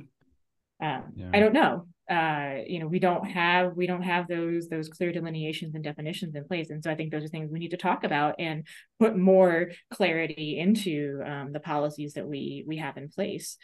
Um, 0.81 1.03
yeah. 1.15 1.29
I 1.33 1.39
don't 1.39 1.53
know. 1.53 1.87
Uh, 2.09 2.63
you 2.65 2.79
know, 2.79 2.87
we 2.87 2.99
don't 2.99 3.25
have 3.25 3.75
we 3.75 3.87
don't 3.87 4.01
have 4.01 4.27
those 4.27 4.67
those 4.67 4.89
clear 4.89 5.11
delineations 5.11 5.75
and 5.75 5.83
definitions 5.83 6.35
in 6.35 6.43
place, 6.43 6.69
and 6.69 6.83
so 6.83 6.91
I 6.91 6.95
think 6.95 7.11
those 7.11 7.23
are 7.23 7.29
things 7.29 7.51
we 7.51 7.59
need 7.59 7.71
to 7.71 7.77
talk 7.77 8.03
about 8.03 8.35
and 8.39 8.67
put 8.99 9.15
more 9.15 9.71
clarity 9.93 10.59
into 10.59 11.21
um, 11.25 11.53
the 11.53 11.59
policies 11.59 12.13
that 12.13 12.27
we 12.27 12.65
we 12.67 12.77
have 12.77 12.97
in 12.97 13.09
place. 13.09 13.57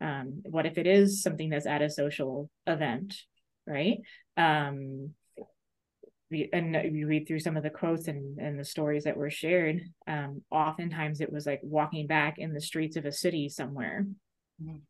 Um, 0.00 0.42
what 0.42 0.66
if 0.66 0.76
it 0.76 0.86
is 0.86 1.22
something 1.22 1.48
that's 1.48 1.66
at 1.66 1.80
a 1.80 1.88
social 1.88 2.50
event, 2.66 3.14
right? 3.66 3.98
Um, 4.36 5.14
we, 5.14 5.25
and 6.30 6.76
you 6.96 7.06
read 7.06 7.26
through 7.26 7.38
some 7.38 7.56
of 7.56 7.62
the 7.62 7.70
quotes 7.70 8.08
and, 8.08 8.38
and 8.38 8.58
the 8.58 8.64
stories 8.64 9.04
that 9.04 9.16
were 9.16 9.30
shared 9.30 9.80
um, 10.08 10.42
oftentimes 10.50 11.20
it 11.20 11.32
was 11.32 11.46
like 11.46 11.60
walking 11.62 12.06
back 12.06 12.38
in 12.38 12.52
the 12.52 12.60
streets 12.60 12.96
of 12.96 13.04
a 13.04 13.12
city 13.12 13.48
somewhere 13.48 14.06
mm. 14.62 14.80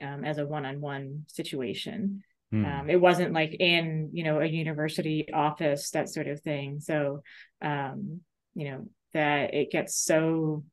um, 0.00 0.24
as 0.24 0.38
a 0.38 0.46
one-on-one 0.46 1.24
situation 1.28 2.22
mm. 2.52 2.64
um, 2.64 2.88
it 2.88 3.00
wasn't 3.00 3.32
like 3.32 3.54
in 3.60 4.08
you 4.12 4.24
know 4.24 4.40
a 4.40 4.46
university 4.46 5.30
office 5.32 5.90
that 5.90 6.08
sort 6.08 6.28
of 6.28 6.40
thing 6.40 6.80
so 6.80 7.22
um, 7.60 8.20
you 8.54 8.70
know 8.70 8.86
that 9.12 9.52
it 9.54 9.70
gets 9.70 9.94
so 9.94 10.64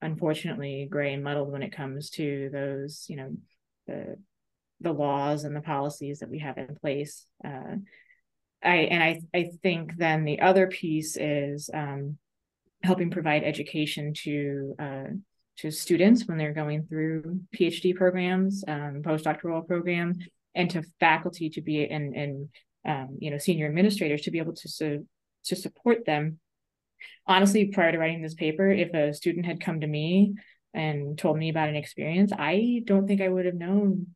unfortunately 0.00 0.88
gray 0.90 1.12
and 1.12 1.22
muddled 1.22 1.52
when 1.52 1.62
it 1.62 1.76
comes 1.76 2.10
to 2.10 2.48
those 2.50 3.04
you 3.08 3.16
know 3.16 3.30
the 3.86 4.16
the 4.80 4.92
laws 4.92 5.44
and 5.44 5.56
the 5.56 5.60
policies 5.60 6.18
that 6.18 6.28
we 6.28 6.38
have 6.38 6.58
in 6.58 6.76
place 6.76 7.26
uh, 7.44 7.76
I 8.62 8.76
and 8.76 9.02
I 9.02 9.20
I 9.34 9.50
think 9.62 9.96
then 9.96 10.24
the 10.24 10.40
other 10.40 10.66
piece 10.66 11.16
is 11.16 11.70
um, 11.72 12.18
helping 12.82 13.10
provide 13.10 13.44
education 13.44 14.14
to 14.24 14.74
uh, 14.78 15.04
to 15.58 15.70
students 15.70 16.26
when 16.26 16.38
they're 16.38 16.52
going 16.52 16.86
through 16.86 17.40
PhD 17.54 17.94
programs, 17.94 18.64
um, 18.66 19.02
postdoctoral 19.02 19.66
programs, 19.66 20.18
and 20.54 20.70
to 20.70 20.82
faculty 21.00 21.50
to 21.50 21.60
be 21.60 21.84
and 21.86 22.14
and 22.14 22.48
um, 22.86 23.16
you 23.20 23.30
know 23.30 23.38
senior 23.38 23.66
administrators 23.66 24.22
to 24.22 24.30
be 24.30 24.38
able 24.38 24.54
to 24.54 24.68
su- 24.68 25.06
to 25.44 25.56
support 25.56 26.04
them. 26.04 26.38
Honestly 27.26 27.66
prior 27.66 27.92
to 27.92 27.98
writing 27.98 28.22
this 28.22 28.34
paper 28.34 28.70
if 28.70 28.94
a 28.94 29.12
student 29.12 29.46
had 29.46 29.60
come 29.60 29.80
to 29.80 29.86
me 29.86 30.34
and 30.76 31.18
told 31.18 31.36
me 31.36 31.48
about 31.48 31.68
an 31.68 31.76
experience 31.76 32.32
i 32.38 32.82
don't 32.84 33.06
think 33.06 33.20
i 33.20 33.28
would 33.28 33.46
have 33.46 33.54
known 33.54 34.06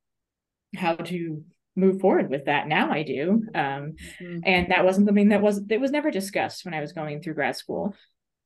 how 0.76 0.94
to 0.94 1.42
move 1.76 2.00
forward 2.00 2.30
with 2.30 2.46
that. 2.46 2.68
Now 2.68 2.90
i 2.90 3.02
do. 3.02 3.44
Um, 3.54 3.94
mm-hmm. 4.20 4.40
and 4.44 4.70
that 4.70 4.84
wasn't 4.84 5.06
something 5.06 5.28
that 5.28 5.42
was 5.42 5.64
that 5.66 5.80
was 5.80 5.90
never 5.90 6.10
discussed 6.10 6.64
when 6.64 6.74
i 6.74 6.80
was 6.80 6.92
going 6.92 7.22
through 7.22 7.34
grad 7.34 7.56
school 7.56 7.94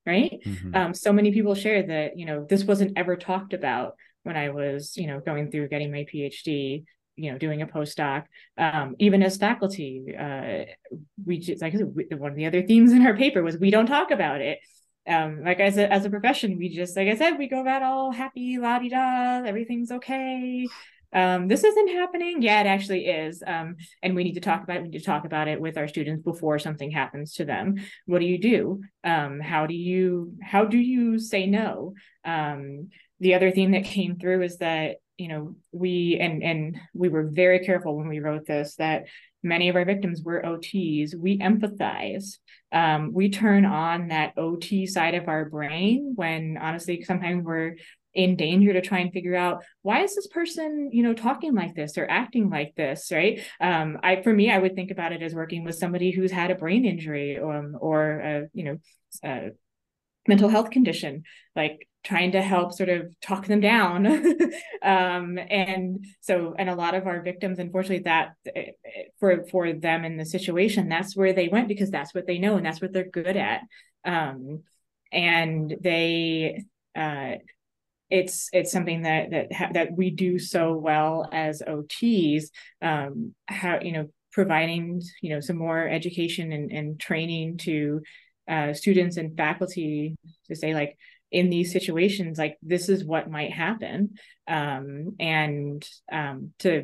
right? 0.05 0.39
Mm-hmm. 0.45 0.75
um, 0.75 0.93
so 0.93 1.11
many 1.11 1.31
people 1.31 1.55
share 1.55 1.81
that 1.81 2.17
you 2.17 2.25
know 2.25 2.45
this 2.47 2.63
wasn't 2.63 2.95
ever 2.95 3.15
talked 3.15 3.53
about 3.53 3.95
when 4.21 4.37
i 4.37 4.49
was 4.49 4.95
you 4.97 5.07
know 5.07 5.19
going 5.19 5.49
through 5.49 5.67
getting 5.67 5.91
my 5.91 6.05
phd 6.13 6.83
you 7.15 7.31
know 7.31 7.37
doing 7.37 7.61
a 7.61 7.67
postdoc. 7.67 8.25
Um, 8.57 8.95
even 8.99 9.23
as 9.23 9.37
faculty 9.37 10.15
uh, 10.17 10.65
we 11.25 11.39
just 11.39 11.61
like 11.61 11.73
one 11.73 12.31
of 12.31 12.37
the 12.37 12.45
other 12.45 12.61
themes 12.61 12.91
in 12.91 13.05
our 13.05 13.15
paper 13.15 13.43
was 13.43 13.57
we 13.57 13.71
don't 13.71 13.87
talk 13.87 14.11
about 14.11 14.41
it. 14.41 14.59
Um, 15.07 15.43
like 15.43 15.59
as 15.59 15.77
a, 15.77 15.91
as 15.91 16.03
a 16.05 16.09
profession 16.09 16.57
we 16.57 16.67
just 16.69 16.97
like 16.97 17.07
i 17.07 17.15
said 17.15 17.37
we 17.37 17.47
go 17.47 17.61
about 17.61 17.83
all 17.83 18.11
happy 18.11 18.57
la-di-da 18.57 19.43
everything's 19.45 19.91
okay 19.91 20.67
um, 21.13 21.47
this 21.47 21.63
isn't 21.63 21.89
happening. 21.89 22.41
Yeah 22.41 22.61
it 22.61 22.67
actually 22.67 23.05
is. 23.05 23.43
Um, 23.45 23.75
and 24.01 24.15
we 24.15 24.23
need 24.23 24.33
to 24.33 24.39
talk 24.39 24.63
about 24.63 24.77
it 24.77 24.83
we 24.83 24.89
need 24.89 24.99
to 24.99 25.05
talk 25.05 25.25
about 25.25 25.47
it 25.47 25.59
with 25.59 25.77
our 25.77 25.87
students 25.87 26.23
before 26.23 26.59
something 26.59 26.91
happens 26.91 27.33
to 27.35 27.45
them. 27.45 27.75
What 28.05 28.19
do 28.19 28.25
you 28.25 28.37
do? 28.37 28.81
Um, 29.03 29.39
how 29.39 29.65
do 29.65 29.75
you 29.75 30.33
how 30.41 30.65
do 30.65 30.77
you 30.77 31.19
say 31.19 31.45
no? 31.45 31.93
Um, 32.23 32.89
the 33.19 33.35
other 33.35 33.51
thing 33.51 33.71
that 33.71 33.85
came 33.85 34.17
through 34.17 34.43
is 34.43 34.57
that 34.57 34.97
you 35.17 35.29
know 35.29 35.55
we 35.71 36.17
and 36.19 36.43
and 36.43 36.77
we 36.93 37.09
were 37.09 37.29
very 37.31 37.59
careful 37.59 37.95
when 37.95 38.09
we 38.09 38.19
wrote 38.19 38.45
this 38.45 38.75
that 38.75 39.05
many 39.43 39.69
of 39.69 39.75
our 39.75 39.85
victims 39.85 40.21
were 40.23 40.41
ots 40.41 41.15
we 41.15 41.37
empathize. 41.37 42.37
Um, 42.71 43.13
we 43.13 43.29
turn 43.29 43.63
on 43.63 44.09
that 44.09 44.33
ot 44.37 44.87
side 44.87 45.13
of 45.13 45.29
our 45.29 45.45
brain 45.45 46.13
when 46.15 46.57
honestly 46.59 47.03
sometimes 47.03 47.43
we're 47.45 47.75
in 48.15 48.35
danger 48.35 48.73
to 48.73 48.81
try 48.81 48.99
and 48.99 49.11
figure 49.11 49.35
out 49.35 49.63
why 49.81 50.01
is 50.03 50.15
this 50.15 50.27
person 50.27 50.89
you 50.91 51.03
know 51.03 51.13
talking 51.13 51.53
like 51.53 51.75
this 51.75 51.97
or 51.97 52.09
acting 52.09 52.49
like 52.49 52.73
this? 52.75 53.11
Right? 53.11 53.41
Um, 53.59 53.97
i 54.03 54.21
for 54.21 54.33
me 54.33 54.51
i 54.51 54.57
would 54.57 54.75
think 54.75 54.91
about 54.91 55.11
it 55.13 55.21
as 55.21 55.33
working 55.33 55.63
with 55.63 55.75
somebody 55.75 56.11
who's 56.11 56.31
had 56.31 56.51
a 56.51 56.55
brain 56.55 56.85
injury 56.85 57.37
um, 57.37 57.77
or 57.79 58.19
a, 58.19 58.47
you 58.53 58.63
know 58.63 58.77
a 59.23 59.49
mental 60.27 60.49
health 60.49 60.71
condition 60.71 61.23
like 61.55 61.87
trying 62.05 62.31
to 62.33 62.41
help 62.41 62.71
sort 62.71 62.89
of 62.89 63.13
talk 63.19 63.45
them 63.47 63.59
down. 63.59 64.23
Um, 64.81 65.39
and 65.39 66.05
so 66.21 66.53
and 66.59 66.69
a 66.69 66.75
lot 66.75 66.93
of 66.93 67.07
our 67.07 67.23
victims 67.23 67.57
unfortunately 67.57 68.03
that 68.03 68.33
eh, 68.45 68.65
eh, 68.85 69.03
for 69.19 69.43
for 69.47 69.73
them 69.73 70.05
in 70.05 70.15
the 70.15 70.27
situation 70.27 70.89
that's 70.89 71.15
where 71.15 71.33
they 71.33 71.47
went 71.47 71.67
because 71.67 71.89
that's 71.89 72.13
what 72.13 72.27
they 72.27 72.37
know 72.37 72.55
and 72.55 72.63
that's 72.63 72.79
what 72.81 72.93
they're 72.93 73.09
good 73.09 73.35
at. 73.35 73.61
Um, 74.05 74.61
and 75.11 75.75
they 75.81 76.65
uh, 76.95 77.37
it's 78.09 78.49
it's 78.53 78.71
something 78.71 79.01
that 79.03 79.31
that 79.31 79.73
that 79.73 79.91
we 79.93 80.09
do 80.09 80.37
so 80.37 80.73
well 80.73 81.27
as 81.31 81.61
OTs 81.67 82.45
um 82.81 83.33
how 83.47 83.79
you 83.81 83.91
know 83.91 84.07
providing 84.31 85.01
you 85.21 85.29
know 85.29 85.39
some 85.39 85.57
more 85.57 85.87
education 85.87 86.51
and, 86.51 86.71
and 86.71 86.99
training 86.99 87.57
to 87.57 88.01
uh, 88.47 88.73
students 88.73 89.17
and 89.17 89.35
faculty 89.35 90.17
to 90.47 90.55
say 90.55 90.73
like 90.73 90.97
in 91.31 91.49
these 91.49 91.71
situations 91.71 92.37
like 92.37 92.57
this 92.61 92.89
is 92.89 93.03
what 93.03 93.31
might 93.31 93.51
happen 93.51 94.15
um, 94.47 95.15
and 95.19 95.87
um, 96.11 96.51
to 96.59 96.83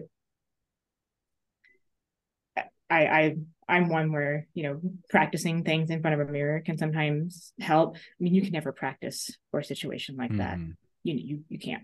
I, 2.89 3.05
I 3.05 3.35
I'm 3.67 3.87
one 3.87 4.11
where 4.11 4.47
you 4.53 4.63
know 4.63 4.81
practicing 5.09 5.63
things 5.63 5.89
in 5.89 6.01
front 6.01 6.19
of 6.19 6.27
a 6.27 6.31
mirror 6.31 6.61
can 6.65 6.77
sometimes 6.77 7.53
help. 7.59 7.95
I 7.95 7.99
mean, 8.19 8.33
you 8.33 8.41
can 8.41 8.51
never 8.51 8.73
practice 8.73 9.29
for 9.49 9.61
a 9.61 9.63
situation 9.63 10.17
like 10.17 10.31
mm. 10.31 10.39
that. 10.39 10.57
You 11.03 11.15
you 11.15 11.39
you 11.49 11.59
can't. 11.59 11.83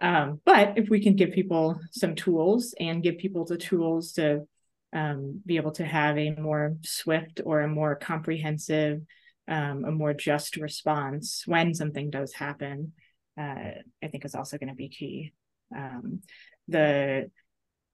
Um, 0.00 0.40
but 0.44 0.78
if 0.78 0.88
we 0.88 1.02
can 1.02 1.14
give 1.14 1.32
people 1.32 1.78
some 1.92 2.14
tools 2.14 2.74
and 2.80 3.02
give 3.02 3.18
people 3.18 3.44
the 3.44 3.58
tools 3.58 4.12
to 4.12 4.46
um, 4.92 5.42
be 5.44 5.56
able 5.56 5.72
to 5.72 5.84
have 5.84 6.18
a 6.18 6.30
more 6.30 6.76
swift 6.82 7.40
or 7.44 7.60
a 7.60 7.68
more 7.68 7.94
comprehensive 7.94 9.02
um, 9.50 9.84
a 9.84 9.90
more 9.90 10.14
just 10.14 10.56
response 10.56 11.42
when 11.44 11.74
something 11.74 12.08
does 12.08 12.32
happen, 12.32 12.92
uh, 13.38 13.72
I 14.02 14.08
think 14.10 14.24
is 14.24 14.36
also 14.36 14.56
going 14.56 14.68
to 14.68 14.74
be 14.76 14.88
key. 14.88 15.32
Um, 15.76 16.20
the 16.68 17.30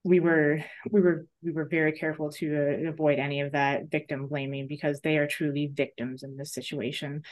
we 0.03 0.19
were 0.19 0.63
we 0.89 1.01
were 1.01 1.25
we 1.43 1.51
were 1.51 1.65
very 1.65 1.93
careful 1.93 2.31
to 2.33 2.55
uh, 2.55 2.89
avoid 2.89 3.17
any 3.17 3.41
of 3.41 3.53
that 3.53 3.89
victim 3.89 4.27
blaming 4.27 4.67
because 4.67 5.01
they 5.01 5.17
are 5.17 5.27
truly 5.27 5.69
victims 5.73 6.21
in 6.23 6.37
this 6.37 6.53
situation. 6.53 7.23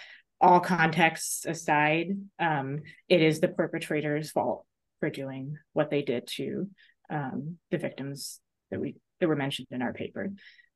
All 0.41 0.59
contexts 0.59 1.45
aside, 1.45 2.09
um, 2.39 2.79
it 3.07 3.21
is 3.21 3.39
the 3.39 3.47
perpetrator's 3.47 4.31
fault 4.31 4.65
for 4.99 5.09
doing 5.09 5.57
what 5.73 5.89
they 5.89 6.01
did 6.01 6.27
to 6.36 6.69
um, 7.09 7.57
the 7.71 7.77
victims 7.77 8.39
that 8.71 8.79
we 8.79 8.95
that 9.19 9.27
were 9.27 9.36
mentioned 9.36 9.67
in 9.71 9.81
our 9.81 9.93
paper. 9.93 10.31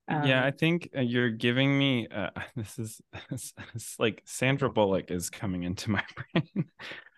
Um, 0.07 0.23
yeah, 0.25 0.43
I 0.43 0.51
think 0.51 0.89
uh, 0.97 1.01
you're 1.01 1.29
giving 1.29 1.77
me 1.77 2.07
uh, 2.07 2.29
this 2.55 2.79
is 2.79 3.01
it's 3.31 3.95
like 3.99 4.21
Sandra 4.25 4.69
Bullock 4.69 5.11
is 5.11 5.29
coming 5.29 5.63
into 5.63 5.91
my 5.91 6.03
brain. 6.33 6.65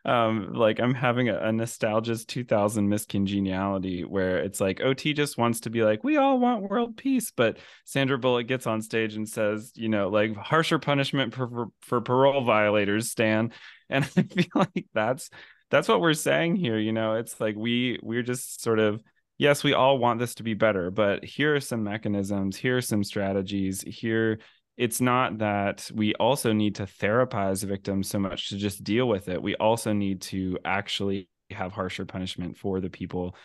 Um, 0.04 0.54
like 0.54 0.80
I'm 0.80 0.94
having 0.94 1.30
a, 1.30 1.38
a 1.38 1.52
nostalgia's 1.52 2.26
2000 2.26 2.90
Miss 2.90 3.06
Congeniality 3.06 4.04
where 4.04 4.40
it's 4.40 4.60
like 4.60 4.82
OT 4.82 5.14
just 5.14 5.38
wants 5.38 5.62
to 5.62 5.70
be 5.70 5.84
like 5.84 6.04
we 6.04 6.18
all 6.18 6.40
want 6.40 6.70
world 6.70 6.98
peace, 6.98 7.32
but 7.32 7.58
Sandra 7.86 8.18
Bullock 8.18 8.48
gets 8.48 8.66
on 8.66 8.82
stage 8.82 9.16
and 9.16 9.30
says, 9.30 9.72
you 9.76 9.90
know, 9.90 10.10
like 10.10 10.36
harsher 10.36 10.80
punishment 10.80 11.34
for 11.34 11.48
for, 11.48 11.68
for 11.82 12.02
parole 12.02 12.44
violators, 12.44 13.12
Stan, 13.12 13.52
and 13.90 14.04
I 14.04 14.24
feel 14.24 14.48
like 14.56 14.88
that's 14.94 15.30
that's 15.70 15.88
what 15.88 16.02
we're 16.02 16.14
saying 16.14 16.56
here. 16.56 16.80
You 16.80 16.94
know, 16.94 17.16
it's 17.16 17.40
like 17.40 17.56
we 17.56 18.00
we're 18.02 18.24
just 18.24 18.62
sort 18.62 18.80
of 18.80 19.02
yes, 19.38 19.64
we 19.64 19.74
all 19.74 19.98
want 19.98 20.20
this 20.20 20.36
to 20.36 20.44
be 20.44 20.54
better, 20.54 20.92
but 20.92 21.24
here 21.24 21.56
are 21.56 21.60
some 21.60 21.84
mechanisms, 21.84 22.58
here 22.58 22.78
are 22.78 22.82
some 22.82 23.04
strategies, 23.04 23.82
here 23.82 24.40
it's 24.78 25.02
not 25.02 25.40
that 25.40 25.90
we 25.94 26.16
also 26.16 26.54
need 26.54 26.76
to 26.76 26.84
therapize 26.84 27.64
victims 27.64 28.08
so 28.10 28.20
much 28.20 28.50
to 28.50 28.58
just 28.58 28.84
deal 28.84 29.08
with 29.08 29.28
it. 29.28 29.42
We 29.42 29.56
also 29.56 29.94
need 29.94 30.22
to 30.24 30.58
actually 30.66 31.30
have 31.52 31.72
harsher 31.72 32.06
punishment 32.06 32.58
for 32.58 32.80
the 32.80 32.90
people 32.90 33.36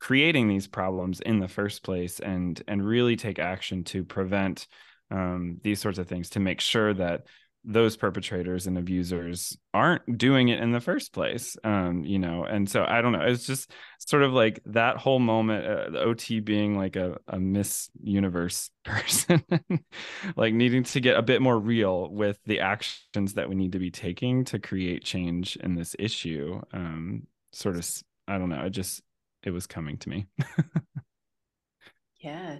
creating 0.00 0.48
these 0.48 0.66
problems 0.66 1.20
in 1.20 1.38
the 1.38 1.46
first 1.46 1.84
place 1.84 2.18
and 2.18 2.60
and 2.66 2.84
really 2.84 3.14
take 3.14 3.38
action 3.38 3.84
to 3.84 4.02
prevent 4.02 4.66
um, 5.12 5.60
these 5.62 5.80
sorts 5.80 5.98
of 5.98 6.08
things 6.08 6.30
to 6.30 6.40
make 6.40 6.60
sure 6.60 6.92
that 6.94 7.26
those 7.64 7.96
perpetrators 7.96 8.66
and 8.66 8.76
abusers 8.76 9.56
aren't 9.72 10.18
doing 10.18 10.48
it 10.48 10.60
in 10.60 10.72
the 10.72 10.80
first 10.80 11.12
place 11.12 11.56
um 11.62 12.04
you 12.04 12.18
know 12.18 12.44
and 12.44 12.68
so 12.68 12.84
i 12.88 13.00
don't 13.00 13.12
know 13.12 13.20
it's 13.20 13.46
just 13.46 13.70
sort 13.98 14.22
of 14.22 14.32
like 14.32 14.60
that 14.66 14.96
whole 14.96 15.20
moment 15.20 15.64
uh, 15.64 15.90
the 15.90 16.04
ot 16.04 16.44
being 16.44 16.76
like 16.76 16.96
a, 16.96 17.16
a 17.28 17.38
miss 17.38 17.88
universe 18.02 18.70
person 18.84 19.42
like 20.36 20.54
needing 20.54 20.82
to 20.82 21.00
get 21.00 21.16
a 21.16 21.22
bit 21.22 21.40
more 21.40 21.58
real 21.58 22.10
with 22.10 22.38
the 22.46 22.60
actions 22.60 23.34
that 23.34 23.48
we 23.48 23.54
need 23.54 23.72
to 23.72 23.78
be 23.78 23.90
taking 23.90 24.44
to 24.44 24.58
create 24.58 25.04
change 25.04 25.56
in 25.56 25.74
this 25.74 25.94
issue 25.98 26.60
um 26.72 27.22
sort 27.52 27.76
of 27.76 27.88
i 28.26 28.38
don't 28.38 28.48
know 28.48 28.64
it 28.64 28.70
just 28.70 29.02
it 29.42 29.50
was 29.50 29.66
coming 29.66 29.96
to 29.98 30.08
me. 30.08 30.26
Yeah 32.22 32.58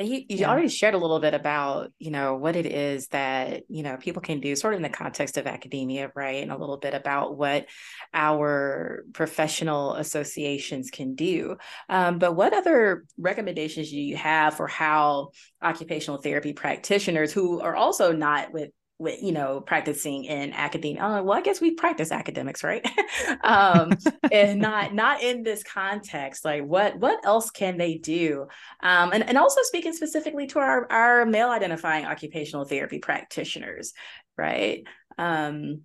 you, 0.00 0.24
you 0.28 0.36
yeah. 0.38 0.50
already 0.50 0.68
shared 0.68 0.94
a 0.94 0.98
little 0.98 1.20
bit 1.20 1.34
about, 1.34 1.92
you 1.98 2.10
know, 2.10 2.36
what 2.36 2.56
it 2.56 2.66
is 2.66 3.08
that, 3.08 3.62
you 3.68 3.82
know, 3.82 3.96
people 3.96 4.22
can 4.22 4.40
do 4.40 4.56
sort 4.56 4.74
of 4.74 4.78
in 4.78 4.82
the 4.82 4.88
context 4.88 5.36
of 5.36 5.46
academia, 5.46 6.10
right? 6.14 6.42
And 6.42 6.52
a 6.52 6.56
little 6.56 6.76
bit 6.76 6.94
about 6.94 7.36
what 7.36 7.66
our 8.14 9.04
professional 9.12 9.94
associations 9.94 10.90
can 10.90 11.14
do. 11.14 11.56
Um, 11.88 12.18
but 12.18 12.34
what 12.34 12.52
other 12.52 13.04
recommendations 13.18 13.90
do 13.90 14.00
you 14.00 14.16
have 14.16 14.54
for 14.54 14.66
how 14.66 15.30
occupational 15.62 16.20
therapy 16.20 16.52
practitioners 16.52 17.32
who 17.32 17.60
are 17.60 17.76
also 17.76 18.12
not 18.12 18.52
with 18.52 18.70
with 19.00 19.22
you 19.22 19.32
know 19.32 19.60
practicing 19.60 20.24
in 20.24 20.52
academia. 20.52 21.00
Oh, 21.02 21.22
well 21.22 21.38
i 21.38 21.40
guess 21.40 21.60
we 21.60 21.72
practice 21.72 22.12
academics 22.12 22.62
right? 22.62 22.86
Um 23.42 23.92
and 24.30 24.60
not 24.60 24.94
not 25.02 25.22
in 25.22 25.42
this 25.42 25.62
context 25.62 26.44
like 26.44 26.64
what 26.64 26.98
what 26.98 27.24
else 27.24 27.50
can 27.50 27.78
they 27.78 27.96
do? 27.96 28.46
Um 28.82 29.12
and, 29.12 29.26
and 29.26 29.38
also 29.38 29.62
speaking 29.62 29.94
specifically 29.94 30.46
to 30.48 30.58
our 30.58 30.90
our 30.92 31.26
male 31.26 31.50
identifying 31.50 32.04
occupational 32.04 32.64
therapy 32.64 32.98
practitioners 32.98 33.94
right? 34.36 34.84
Um 35.18 35.82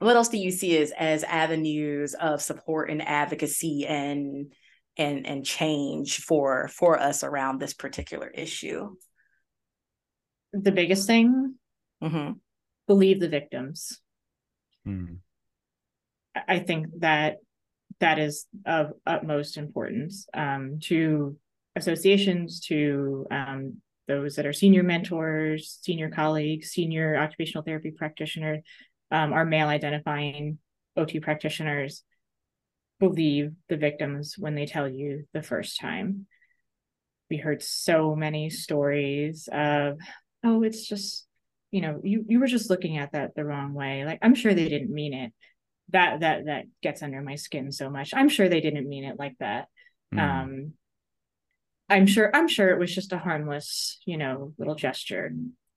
what 0.00 0.16
else 0.16 0.28
do 0.28 0.36
you 0.36 0.50
see 0.50 0.76
as 0.78 0.92
as 0.98 1.22
avenues 1.22 2.14
of 2.14 2.42
support 2.42 2.90
and 2.90 3.00
advocacy 3.00 3.86
and 3.86 4.52
and 4.96 5.26
and 5.26 5.46
change 5.46 6.18
for 6.18 6.68
for 6.68 6.98
us 6.98 7.22
around 7.22 7.60
this 7.60 7.74
particular 7.74 8.28
issue? 8.28 8.96
The 10.52 10.72
biggest 10.72 11.06
thing 11.06 11.54
mm-hmm. 12.04 12.32
believe 12.86 13.20
the 13.20 13.28
victims. 13.28 14.00
Mm. 14.86 15.18
I 16.48 16.58
think 16.58 16.86
that 16.98 17.38
that 18.00 18.18
is 18.18 18.46
of 18.66 18.92
utmost 19.06 19.56
importance 19.56 20.26
um, 20.34 20.78
to 20.82 21.36
associations 21.76 22.60
to 22.60 23.26
um, 23.30 23.80
those 24.06 24.36
that 24.36 24.46
are 24.46 24.52
senior 24.52 24.82
mentors, 24.82 25.78
senior 25.82 26.10
colleagues, 26.10 26.70
senior 26.70 27.16
occupational 27.16 27.62
therapy 27.64 27.90
practitioners, 27.90 28.60
um, 29.10 29.32
our 29.32 29.44
male 29.44 29.68
identifying 29.68 30.58
OT 30.96 31.20
practitioners 31.20 32.02
believe 33.00 33.52
the 33.68 33.76
victims 33.76 34.36
when 34.38 34.54
they 34.54 34.66
tell 34.66 34.88
you 34.88 35.24
the 35.32 35.42
first 35.42 35.80
time. 35.80 36.26
We 37.30 37.36
heard 37.38 37.62
so 37.62 38.14
many 38.14 38.50
stories 38.50 39.48
of, 39.50 39.98
oh, 40.44 40.62
it's 40.62 40.86
just, 40.86 41.26
you 41.74 41.80
know, 41.80 42.00
you 42.04 42.24
you 42.28 42.38
were 42.38 42.46
just 42.46 42.70
looking 42.70 42.98
at 42.98 43.10
that 43.12 43.34
the 43.34 43.44
wrong 43.44 43.74
way. 43.74 44.04
Like 44.04 44.20
I'm 44.22 44.36
sure 44.36 44.54
they 44.54 44.68
didn't 44.68 44.94
mean 44.94 45.12
it. 45.12 45.32
That 45.90 46.20
that 46.20 46.44
that 46.44 46.66
gets 46.82 47.02
under 47.02 47.20
my 47.20 47.34
skin 47.34 47.72
so 47.72 47.90
much. 47.90 48.14
I'm 48.14 48.28
sure 48.28 48.48
they 48.48 48.60
didn't 48.60 48.88
mean 48.88 49.02
it 49.02 49.18
like 49.18 49.34
that. 49.40 49.66
Mm. 50.14 50.20
Um 50.20 50.72
I'm 51.88 52.06
sure 52.06 52.30
I'm 52.32 52.46
sure 52.46 52.70
it 52.70 52.78
was 52.78 52.94
just 52.94 53.12
a 53.12 53.18
harmless, 53.18 53.98
you 54.06 54.16
know, 54.16 54.54
little 54.56 54.76
gesture. 54.76 55.32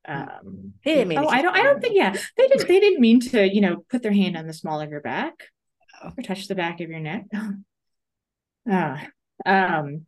Um, 0.08 0.74
they 0.86 0.94
didn't 0.94 1.08
mean. 1.10 1.18
Oh, 1.18 1.28
I 1.28 1.42
don't. 1.42 1.56
I 1.56 1.64
don't 1.64 1.82
think. 1.82 1.96
Yeah, 1.96 2.16
they 2.38 2.48
didn't. 2.48 2.68
They 2.68 2.80
didn't 2.80 3.02
mean 3.02 3.20
to. 3.32 3.52
You 3.52 3.62
know, 3.62 3.84
put 3.90 4.04
their 4.04 4.14
hand 4.14 4.38
on 4.38 4.46
the 4.46 4.54
small 4.54 4.80
of 4.80 4.92
your 4.92 5.02
back 5.02 5.34
oh. 6.04 6.12
or 6.16 6.24
touch 6.24 6.48
the 6.48 6.56
back 6.56 6.80
of 6.80 6.90
your 6.90 7.00
neck. 7.00 7.26
uh, 8.72 8.98
um, 9.46 10.06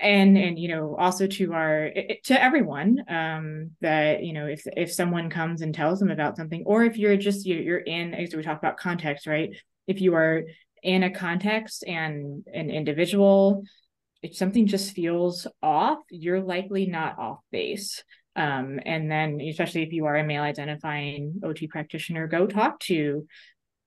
and 0.00 0.36
and 0.36 0.58
you 0.58 0.68
know, 0.68 0.96
also 0.96 1.26
to 1.26 1.52
our 1.52 1.90
to 2.24 2.42
everyone 2.42 3.04
um, 3.08 3.70
that 3.80 4.22
you 4.22 4.32
know, 4.32 4.46
if 4.46 4.66
if 4.76 4.92
someone 4.92 5.30
comes 5.30 5.62
and 5.62 5.74
tells 5.74 6.00
them 6.00 6.10
about 6.10 6.36
something, 6.36 6.62
or 6.66 6.84
if 6.84 6.96
you're 6.96 7.16
just 7.16 7.46
you're, 7.46 7.60
you're 7.60 7.78
in, 7.78 8.14
as 8.14 8.34
we 8.34 8.42
talk 8.42 8.58
about 8.58 8.76
context, 8.76 9.26
right? 9.26 9.50
If 9.86 10.00
you 10.00 10.14
are 10.14 10.44
in 10.82 11.02
a 11.02 11.10
context 11.10 11.84
and 11.86 12.44
an 12.52 12.70
individual 12.70 13.64
if 14.22 14.36
something 14.36 14.66
just 14.66 14.92
feels 14.92 15.46
off, 15.62 15.98
you're 16.10 16.42
likely 16.42 16.86
not 16.86 17.18
off 17.18 17.38
base. 17.50 18.02
Um, 18.36 18.78
and 18.84 19.10
then, 19.10 19.40
especially 19.40 19.82
if 19.82 19.92
you 19.92 20.06
are 20.06 20.16
a 20.16 20.24
male 20.24 20.42
identifying 20.42 21.40
OT 21.42 21.66
practitioner, 21.66 22.26
go 22.26 22.46
talk 22.46 22.80
to 22.80 23.26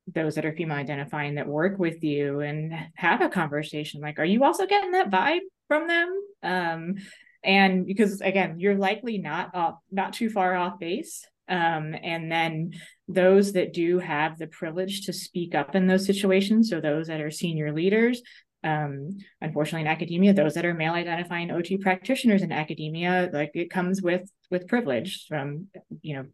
those 0.08 0.36
that 0.36 0.46
are 0.46 0.54
female 0.54 0.78
identifying 0.78 1.36
that 1.36 1.48
work 1.48 1.80
with 1.80 2.04
you 2.04 2.42
and 2.42 2.74
have 2.96 3.22
a 3.22 3.30
conversation. 3.30 4.02
Like, 4.02 4.20
are 4.20 4.26
you 4.26 4.44
also 4.44 4.66
getting 4.66 4.92
that 4.92 5.10
vibe 5.10 5.40
from 5.68 5.88
them? 5.88 6.22
Um, 6.42 6.96
and 7.44 7.86
because 7.86 8.22
again, 8.22 8.60
you're 8.60 8.78
likely 8.78 9.18
not 9.18 9.54
off, 9.54 9.76
not 9.92 10.14
too 10.14 10.30
far 10.30 10.56
off 10.56 10.80
base. 10.80 11.26
Um, 11.50 11.94
and 12.02 12.32
then 12.32 12.72
those 13.08 13.54
that 13.54 13.74
do 13.74 14.00
have 14.00 14.38
the 14.38 14.48
privilege 14.48 15.06
to 15.06 15.14
speak 15.14 15.54
up 15.54 15.76
in 15.76 15.88
those 15.88 16.06
situations, 16.06 16.70
so 16.70 16.80
those 16.80 17.08
that 17.08 17.20
are 17.20 17.32
senior 17.32 17.74
leaders, 17.74 18.22
um, 18.64 19.18
unfortunately 19.42 19.82
in 19.82 19.88
academia 19.88 20.34
those 20.34 20.54
that 20.54 20.66
are 20.66 20.74
male 20.74 20.94
identifying 20.94 21.52
ot 21.52 21.82
practitioners 21.82 22.42
in 22.42 22.52
academia 22.52 23.30
like 23.34 23.52
it 23.56 23.70
comes 23.70 24.02
with 24.02 24.30
with 24.50 24.68
privilege 24.68 25.26
from 25.28 25.68
you 26.02 26.16
know 26.16 26.26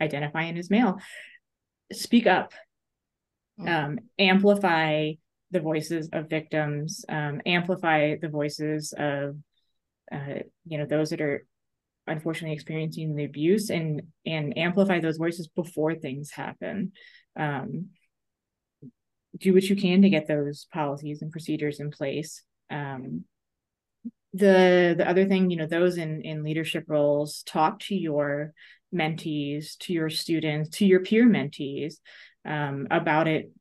identifying 0.00 0.56
as 0.58 0.70
male 0.70 0.98
speak 1.92 2.26
up 2.26 2.52
mm. 3.58 3.68
um, 3.68 3.98
amplify 4.18 5.12
the 5.52 5.60
voices 5.60 6.08
of 6.12 6.28
victims 6.28 7.04
um, 7.08 7.40
amplify 7.46 8.16
the 8.20 8.28
voices 8.28 8.92
of 8.96 9.36
uh, 10.10 10.40
you 10.66 10.78
know 10.78 10.86
those 10.86 11.10
that 11.10 11.20
are 11.20 11.46
unfortunately 12.06 12.54
experiencing 12.54 13.14
the 13.14 13.24
abuse 13.24 13.70
and 13.70 14.02
and 14.26 14.58
amplify 14.58 14.98
those 14.98 15.18
voices 15.18 15.48
before 15.48 15.94
things 15.94 16.30
happen 16.32 16.92
um, 17.36 17.90
do 19.38 19.54
what 19.54 19.64
you 19.64 19.76
can 19.76 20.02
to 20.02 20.10
get 20.10 20.26
those 20.26 20.66
policies 20.72 21.22
and 21.22 21.32
procedures 21.32 21.80
in 21.80 21.90
place. 21.90 22.42
Um, 22.70 23.24
the 24.34 24.94
the 24.96 25.08
other 25.08 25.26
thing, 25.26 25.50
you 25.50 25.56
know, 25.56 25.66
those 25.66 25.98
in 25.98 26.22
in 26.22 26.42
leadership 26.42 26.84
roles, 26.88 27.42
talk 27.44 27.80
to 27.80 27.94
your 27.94 28.52
mentees, 28.94 29.76
to 29.78 29.92
your 29.92 30.10
students, 30.10 30.78
to 30.78 30.86
your 30.86 31.00
peer 31.00 31.26
mentees 31.26 31.96
um, 32.46 32.86
about 32.90 33.28
it 33.28 33.52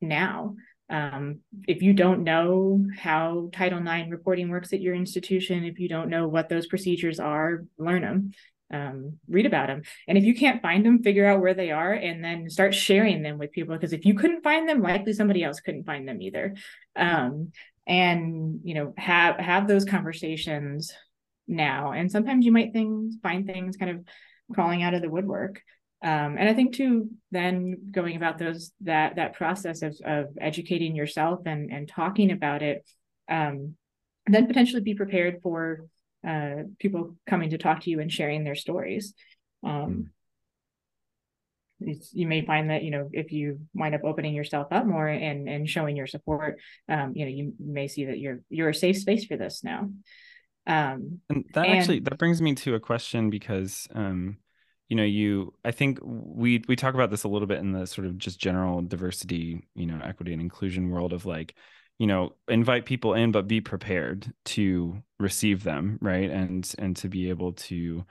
now. 0.00 0.54
Um, 0.90 1.40
if 1.66 1.82
you 1.82 1.92
don't 1.92 2.24
know 2.24 2.84
how 2.96 3.50
Title 3.52 3.86
IX 3.86 4.10
reporting 4.10 4.48
works 4.48 4.72
at 4.72 4.80
your 4.80 4.94
institution, 4.94 5.64
if 5.64 5.78
you 5.78 5.88
don't 5.88 6.08
know 6.08 6.28
what 6.28 6.48
those 6.48 6.66
procedures 6.66 7.20
are, 7.20 7.64
learn 7.78 8.02
them 8.02 8.32
um, 8.70 9.18
read 9.28 9.46
about 9.46 9.68
them. 9.68 9.82
And 10.06 10.18
if 10.18 10.24
you 10.24 10.34
can't 10.34 10.62
find 10.62 10.84
them, 10.84 11.02
figure 11.02 11.26
out 11.26 11.40
where 11.40 11.54
they 11.54 11.70
are 11.70 11.92
and 11.92 12.22
then 12.22 12.50
start 12.50 12.74
sharing 12.74 13.22
them 13.22 13.38
with 13.38 13.52
people. 13.52 13.74
Because 13.74 13.92
if 13.92 14.04
you 14.04 14.14
couldn't 14.14 14.42
find 14.42 14.68
them, 14.68 14.82
likely 14.82 15.12
somebody 15.12 15.42
else 15.42 15.60
couldn't 15.60 15.84
find 15.84 16.06
them 16.06 16.20
either. 16.20 16.54
Um, 16.96 17.52
and 17.86 18.60
you 18.64 18.74
know, 18.74 18.94
have 18.98 19.36
have 19.38 19.66
those 19.66 19.84
conversations 19.84 20.92
now. 21.46 21.92
And 21.92 22.10
sometimes 22.10 22.44
you 22.44 22.52
might 22.52 22.72
things 22.72 23.16
find 23.22 23.46
things 23.46 23.76
kind 23.76 23.90
of 23.90 24.04
crawling 24.52 24.82
out 24.82 24.94
of 24.94 25.02
the 25.02 25.10
woodwork. 25.10 25.62
Um, 26.00 26.36
and 26.38 26.48
I 26.48 26.54
think 26.54 26.74
too, 26.74 27.10
then 27.32 27.90
going 27.90 28.16
about 28.16 28.38
those 28.38 28.70
that 28.82 29.16
that 29.16 29.34
process 29.34 29.82
of 29.82 29.96
of 30.04 30.26
educating 30.40 30.94
yourself 30.94 31.40
and 31.46 31.72
and 31.72 31.88
talking 31.88 32.30
about 32.30 32.62
it, 32.62 32.88
um, 33.28 33.74
then 34.26 34.46
potentially 34.46 34.82
be 34.82 34.94
prepared 34.94 35.40
for 35.42 35.86
uh, 36.26 36.62
people 36.78 37.16
coming 37.28 37.50
to 37.50 37.58
talk 37.58 37.80
to 37.80 37.90
you 37.90 38.00
and 38.00 38.12
sharing 38.12 38.44
their 38.44 38.54
stories. 38.54 39.14
Um, 39.64 40.10
you 41.80 42.26
may 42.26 42.44
find 42.44 42.70
that 42.70 42.82
you 42.82 42.90
know 42.90 43.08
if 43.12 43.32
you 43.32 43.60
wind 43.74 43.94
up 43.94 44.02
opening 44.04 44.34
yourself 44.34 44.68
up 44.70 44.86
more 44.86 45.08
and 45.08 45.48
and 45.48 45.68
showing 45.68 45.96
your 45.96 46.06
support, 46.06 46.60
um, 46.88 47.12
you 47.14 47.24
know 47.24 47.30
you 47.30 47.54
may 47.58 47.88
see 47.88 48.04
that 48.04 48.18
you're 48.18 48.40
you're 48.50 48.68
a 48.68 48.74
safe 48.74 48.98
space 48.98 49.24
for 49.24 49.36
this 49.36 49.64
now. 49.64 49.90
Um, 50.66 51.20
and 51.30 51.44
that 51.54 51.66
and, 51.66 51.78
actually 51.78 52.00
that 52.00 52.18
brings 52.18 52.42
me 52.42 52.54
to 52.56 52.74
a 52.74 52.80
question 52.80 53.30
because 53.30 53.88
um, 53.94 54.36
you 54.88 54.96
know 54.96 55.04
you 55.04 55.54
I 55.64 55.70
think 55.70 55.98
we 56.02 56.62
we 56.68 56.76
talk 56.76 56.94
about 56.94 57.10
this 57.10 57.24
a 57.24 57.28
little 57.28 57.48
bit 57.48 57.58
in 57.58 57.72
the 57.72 57.86
sort 57.86 58.06
of 58.06 58.18
just 58.18 58.38
general 58.40 58.82
diversity, 58.82 59.66
you 59.74 59.86
know, 59.86 60.00
equity 60.02 60.32
and 60.32 60.42
inclusion 60.42 60.90
world 60.90 61.12
of 61.12 61.26
like 61.26 61.54
you 61.98 62.06
know 62.06 62.34
invite 62.48 62.86
people 62.86 63.14
in 63.14 63.32
but 63.32 63.48
be 63.48 63.60
prepared 63.60 64.32
to 64.46 65.02
receive 65.18 65.62
them 65.64 65.98
right? 66.00 66.30
And 66.30 66.70
and 66.78 66.96
to 66.96 67.08
be 67.08 67.28
able 67.30 67.52
to 67.54 68.04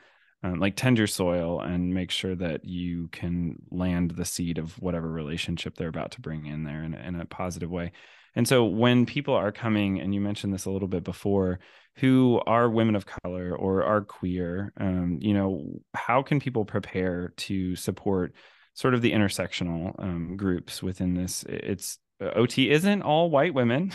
um, 0.43 0.59
like 0.59 0.75
tend 0.75 0.97
your 0.99 1.07
soil 1.07 1.61
and 1.61 1.93
make 1.93 2.11
sure 2.11 2.35
that 2.35 2.63
you 2.65 3.07
can 3.09 3.57
land 3.71 4.11
the 4.11 4.25
seed 4.25 4.59
of 4.59 4.79
whatever 4.79 5.09
relationship 5.09 5.75
they're 5.75 5.87
about 5.87 6.11
to 6.11 6.21
bring 6.21 6.45
in 6.45 6.63
there 6.63 6.83
in, 6.83 6.93
in 6.93 7.19
a 7.19 7.25
positive 7.25 7.71
way 7.71 7.91
and 8.37 8.47
so 8.47 8.63
when 8.63 9.05
people 9.05 9.33
are 9.33 9.51
coming 9.51 9.99
and 9.99 10.13
you 10.13 10.21
mentioned 10.21 10.53
this 10.53 10.65
a 10.65 10.71
little 10.71 10.87
bit 10.87 11.03
before 11.03 11.59
who 11.97 12.39
are 12.45 12.69
women 12.69 12.95
of 12.95 13.05
color 13.05 13.55
or 13.55 13.83
are 13.83 14.01
queer 14.01 14.71
um, 14.79 15.17
you 15.19 15.33
know 15.33 15.65
how 15.93 16.21
can 16.21 16.39
people 16.39 16.63
prepare 16.63 17.33
to 17.35 17.75
support 17.75 18.33
sort 18.75 18.93
of 18.93 19.01
the 19.01 19.11
intersectional 19.11 19.93
um, 20.01 20.37
groups 20.37 20.81
within 20.81 21.13
this 21.15 21.43
it's 21.49 21.99
OT 22.19 22.71
isn't 22.71 23.03
all 23.03 23.29
white 23.29 23.53
women. 23.53 23.91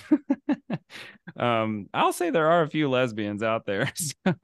um, 1.37 1.89
I'll 1.93 2.13
say 2.13 2.31
there 2.31 2.51
are 2.51 2.63
a 2.63 2.69
few 2.69 2.89
lesbians 2.89 3.43
out 3.43 3.67
there. 3.67 3.93
So, 4.25 4.35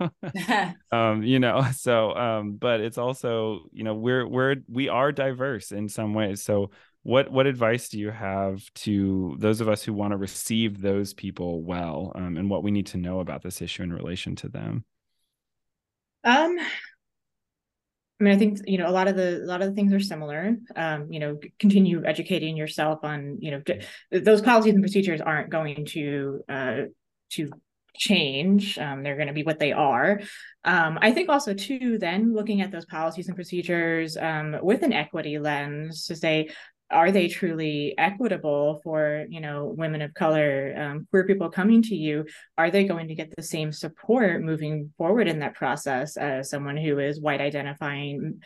um, 0.96 1.22
you 1.22 1.38
know, 1.38 1.64
so 1.72 2.14
um, 2.14 2.54
but 2.54 2.80
it's 2.80 2.98
also, 2.98 3.60
you 3.72 3.84
know, 3.84 3.94
we're 3.94 4.26
we're 4.26 4.56
we 4.68 4.88
are 4.88 5.12
diverse 5.12 5.70
in 5.72 5.88
some 5.88 6.14
ways. 6.14 6.42
So 6.42 6.70
what 7.08 7.32
what 7.32 7.46
advice 7.46 7.88
do 7.88 7.98
you 7.98 8.10
have 8.10 8.62
to 8.74 9.34
those 9.38 9.62
of 9.62 9.68
us 9.68 9.82
who 9.82 9.94
want 9.94 10.10
to 10.10 10.18
receive 10.18 10.82
those 10.82 11.14
people 11.14 11.62
well 11.62 12.12
um, 12.14 12.36
and 12.36 12.50
what 12.50 12.62
we 12.62 12.70
need 12.70 12.84
to 12.84 12.98
know 12.98 13.20
about 13.20 13.42
this 13.42 13.62
issue 13.62 13.82
in 13.82 13.90
relation 13.90 14.36
to 14.36 14.48
them? 14.48 14.84
Um 16.22 16.58
I 18.20 18.24
mean, 18.24 18.34
I 18.34 18.36
think 18.36 18.58
you 18.66 18.76
know 18.76 18.88
a 18.88 18.92
lot 18.92 19.08
of 19.08 19.16
the 19.16 19.42
a 19.42 19.46
lot 19.46 19.62
of 19.62 19.68
the 19.68 19.74
things 19.74 19.94
are 19.94 20.00
similar. 20.00 20.56
Um, 20.76 21.10
you 21.10 21.20
know, 21.20 21.38
continue 21.58 22.04
educating 22.04 22.58
yourself 22.58 22.98
on 23.04 23.38
you 23.40 23.52
know 23.52 23.62
those 24.10 24.42
policies 24.42 24.74
and 24.74 24.82
procedures 24.82 25.22
aren't 25.22 25.48
going 25.48 25.86
to 25.86 26.40
uh, 26.46 26.76
to 27.30 27.48
change. 27.96 28.78
Um, 28.78 29.02
they're 29.02 29.16
going 29.16 29.28
to 29.28 29.34
be 29.34 29.44
what 29.44 29.58
they 29.58 29.72
are. 29.72 30.20
Um, 30.64 30.98
I 31.00 31.12
think 31.12 31.30
also 31.30 31.54
too, 31.54 31.96
then 31.98 32.34
looking 32.34 32.60
at 32.60 32.70
those 32.70 32.84
policies 32.84 33.28
and 33.28 33.36
procedures 33.36 34.16
um, 34.16 34.56
with 34.62 34.82
an 34.82 34.92
equity 34.92 35.38
lens 35.38 36.06
to 36.06 36.16
say, 36.16 36.50
are 36.90 37.10
they 37.10 37.28
truly 37.28 37.94
equitable 37.98 38.80
for 38.82 39.26
you 39.28 39.40
know 39.40 39.66
women 39.76 40.02
of 40.02 40.14
color 40.14 40.74
um, 40.76 41.06
queer 41.10 41.26
people 41.26 41.50
coming 41.50 41.82
to 41.82 41.94
you? 41.94 42.24
Are 42.56 42.70
they 42.70 42.84
going 42.84 43.08
to 43.08 43.14
get 43.14 43.34
the 43.34 43.42
same 43.42 43.72
support 43.72 44.42
moving 44.42 44.92
forward 44.96 45.28
in 45.28 45.40
that 45.40 45.54
process 45.54 46.16
as 46.16 46.50
someone 46.50 46.76
who 46.76 46.98
is 46.98 47.20
white 47.20 47.40
identifying 47.40 48.40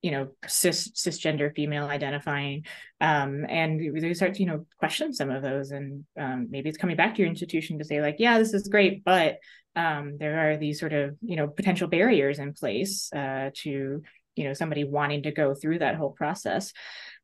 you 0.00 0.10
know 0.10 0.28
cis 0.46 0.90
cisgender 0.92 1.54
female 1.54 1.86
identifying? 1.86 2.64
Um, 3.00 3.44
and 3.48 3.80
they 4.00 4.14
start 4.14 4.34
to 4.34 4.40
you 4.40 4.46
know 4.46 4.66
question 4.78 5.12
some 5.12 5.30
of 5.30 5.42
those 5.42 5.70
and 5.70 6.04
um, 6.18 6.48
maybe 6.50 6.68
it's 6.68 6.78
coming 6.78 6.96
back 6.96 7.14
to 7.14 7.22
your 7.22 7.30
institution 7.30 7.78
to 7.78 7.84
say 7.84 8.00
like 8.00 8.16
yeah 8.18 8.38
this 8.38 8.54
is 8.54 8.68
great 8.68 9.04
but 9.04 9.38
um, 9.74 10.16
there 10.18 10.50
are 10.50 10.56
these 10.56 10.78
sort 10.78 10.92
of 10.92 11.16
you 11.22 11.36
know 11.36 11.48
potential 11.48 11.88
barriers 11.88 12.38
in 12.38 12.52
place 12.52 13.12
uh, 13.12 13.50
to 13.54 14.02
you 14.36 14.44
know 14.44 14.54
somebody 14.54 14.84
wanting 14.84 15.22
to 15.22 15.30
go 15.30 15.54
through 15.54 15.78
that 15.78 15.96
whole 15.96 16.10
process 16.10 16.72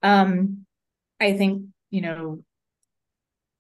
um, 0.03 0.67
I 1.21 1.37
think, 1.37 1.67
you 1.91 2.01
know, 2.01 2.43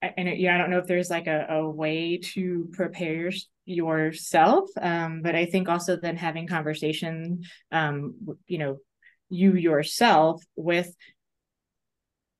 and 0.00 0.28
yeah, 0.38 0.54
I 0.54 0.58
don't 0.58 0.70
know 0.70 0.78
if 0.78 0.86
there's 0.86 1.10
like 1.10 1.26
a, 1.26 1.46
a 1.50 1.68
way 1.68 2.18
to 2.34 2.68
prepare 2.72 3.32
yourself, 3.64 4.70
um, 4.80 5.22
but 5.22 5.34
I 5.34 5.46
think 5.46 5.68
also 5.68 5.96
then 5.96 6.16
having 6.16 6.46
conversation, 6.46 7.42
um, 7.72 8.14
you 8.46 8.58
know, 8.58 8.78
you 9.28 9.54
yourself 9.54 10.42
with 10.56 10.94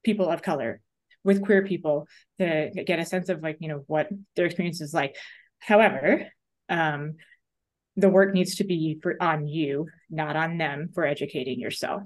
people 0.05 0.29
of 0.29 0.43
color, 0.43 0.81
with 1.25 1.45
queer 1.45 1.67
people 1.67 2.07
to 2.39 2.71
get 2.87 3.01
a 3.01 3.05
sense 3.05 3.29
of 3.29 3.43
like 3.43 3.59
you 3.61 3.69
know 3.69 3.85
what 3.87 4.09
their 4.37 4.47
experience 4.47 4.81
is 4.81 4.95
like. 4.95 5.17
However, 5.59 6.29
um, 6.69 7.15
the 7.97 8.09
work 8.09 8.33
needs 8.33 8.57
to 8.57 8.65
be 8.65 8.99
for 9.03 9.21
on 9.21 9.49
you, 9.49 9.89
not 10.09 10.37
on 10.37 10.59
them, 10.59 10.91
for 10.95 11.05
educating 11.05 11.59
yourself. 11.59 12.05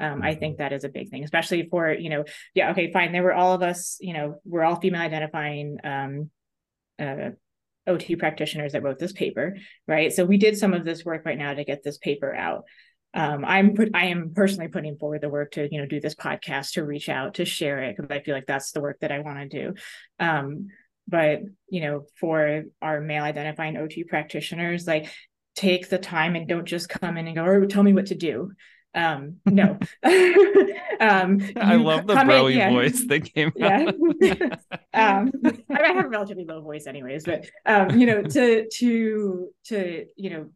Um, 0.00 0.22
I 0.22 0.34
think 0.34 0.54
mm-hmm. 0.54 0.62
that 0.62 0.72
is 0.72 0.84
a 0.84 0.88
big 0.88 1.10
thing, 1.10 1.24
especially 1.24 1.68
for, 1.70 1.92
you 1.92 2.10
know, 2.10 2.24
yeah, 2.54 2.70
okay, 2.70 2.92
fine. 2.92 3.12
There 3.12 3.22
were 3.22 3.34
all 3.34 3.52
of 3.52 3.62
us, 3.62 3.96
you 4.00 4.12
know, 4.12 4.40
we're 4.44 4.62
all 4.62 4.76
female 4.80 5.00
identifying 5.00 5.78
um, 5.84 6.30
uh, 6.98 7.30
OT 7.86 8.16
practitioners 8.16 8.72
that 8.72 8.82
wrote 8.82 8.98
this 8.98 9.12
paper, 9.12 9.56
right? 9.86 10.12
So 10.12 10.24
we 10.24 10.36
did 10.36 10.56
some 10.56 10.74
of 10.74 10.84
this 10.84 11.04
work 11.04 11.24
right 11.24 11.38
now 11.38 11.54
to 11.54 11.64
get 11.64 11.82
this 11.82 11.98
paper 11.98 12.34
out. 12.34 12.64
Um, 13.14 13.44
I'm 13.44 13.74
put, 13.74 13.90
I 13.94 14.06
am 14.06 14.32
personally 14.34 14.68
putting 14.68 14.98
forward 14.98 15.22
the 15.22 15.30
work 15.30 15.52
to, 15.52 15.66
you 15.70 15.80
know, 15.80 15.86
do 15.86 15.98
this 15.98 16.14
podcast, 16.14 16.72
to 16.72 16.84
reach 16.84 17.08
out, 17.08 17.34
to 17.34 17.44
share 17.44 17.82
it, 17.82 17.96
because 17.96 18.10
I 18.10 18.20
feel 18.20 18.34
like 18.34 18.46
that's 18.46 18.72
the 18.72 18.82
work 18.82 18.98
that 19.00 19.10
I 19.10 19.20
want 19.20 19.50
to 19.50 19.62
do. 19.62 19.74
Um, 20.20 20.68
but 21.08 21.40
you 21.68 21.80
know, 21.80 22.04
for 22.20 22.64
our 22.82 23.00
male 23.00 23.24
identifying 23.24 23.78
OT 23.78 24.04
practitioners, 24.04 24.86
like 24.86 25.10
take 25.56 25.88
the 25.88 25.98
time 25.98 26.36
and 26.36 26.46
don't 26.46 26.66
just 26.66 26.88
come 26.88 27.16
in 27.16 27.26
and 27.26 27.34
go, 27.34 27.44
or 27.44 27.62
oh, 27.62 27.66
tell 27.66 27.82
me 27.82 27.94
what 27.94 28.06
to 28.06 28.14
do 28.14 28.52
um 28.94 29.36
no. 29.46 29.78
Um 31.00 31.40
i 31.56 31.76
love 31.76 32.08
the 32.08 32.14
broy 32.14 32.56
yeah. 32.56 32.70
voice 32.70 33.06
that 33.06 33.32
came 33.32 33.52
yeah. 33.54 33.84
um 34.92 35.30
i 35.70 35.92
have 35.92 36.04
a 36.04 36.08
relatively 36.08 36.44
low 36.44 36.60
voice 36.60 36.88
anyways 36.88 37.22
but 37.24 37.46
um 37.66 37.96
you 37.96 38.04
know 38.04 38.22
to 38.22 38.68
to 38.68 39.48
to 39.66 40.06
you 40.16 40.30
know 40.30 40.50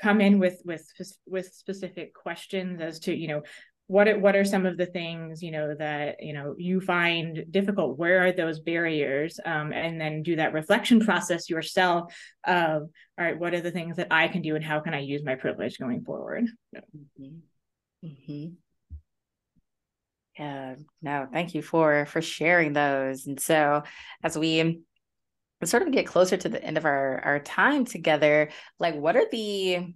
come 0.00 0.20
in 0.20 0.38
with 0.38 0.62
with 0.64 0.88
with 1.26 1.52
specific 1.52 2.14
questions 2.14 2.80
as 2.80 3.00
to 3.00 3.14
you 3.14 3.26
know 3.26 3.42
what 3.88 4.08
are, 4.08 4.18
what 4.18 4.36
are 4.36 4.44
some 4.44 4.64
of 4.64 4.76
the 4.78 4.86
things 4.86 5.42
you 5.42 5.50
know 5.50 5.74
that 5.74 6.16
you 6.20 6.32
know 6.32 6.54
you 6.56 6.80
find 6.80 7.44
difficult? 7.50 7.98
Where 7.98 8.24
are 8.24 8.32
those 8.32 8.60
barriers? 8.60 9.38
Um, 9.44 9.72
and 9.72 10.00
then 10.00 10.22
do 10.22 10.36
that 10.36 10.54
reflection 10.54 11.00
process 11.00 11.50
yourself 11.50 12.14
of 12.46 12.82
all 13.18 13.24
right 13.24 13.38
what 13.38 13.52
are 13.52 13.60
the 13.60 13.70
things 13.70 13.96
that 13.96 14.08
i 14.10 14.28
can 14.28 14.40
do 14.40 14.56
and 14.56 14.64
how 14.64 14.80
can 14.80 14.94
i 14.94 15.00
use 15.00 15.22
my 15.24 15.34
privilege 15.34 15.78
going 15.78 16.04
forward? 16.04 16.46
Mm-hmm. 16.74 17.38
Mm-hmm. 18.04 18.54
Yeah, 20.38 20.76
no, 21.02 21.28
thank 21.30 21.54
you 21.54 21.62
for 21.62 22.06
for 22.06 22.22
sharing 22.22 22.72
those. 22.72 23.26
And 23.26 23.38
so 23.38 23.82
as 24.22 24.36
we 24.36 24.82
sort 25.64 25.82
of 25.82 25.92
get 25.92 26.06
closer 26.06 26.36
to 26.36 26.48
the 26.48 26.62
end 26.62 26.78
of 26.78 26.84
our 26.84 27.20
our 27.24 27.38
time 27.40 27.84
together, 27.84 28.50
like 28.78 28.94
what 28.94 29.16
are 29.16 29.26
the 29.30 29.94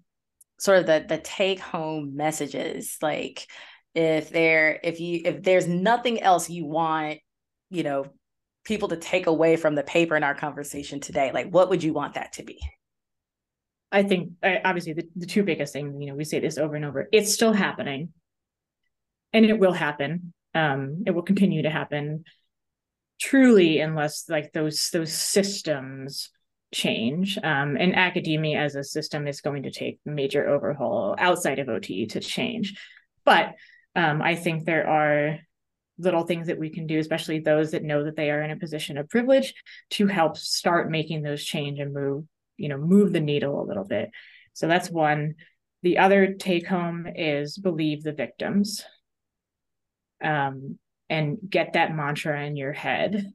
sort 0.59 0.79
of 0.79 0.87
the 0.87 1.07
the 1.09 1.19
take 1.19 1.61
home 1.61 2.17
messages? 2.17 2.99
Like 3.01 3.47
if 3.95 4.31
there 4.31 4.79
if 4.83 5.01
you 5.01 5.23
if 5.25 5.43
there's 5.43 5.67
nothing 5.67 6.21
else 6.21 6.51
you 6.51 6.67
want, 6.67 7.21
you 7.71 7.83
know, 7.83 8.07
people 8.65 8.89
to 8.89 8.97
take 8.97 9.27
away 9.27 9.57
from 9.57 9.75
the 9.75 9.83
paper 9.83 10.17
in 10.17 10.23
our 10.23 10.35
conversation 10.35 11.01
today, 11.01 11.33
like 11.33 11.51
what 11.51 11.71
would 11.71 11.83
you 11.83 11.95
want 11.95 12.15
that 12.15 12.35
to 12.35 12.43
be? 12.43 12.61
I 13.93 14.03
think 14.03 14.33
obviously 14.43 14.95
the, 14.95 15.09
the 15.15 15.27
two 15.27 15.43
biggest 15.43 15.73
things, 15.73 15.95
you 15.99 16.07
know, 16.07 16.15
we 16.15 16.25
say 16.25 16.41
this 16.41 16.59
over 16.59 16.75
and 16.75 16.85
over, 16.85 17.09
it's 17.13 17.33
still 17.33 17.53
happening. 17.53 18.13
And 19.33 19.45
it 19.45 19.59
will 19.59 19.73
happen. 19.73 20.33
Um, 20.55 21.05
it 21.07 21.11
will 21.11 21.23
continue 21.23 21.63
to 21.63 21.71
happen. 21.71 22.25
Truly 23.21 23.81
unless 23.81 24.29
like 24.29 24.53
those 24.53 24.91
those 24.93 25.13
systems 25.13 26.31
change 26.73 27.39
um, 27.39 27.77
and 27.77 27.97
academia 27.97 28.61
as 28.61 28.75
a 28.75 28.85
system 28.85 29.27
is 29.27 29.41
going 29.41 29.63
to 29.63 29.71
take 29.71 30.01
major 30.05 30.47
overhaul 30.47 31.15
outside 31.19 31.59
of 31.59 31.69
ot 31.69 32.09
to 32.11 32.21
change. 32.21 32.79
But 33.25 33.55
um, 33.97 34.23
i 34.23 34.37
think 34.37 34.65
there 34.65 34.87
are 34.87 35.39
little 35.99 36.25
things 36.25 36.47
that 36.47 36.59
we 36.59 36.71
can 36.71 36.87
do 36.87 36.99
especially 36.99 37.41
those 37.41 37.73
that 37.73 37.83
know 37.83 38.05
that 38.05 38.15
they 38.15 38.31
are 38.31 38.43
in 38.43 38.51
a 38.51 38.57
position 38.57 38.99
of 38.99 39.09
privilege 39.09 39.55
to 39.91 40.07
help 40.07 40.37
start 40.37 40.91
making 40.91 41.23
those 41.23 41.43
change 41.43 41.81
and 41.81 41.95
move 41.95 42.25
you 42.57 42.69
know 42.69 42.79
move 42.79 43.13
the 43.13 43.21
needle 43.21 43.61
a 43.61 43.67
little 43.67 43.85
bit. 43.85 44.11
So 44.53 44.69
that's 44.69 44.91
one. 44.91 45.35
The 45.83 45.99
other 45.99 46.35
take 46.35 46.67
home 46.67 47.07
is 47.15 47.59
believe 47.59 48.03
the 48.03 48.13
victims 48.13 48.83
um, 50.23 50.79
and 51.09 51.39
get 51.49 51.75
that 51.75 51.95
mantra 51.95 52.45
in 52.45 52.57
your 52.57 52.73
head. 52.73 53.33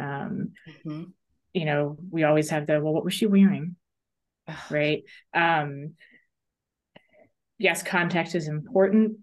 Um, 0.00 0.52
mm-hmm. 0.68 1.04
you 1.52 1.64
know 1.64 1.98
we 2.10 2.24
always 2.24 2.50
have 2.50 2.66
the 2.66 2.80
well 2.80 2.92
what 2.92 3.04
was 3.04 3.14
she 3.14 3.26
wearing? 3.26 3.76
Right? 4.70 5.02
Um, 5.34 5.94
yes 7.60 7.82
context 7.82 8.34
is 8.34 8.48
important 8.48 9.18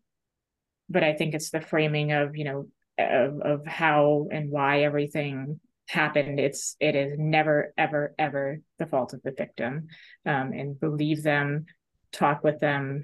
but 0.89 1.03
i 1.03 1.11
think 1.11 1.33
it's 1.33 1.49
the 1.49 1.59
framing 1.59 2.13
of 2.13 2.37
you 2.37 2.45
know 2.45 2.67
of, 2.97 3.41
of 3.41 3.65
how 3.65 4.27
and 4.31 4.49
why 4.49 4.83
everything 4.83 5.59
happened 5.87 6.39
it's 6.39 6.75
it 6.79 6.95
is 6.95 7.13
never 7.17 7.73
ever 7.77 8.13
ever 8.19 8.59
the 8.77 8.85
fault 8.85 9.13
of 9.13 9.21
the 9.23 9.31
victim. 9.31 9.87
Um, 10.25 10.51
and 10.53 10.79
believe 10.79 11.23
them 11.23 11.65
talk 12.11 12.43
with 12.43 12.59
them 12.59 13.03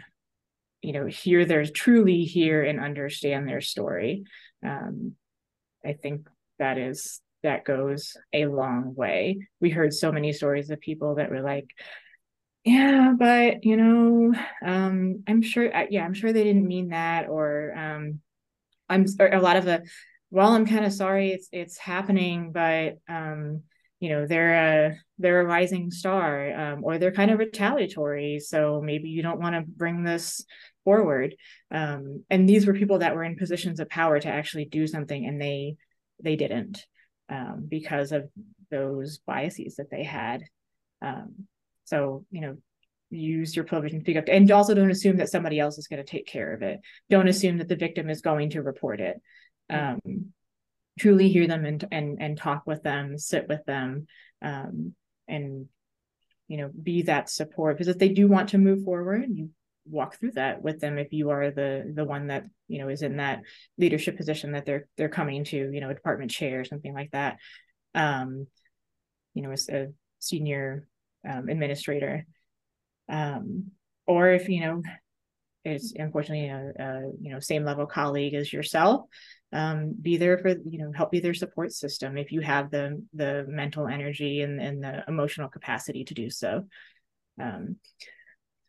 you 0.81 0.93
know 0.93 1.05
hear 1.05 1.45
their 1.45 1.65
truly 1.65 2.25
hear 2.25 2.63
and 2.63 2.79
understand 2.79 3.47
their 3.47 3.61
story. 3.61 4.23
Um, 4.65 5.15
i 5.85 5.93
think 5.93 6.27
that 6.59 6.77
is 6.77 7.21
that 7.43 7.65
goes 7.65 8.15
a 8.31 8.45
long 8.45 8.95
way. 8.95 9.47
We 9.59 9.69
heard 9.69 9.93
so 9.93 10.11
many 10.11 10.31
stories 10.31 10.69
of 10.69 10.79
people 10.79 11.15
that 11.15 11.29
were 11.29 11.41
like 11.41 11.67
yeah 12.63 13.13
but 13.17 13.63
you 13.65 13.75
know 13.75 14.33
um, 14.65 15.23
i'm 15.27 15.41
sure 15.41 15.69
yeah 15.89 16.05
i'm 16.05 16.13
sure 16.13 16.31
they 16.31 16.43
didn't 16.43 16.67
mean 16.67 16.89
that 16.89 17.27
or 17.27 17.73
um, 17.77 18.19
i'm 18.89 19.05
a 19.19 19.39
lot 19.39 19.57
of 19.57 19.65
the 19.65 19.83
well 20.33 20.51
i'm 20.51 20.65
kind 20.65 20.85
of 20.85 20.91
sorry 20.91 21.31
it's 21.31 21.47
it's 21.51 21.77
happening 21.77 22.51
but 22.51 22.97
um 23.07 23.61
you 23.99 24.09
know 24.09 24.27
they're 24.27 24.53
a 24.89 24.97
they're 25.17 25.39
a 25.39 25.45
rising 25.45 25.89
star 25.89 26.53
um, 26.53 26.83
or 26.83 26.97
they're 26.97 27.13
kind 27.13 27.31
of 27.31 27.39
retaliatory 27.39 28.39
so 28.39 28.81
maybe 28.83 29.07
you 29.07 29.21
don't 29.21 29.39
want 29.39 29.55
to 29.55 29.61
bring 29.61 30.03
this 30.03 30.43
forward. 30.83 31.35
Um, 31.71 32.23
and 32.29 32.47
these 32.47 32.65
were 32.65 32.73
people 32.73 32.99
that 32.99 33.15
were 33.15 33.23
in 33.23 33.37
positions 33.37 33.79
of 33.79 33.89
power 33.89 34.19
to 34.19 34.27
actually 34.27 34.65
do 34.65 34.87
something 34.87 35.25
and 35.25 35.41
they 35.41 35.75
they 36.23 36.35
didn't 36.35 36.85
um, 37.29 37.65
because 37.67 38.11
of 38.11 38.29
those 38.69 39.19
biases 39.19 39.75
that 39.75 39.89
they 39.89 40.03
had. 40.03 40.43
Um, 41.01 41.47
so 41.85 42.25
you 42.31 42.41
know 42.41 42.57
use 43.09 43.55
your 43.55 43.65
privilege 43.65 43.93
and 43.93 44.01
speak 44.01 44.17
up 44.17 44.23
and 44.27 44.49
also 44.49 44.73
don't 44.73 44.89
assume 44.89 45.17
that 45.17 45.29
somebody 45.29 45.59
else 45.59 45.77
is 45.77 45.87
going 45.87 46.03
to 46.03 46.09
take 46.09 46.25
care 46.25 46.53
of 46.53 46.63
it. 46.63 46.79
Don't 47.09 47.27
assume 47.27 47.59
that 47.59 47.67
the 47.67 47.75
victim 47.75 48.09
is 48.09 48.21
going 48.21 48.51
to 48.51 48.61
report 48.61 48.99
it 48.99 49.21
um, 49.69 49.99
truly 50.99 51.29
hear 51.29 51.47
them 51.47 51.65
and 51.65 51.85
and 51.91 52.21
and 52.21 52.37
talk 52.37 52.63
with 52.65 52.83
them, 52.83 53.17
sit 53.17 53.47
with 53.47 53.63
them, 53.65 54.07
um, 54.41 54.93
and 55.27 55.67
you 56.47 56.57
know 56.57 56.69
be 56.81 57.03
that 57.03 57.29
support. 57.29 57.75
Because 57.75 57.87
if 57.87 57.97
they 57.97 58.09
do 58.09 58.27
want 58.27 58.49
to 58.49 58.57
move 58.57 58.83
forward, 58.83 59.25
you 59.29 59.49
walk 59.85 60.17
through 60.17 60.31
that 60.31 60.61
with 60.61 60.79
them 60.79 60.97
if 60.97 61.11
you 61.11 61.29
are 61.29 61.51
the 61.51 61.91
the 61.93 62.05
one 62.05 62.27
that 62.27 62.45
you 62.67 62.79
know 62.79 62.87
is 62.87 63.01
in 63.01 63.17
that 63.17 63.41
leadership 63.77 64.15
position 64.15 64.53
that 64.53 64.65
they're 64.65 64.87
they're 64.97 65.09
coming 65.09 65.43
to 65.43 65.57
you 65.57 65.81
know 65.81 65.89
a 65.89 65.93
department 65.93 66.31
chair 66.31 66.61
or 66.61 66.63
something 66.63 66.93
like 66.93 67.11
that 67.11 67.37
um 67.93 68.47
you 69.33 69.41
know 69.41 69.51
as 69.51 69.67
a 69.69 69.87
senior 70.19 70.87
um, 71.27 71.49
administrator. 71.49 72.25
Um 73.09 73.71
or 74.05 74.29
if 74.29 74.49
you 74.49 74.61
know 74.61 74.81
it's 75.65 75.93
unfortunately 75.95 76.47
a, 76.47 76.73
a, 76.77 77.11
you 77.21 77.31
know 77.31 77.39
same 77.39 77.63
level 77.63 77.85
colleague 77.85 78.33
as 78.33 78.51
yourself. 78.51 79.05
Um, 79.51 79.93
be 80.01 80.17
there 80.17 80.37
for 80.39 80.49
you 80.49 80.79
know 80.79 80.91
help 80.91 81.11
be 81.11 81.19
their 81.19 81.33
support 81.33 81.71
system 81.71 82.17
if 82.17 82.31
you 82.31 82.41
have 82.41 82.71
the 82.71 83.03
the 83.13 83.45
mental 83.47 83.87
energy 83.87 84.41
and, 84.41 84.59
and 84.59 84.83
the 84.83 85.03
emotional 85.07 85.49
capacity 85.49 86.03
to 86.05 86.13
do 86.13 86.29
so. 86.29 86.65
Um, 87.39 87.77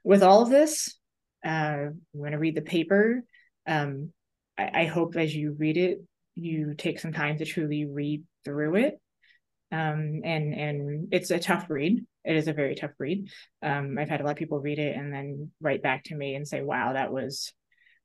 with 0.03 0.23
all 0.23 0.43
of 0.43 0.51
this 0.51 0.99
uh, 1.45 1.89
you 2.13 2.21
want 2.21 2.33
to 2.33 2.39
read 2.39 2.55
the 2.55 2.63
paper. 2.63 3.23
Um, 3.67 4.13
I, 4.57 4.83
I, 4.83 4.85
hope 4.87 5.17
as 5.17 5.35
you 5.35 5.55
read 5.59 5.77
it 5.77 6.01
you 6.37 6.75
take 6.77 7.01
some 7.01 7.13
time 7.13 7.39
to 7.39 7.45
truly 7.45 7.87
read 7.87 8.25
through 8.45 8.77
it. 8.77 9.01
Um, 9.73 10.21
and 10.25 10.55
and 10.55 11.09
it's 11.13 11.31
a 11.31 11.39
tough 11.39 11.69
read 11.69 12.05
it 12.25 12.37
is 12.37 12.49
a 12.49 12.53
very 12.53 12.75
tough 12.75 12.93
read. 12.99 13.29
Um, 13.63 13.97
i've 13.99 14.09
had 14.09 14.21
a 14.21 14.25
lot 14.25 14.33
of 14.33 14.37
people 14.37 14.61
read 14.61 14.79
it 14.79 14.97
and 14.97 15.13
then 15.13 15.51
write 15.61 15.83
back 15.83 16.05
to 16.05 16.15
me 16.15 16.35
and 16.35 16.47
say 16.47 16.63
wow 16.63 16.93
that 16.93 17.13
was 17.13 17.53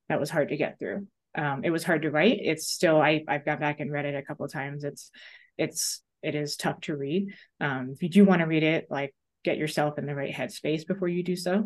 that 0.09 0.19
was 0.19 0.29
hard 0.29 0.49
to 0.49 0.57
get 0.57 0.79
through. 0.79 1.07
Um, 1.37 1.61
it 1.63 1.69
was 1.69 1.83
hard 1.83 2.01
to 2.01 2.11
write. 2.11 2.39
It's 2.41 2.67
still 2.67 2.99
i 3.01 3.23
i've 3.27 3.45
gone 3.45 3.59
back 3.59 3.79
and 3.79 3.91
read 3.91 4.05
it 4.05 4.15
a 4.15 4.23
couple 4.23 4.45
of 4.45 4.51
times. 4.51 4.83
It's 4.83 5.11
it's 5.57 6.01
it 6.21 6.35
is 6.35 6.57
tough 6.57 6.81
to 6.81 6.97
read. 6.97 7.33
Um, 7.61 7.91
if 7.93 8.03
you 8.03 8.09
do 8.09 8.25
want 8.25 8.41
to 8.41 8.47
read 8.47 8.63
it 8.63 8.87
like 8.89 9.15
get 9.43 9.57
yourself 9.57 9.97
in 9.97 10.05
the 10.05 10.15
right 10.15 10.33
headspace 10.33 10.85
before 10.85 11.07
you 11.07 11.23
do 11.23 11.37
so 11.37 11.65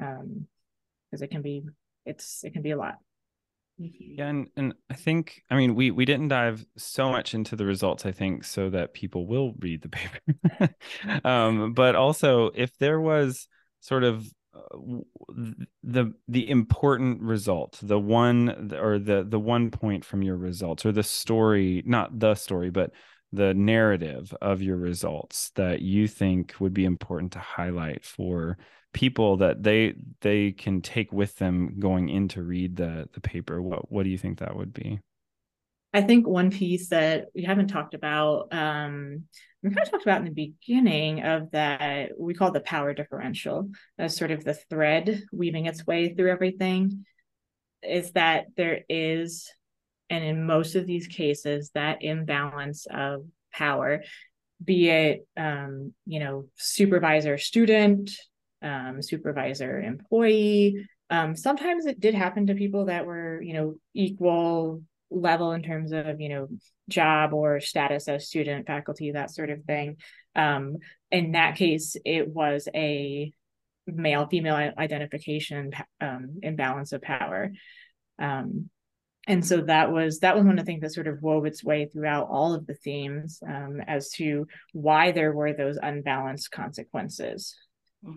um 0.00 0.48
because 1.08 1.22
it 1.22 1.30
can 1.30 1.42
be 1.42 1.62
it's 2.04 2.42
it 2.44 2.52
can 2.52 2.62
be 2.62 2.72
a 2.72 2.76
lot. 2.76 2.96
Yeah, 3.76 4.28
and, 4.28 4.46
and 4.56 4.74
I 4.88 4.94
think 4.94 5.42
I 5.50 5.56
mean 5.56 5.74
we 5.74 5.90
we 5.90 6.04
didn't 6.04 6.28
dive 6.28 6.64
so 6.76 7.10
much 7.10 7.34
into 7.34 7.56
the 7.56 7.66
results, 7.66 8.06
I 8.06 8.12
think, 8.12 8.44
so 8.44 8.70
that 8.70 8.94
people 8.94 9.26
will 9.26 9.54
read 9.58 9.82
the 9.82 9.88
paper. 9.88 10.74
um, 11.24 11.72
but 11.74 11.96
also 11.96 12.50
if 12.54 12.76
there 12.78 13.00
was 13.00 13.48
sort 13.80 14.04
of 14.04 14.26
uh, 14.54 14.78
the 15.82 16.12
the 16.28 16.48
important 16.48 17.20
result, 17.22 17.78
the 17.82 17.98
one 17.98 18.72
or 18.80 19.00
the 19.00 19.24
the 19.28 19.40
one 19.40 19.72
point 19.72 20.04
from 20.04 20.22
your 20.22 20.36
results, 20.36 20.86
or 20.86 20.92
the 20.92 21.02
story, 21.02 21.82
not 21.84 22.16
the 22.16 22.36
story, 22.36 22.70
but 22.70 22.92
the 23.32 23.54
narrative 23.54 24.32
of 24.40 24.62
your 24.62 24.76
results 24.76 25.50
that 25.56 25.80
you 25.80 26.06
think 26.06 26.54
would 26.60 26.72
be 26.72 26.84
important 26.84 27.32
to 27.32 27.40
highlight 27.40 28.04
for 28.04 28.56
people 28.94 29.36
that 29.38 29.62
they 29.62 29.94
they 30.22 30.52
can 30.52 30.80
take 30.80 31.12
with 31.12 31.36
them 31.36 31.78
going 31.78 32.08
in 32.08 32.28
to 32.28 32.42
read 32.42 32.76
the 32.76 33.08
the 33.12 33.20
paper. 33.20 33.60
What 33.60 33.92
what 33.92 34.04
do 34.04 34.08
you 34.08 34.16
think 34.16 34.38
that 34.38 34.56
would 34.56 34.72
be? 34.72 35.00
I 35.92 36.02
think 36.02 36.26
one 36.26 36.50
piece 36.50 36.88
that 36.88 37.26
we 37.34 37.42
haven't 37.42 37.68
talked 37.68 37.94
about 37.94 38.52
um 38.52 39.24
we 39.62 39.70
kind 39.70 39.86
of 39.86 39.90
talked 39.90 40.02
about 40.02 40.18
in 40.20 40.24
the 40.24 40.30
beginning 40.30 41.22
of 41.22 41.50
that 41.52 42.10
we 42.18 42.34
call 42.34 42.50
the 42.50 42.60
power 42.60 42.94
differential 42.94 43.70
as 43.98 44.16
sort 44.16 44.30
of 44.30 44.44
the 44.44 44.54
thread 44.54 45.22
weaving 45.32 45.66
its 45.66 45.86
way 45.86 46.14
through 46.14 46.30
everything 46.30 47.04
is 47.82 48.12
that 48.12 48.46
there 48.56 48.80
is 48.88 49.50
and 50.10 50.24
in 50.24 50.46
most 50.46 50.74
of 50.74 50.86
these 50.86 51.06
cases 51.06 51.70
that 51.74 52.02
imbalance 52.02 52.86
of 52.90 53.24
power 53.52 54.02
be 54.62 54.88
it 54.88 55.26
um, 55.36 55.92
you 56.06 56.20
know 56.20 56.46
supervisor 56.56 57.38
student 57.38 58.10
um, 58.64 59.02
supervisor 59.02 59.80
employee. 59.80 60.88
Um, 61.10 61.36
sometimes 61.36 61.86
it 61.86 62.00
did 62.00 62.14
happen 62.14 62.46
to 62.46 62.54
people 62.54 62.86
that 62.86 63.06
were, 63.06 63.40
you 63.42 63.52
know, 63.52 63.74
equal 63.94 64.82
level 65.10 65.52
in 65.52 65.62
terms 65.62 65.92
of, 65.92 66.20
you 66.20 66.30
know, 66.30 66.48
job 66.88 67.32
or 67.32 67.60
status 67.60 68.08
as 68.08 68.26
student, 68.26 68.66
faculty, 68.66 69.12
that 69.12 69.30
sort 69.30 69.50
of 69.50 69.62
thing. 69.64 69.98
Um, 70.34 70.78
in 71.10 71.32
that 71.32 71.56
case, 71.56 71.96
it 72.04 72.26
was 72.28 72.68
a 72.74 73.32
male 73.86 74.26
female 74.26 74.72
identification 74.78 75.72
um, 76.00 76.40
imbalance 76.42 76.92
of 76.92 77.02
power. 77.02 77.52
Um, 78.18 78.70
and 79.26 79.46
so 79.46 79.62
that 79.62 79.90
was 79.90 80.20
that 80.20 80.36
was 80.36 80.44
one 80.44 80.58
of 80.58 80.64
the 80.64 80.70
things 80.70 80.82
that 80.82 80.92
sort 80.92 81.06
of 81.06 81.22
wove 81.22 81.46
its 81.46 81.64
way 81.64 81.86
throughout 81.86 82.28
all 82.30 82.54
of 82.54 82.66
the 82.66 82.74
themes 82.74 83.40
um, 83.46 83.80
as 83.86 84.10
to 84.12 84.46
why 84.72 85.12
there 85.12 85.32
were 85.32 85.52
those 85.52 85.78
unbalanced 85.82 86.50
consequences. 86.50 87.54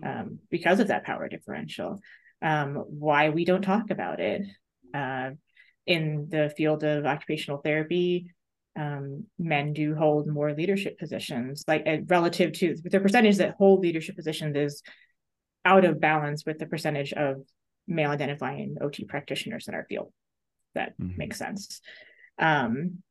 Um, 0.02 0.38
because 0.50 0.80
of 0.80 0.88
that 0.88 1.04
power 1.04 1.28
differential. 1.28 2.00
Um, 2.40 2.76
why 2.76 3.30
we 3.30 3.44
don't 3.44 3.62
talk 3.62 3.90
about 3.90 4.20
it 4.20 4.42
uh, 4.94 5.30
in 5.86 6.28
the 6.30 6.52
field 6.56 6.84
of 6.84 7.04
occupational 7.04 7.58
therapy. 7.58 8.30
Um, 8.76 9.24
men 9.38 9.72
do 9.72 9.96
hold 9.96 10.28
more 10.28 10.52
leadership 10.52 10.98
positions, 10.98 11.64
like 11.66 11.82
uh, 11.86 11.96
relative 12.06 12.52
to 12.54 12.76
the 12.84 13.00
percentage 13.00 13.38
that 13.38 13.56
hold 13.58 13.80
leadership 13.80 14.14
positions 14.14 14.56
is 14.56 14.82
out 15.64 15.84
of 15.84 16.00
balance 16.00 16.44
with 16.46 16.58
the 16.58 16.66
percentage 16.66 17.12
of 17.12 17.42
male 17.88 18.10
identifying 18.10 18.76
OT 18.80 19.04
practitioners 19.04 19.66
in 19.66 19.74
our 19.74 19.84
field. 19.88 20.12
That 20.74 20.98
mm-hmm. 20.98 21.16
makes 21.16 21.38
sense. 21.38 21.80
Um, 22.38 23.02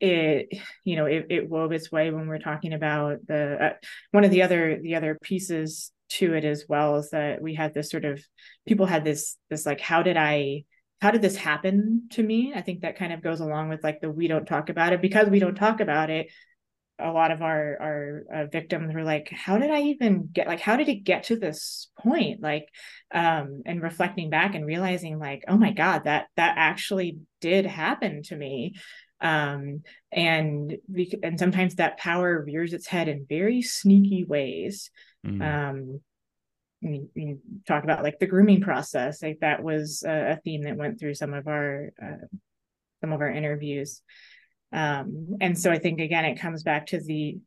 it 0.00 0.48
you 0.84 0.96
know 0.96 1.06
it, 1.06 1.26
it 1.30 1.48
wove 1.48 1.72
its 1.72 1.92
way 1.92 2.10
when 2.10 2.26
we're 2.26 2.38
talking 2.38 2.72
about 2.72 3.18
the 3.26 3.64
uh, 3.64 3.72
one 4.12 4.24
of 4.24 4.30
the 4.30 4.42
other 4.42 4.80
the 4.82 4.94
other 4.94 5.18
pieces 5.22 5.92
to 6.08 6.34
it 6.34 6.44
as 6.44 6.64
well 6.68 6.96
is 6.96 7.10
that 7.10 7.40
we 7.40 7.54
had 7.54 7.74
this 7.74 7.90
sort 7.90 8.04
of 8.04 8.20
people 8.66 8.86
had 8.86 9.04
this 9.04 9.36
this 9.50 9.66
like 9.66 9.80
how 9.80 10.02
did 10.02 10.16
i 10.16 10.64
how 11.00 11.10
did 11.10 11.22
this 11.22 11.36
happen 11.36 12.08
to 12.10 12.22
me? 12.22 12.52
I 12.54 12.60
think 12.60 12.82
that 12.82 12.98
kind 12.98 13.10
of 13.10 13.22
goes 13.22 13.40
along 13.40 13.70
with 13.70 13.82
like 13.82 14.02
the 14.02 14.10
we 14.10 14.28
don't 14.28 14.44
talk 14.44 14.68
about 14.68 14.92
it. 14.92 15.00
Because 15.00 15.28
we 15.28 15.38
don't 15.38 15.54
talk 15.54 15.80
about 15.80 16.10
it 16.10 16.26
a 17.00 17.10
lot 17.10 17.30
of 17.30 17.42
our 17.42 17.76
our 17.80 18.24
uh, 18.34 18.46
victims 18.46 18.92
were 18.94 19.02
like 19.02 19.30
how 19.30 19.58
did 19.58 19.70
i 19.70 19.80
even 19.80 20.28
get 20.32 20.46
like 20.46 20.60
how 20.60 20.76
did 20.76 20.88
it 20.88 21.04
get 21.04 21.24
to 21.24 21.36
this 21.36 21.88
point? 21.98 22.42
Like 22.42 22.66
um 23.12 23.62
and 23.66 23.82
reflecting 23.82 24.30
back 24.30 24.54
and 24.54 24.66
realizing 24.66 25.18
like 25.18 25.44
oh 25.48 25.56
my 25.56 25.72
god 25.72 26.04
that 26.04 26.26
that 26.36 26.54
actually 26.56 27.18
did 27.40 27.66
happen 27.66 28.22
to 28.24 28.36
me 28.36 28.74
um, 29.20 29.82
and 30.12 30.76
we, 30.88 31.12
and 31.22 31.38
sometimes 31.38 31.76
that 31.76 31.98
power 31.98 32.42
rears 32.42 32.72
its 32.72 32.86
head 32.86 33.08
in 33.08 33.26
very 33.28 33.62
sneaky 33.62 34.24
ways. 34.24 34.90
Mm. 35.26 35.42
Um, 35.42 36.00
you, 36.82 37.38
talk 37.68 37.84
about 37.84 38.02
like 38.02 38.18
the 38.18 38.26
grooming 38.26 38.62
process, 38.62 39.22
like 39.22 39.38
that 39.40 39.62
was 39.62 40.02
a, 40.06 40.32
a 40.32 40.36
theme 40.36 40.62
that 40.62 40.76
went 40.76 40.98
through 40.98 41.14
some 41.14 41.34
of 41.34 41.46
our 41.46 41.90
uh, 42.02 42.26
some 43.02 43.12
of 43.12 43.20
our 43.20 43.30
interviews. 43.30 44.02
Um, 44.72 45.36
and 45.40 45.58
so 45.58 45.70
I 45.70 45.78
think 45.78 46.00
again, 46.00 46.24
it 46.24 46.40
comes 46.40 46.62
back 46.62 46.86
to 46.86 47.00
the 47.00 47.38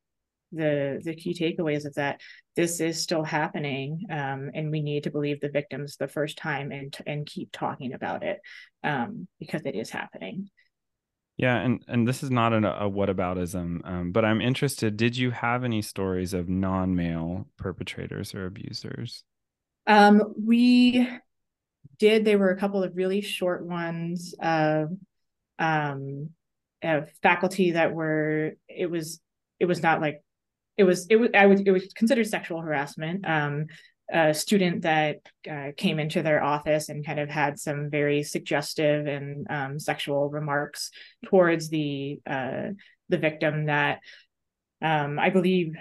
the 0.54 1.02
the 1.04 1.16
key 1.16 1.34
takeaways 1.34 1.86
of 1.86 1.96
that 1.96 2.22
this 2.56 2.80
is 2.80 3.02
still 3.02 3.24
happening 3.24 4.06
um, 4.12 4.52
and 4.54 4.70
we 4.70 4.82
need 4.82 5.04
to 5.04 5.12
believe 5.12 5.42
the 5.42 5.50
victims 5.50 5.98
the 5.98 6.08
first 6.08 6.38
time 6.38 6.72
and 6.72 6.96
and 7.08 7.26
keep 7.26 7.52
talking 7.52 7.94
about 7.94 8.24
it 8.24 8.40
um, 8.84 9.28
because 9.40 9.66
it 9.66 9.76
is 9.76 9.90
happening 9.90 10.50
yeah, 11.38 11.58
and 11.58 11.84
and 11.88 12.08
this 12.08 12.22
is 12.22 12.30
not 12.30 12.54
an, 12.54 12.64
a 12.64 12.90
whataboutism, 12.90 13.88
um, 13.90 14.12
but 14.12 14.24
I'm 14.24 14.40
interested. 14.40 14.98
Did 14.98 15.18
you 15.18 15.32
have 15.32 15.64
any 15.64 15.82
stories 15.82 16.34
of 16.34 16.48
non-male 16.48 17.48
perpetrators 17.58 18.36
or 18.36 18.46
abusers? 18.46 19.24
Um, 19.88 20.34
we 20.38 21.08
did. 21.98 22.24
There 22.24 22.38
were 22.38 22.52
a 22.52 22.58
couple 22.58 22.84
of 22.84 22.96
really 22.96 23.22
short 23.22 23.66
ones 23.66 24.36
of 24.40 24.90
um, 25.58 26.30
of 26.84 27.10
faculty 27.24 27.72
that 27.72 27.94
were. 27.94 28.52
It 28.70 28.92
was. 28.92 29.20
It 29.60 29.66
was 29.66 29.82
not 29.82 30.02
like. 30.02 30.24
It 30.78 30.84
was. 30.84 31.08
It 31.10 31.16
was. 31.16 31.30
I 31.34 31.48
would. 31.48 31.68
It 31.68 31.72
was 31.72 31.92
considered 31.94 32.28
sexual 32.28 32.62
harassment. 32.62 33.28
Um, 33.28 33.68
a 34.14 34.34
student 34.34 34.84
that 34.84 35.18
uh, 35.50 35.72
came 35.76 36.00
into 36.00 36.22
their 36.22 36.44
office 36.44 36.90
and 36.90 37.06
kind 37.06 37.20
of 37.20 37.30
had 37.30 37.60
some 37.60 37.90
very 37.90 38.22
suggestive 38.22 39.08
and 39.08 39.48
um, 39.50 39.80
sexual 39.80 40.30
remarks 40.30 40.92
towards 41.26 41.70
the 41.70 42.20
uh, 42.28 42.70
the 43.10 43.18
victim 43.18 43.66
that 43.66 44.00
um, 44.82 45.18
I 45.18 45.32
believe 45.32 45.76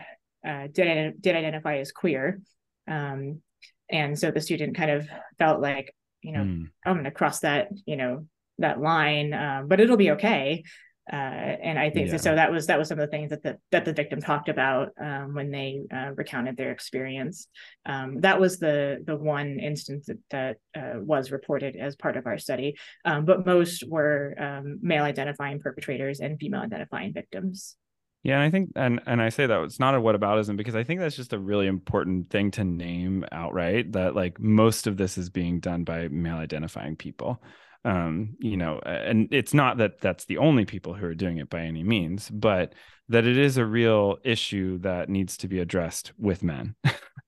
uh, 0.47 0.68
did 0.72 1.20
did 1.20 1.37
identify 1.37 1.76
as 1.76 1.93
queer, 1.93 2.41
um, 2.89 3.43
and 3.91 4.18
so 4.18 4.30
the 4.30 4.41
student 4.41 4.76
kind 4.76 4.91
of 4.91 5.09
felt 5.39 5.61
like 5.61 5.95
you 6.22 6.33
know 6.33 6.41
mm. 6.41 6.70
I'm 6.87 6.95
going 6.95 7.05
to 7.05 7.11
cross 7.11 7.41
that 7.41 7.68
you 7.85 7.97
know 7.97 8.26
that 8.59 8.80
line, 8.80 9.35
uh, 9.35 9.62
but 9.66 9.78
it'll 9.78 9.97
be 9.99 10.12
okay 10.12 10.64
uh, 11.11 11.17
and 11.17 11.79
I 11.79 11.91
think 11.91 12.11
yeah. 12.11 12.17
so. 12.17 12.35
That 12.35 12.53
was 12.53 12.67
that 12.69 12.79
was 12.79 12.89
some 12.89 13.01
of 13.01 13.11
the 13.11 13.11
things 13.11 13.31
that 13.31 13.43
the 13.43 13.59
that 13.73 13.85
the 13.85 13.93
victim 13.93 14.21
talked 14.21 14.49
about 14.49 14.91
um, 15.01 15.35
when 15.35 15.51
they 15.51 15.81
uh, 15.93 16.13
recounted 16.15 16.57
their 16.57 16.71
experience. 16.71 17.49
Um, 17.85 18.21
that 18.21 18.39
was 18.39 18.59
the 18.59 19.03
the 19.05 19.17
one 19.17 19.59
instance 19.59 20.07
that, 20.07 20.19
that 20.31 20.57
uh, 20.77 21.01
was 21.01 21.33
reported 21.33 21.75
as 21.75 21.97
part 21.97 22.17
of 22.17 22.27
our 22.27 22.39
study, 22.39 22.77
um, 23.05 23.25
but 23.25 23.45
most 23.45 23.83
were 23.89 24.35
um, 24.39 24.79
male 24.81 25.03
identifying 25.03 25.59
perpetrators 25.59 26.21
and 26.21 26.39
female 26.39 26.61
identifying 26.61 27.13
victims. 27.13 27.77
Yeah, 28.23 28.37
and 28.37 28.45
I 28.45 28.51
think 28.51 28.71
and 28.77 29.01
and 29.05 29.21
I 29.21 29.31
say 29.31 29.47
that 29.47 29.63
it's 29.65 29.81
not 29.81 29.97
a 29.97 30.01
whataboutism 30.01 30.57
because 30.57 30.77
I 30.77 30.85
think 30.85 31.01
that's 31.01 31.17
just 31.17 31.33
a 31.33 31.39
really 31.39 31.67
important 31.67 32.31
thing 32.31 32.53
to 32.53 32.63
name 32.63 33.25
outright 33.33 33.91
that 33.93 34.15
like 34.15 34.39
most 34.39 34.87
of 34.87 34.97
this 34.97 35.19
is 35.19 35.31
being 35.31 35.59
done 35.59 35.83
by 35.83 36.07
male 36.07 36.37
identifying 36.37 36.95
people 36.95 37.43
um, 37.85 38.37
you 38.39 38.57
know, 38.57 38.78
and 38.85 39.28
it's 39.33 39.55
not 39.55 39.78
that 39.78 40.01
that's 40.01 40.24
the 40.26 40.39
only 40.39 40.64
people 40.64 40.95
who 40.95 41.07
are 41.07 41.14
doing 41.14 41.39
it 41.39 41.51
by 41.51 41.62
any 41.62 41.83
means, 41.83 42.30
but 42.30 42.74
that 43.09 43.26
it 43.26 43.37
is 43.37 43.57
a 43.57 43.66
real 43.66 44.18
issue 44.24 44.78
that 44.78 45.09
needs 45.09 45.37
to 45.39 45.49
be 45.49 45.59
addressed 45.59 46.12
with 46.18 46.43
men. 46.43 46.74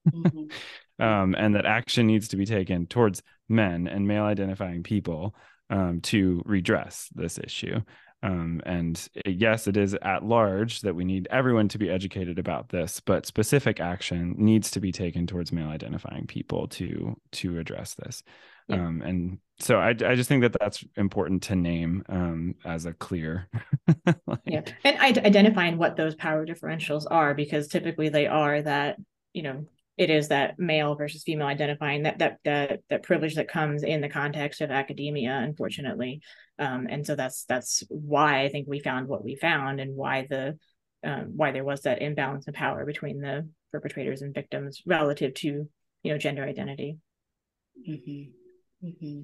mm-hmm. 0.08 0.44
um, 1.04 1.34
and 1.36 1.54
that 1.54 1.66
action 1.66 2.06
needs 2.06 2.28
to 2.28 2.36
be 2.36 2.46
taken 2.46 2.86
towards 2.86 3.22
men 3.48 3.88
and 3.88 4.06
male 4.06 4.24
identifying 4.24 4.82
people 4.82 5.34
um, 5.70 6.00
to 6.02 6.42
redress 6.46 7.08
this 7.14 7.38
issue. 7.38 7.80
Um, 8.22 8.62
and 8.64 9.06
uh, 9.18 9.30
yes, 9.30 9.66
it 9.66 9.76
is 9.76 9.94
at 10.00 10.24
large 10.24 10.80
that 10.80 10.94
we 10.94 11.04
need 11.04 11.28
everyone 11.30 11.68
to 11.68 11.78
be 11.78 11.90
educated 11.90 12.38
about 12.38 12.70
this, 12.70 13.00
but 13.00 13.26
specific 13.26 13.80
action 13.80 14.34
needs 14.38 14.70
to 14.70 14.80
be 14.80 14.92
taken 14.92 15.26
towards 15.26 15.52
male 15.52 15.68
identifying 15.68 16.26
people 16.26 16.68
to 16.68 17.20
to 17.32 17.58
address 17.58 17.94
this. 17.94 18.22
Yeah. 18.68 18.76
Um, 18.76 19.02
and 19.02 19.38
so 19.60 19.78
I, 19.78 19.90
I 19.90 20.14
just 20.14 20.28
think 20.28 20.42
that 20.42 20.56
that's 20.58 20.82
important 20.96 21.42
to 21.44 21.56
name 21.56 22.02
um, 22.08 22.54
as 22.64 22.86
a 22.86 22.92
clear. 22.92 23.48
like... 24.26 24.40
yeah, 24.46 24.62
and 24.84 24.98
identifying 24.98 25.76
what 25.78 25.96
those 25.96 26.14
power 26.14 26.46
differentials 26.46 27.04
are, 27.10 27.34
because 27.34 27.68
typically 27.68 28.08
they 28.08 28.26
are 28.26 28.62
that 28.62 28.96
you 29.32 29.42
know 29.42 29.66
it 29.96 30.10
is 30.10 30.28
that 30.28 30.58
male 30.58 30.94
versus 30.96 31.22
female 31.22 31.46
identifying 31.46 32.02
that 32.02 32.18
that 32.18 32.38
that 32.44 32.80
that 32.90 33.02
privilege 33.02 33.34
that 33.36 33.48
comes 33.48 33.82
in 33.82 34.00
the 34.00 34.08
context 34.08 34.60
of 34.60 34.70
academia 34.70 35.40
unfortunately 35.42 36.20
um, 36.58 36.86
and 36.88 37.06
so 37.06 37.14
that's 37.14 37.44
that's 37.44 37.82
why 37.88 38.42
i 38.42 38.48
think 38.48 38.66
we 38.66 38.80
found 38.80 39.06
what 39.06 39.24
we 39.24 39.36
found 39.36 39.80
and 39.80 39.94
why 39.94 40.26
the 40.28 40.58
um, 41.04 41.32
why 41.36 41.52
there 41.52 41.64
was 41.64 41.82
that 41.82 42.00
imbalance 42.00 42.48
of 42.48 42.54
power 42.54 42.86
between 42.86 43.20
the 43.20 43.48
perpetrators 43.72 44.22
and 44.22 44.34
victims 44.34 44.82
relative 44.86 45.34
to 45.34 45.68
you 46.02 46.12
know 46.12 46.18
gender 46.18 46.44
identity 46.44 46.98
mm-hmm. 47.88 48.30
Mm-hmm. 48.84 49.22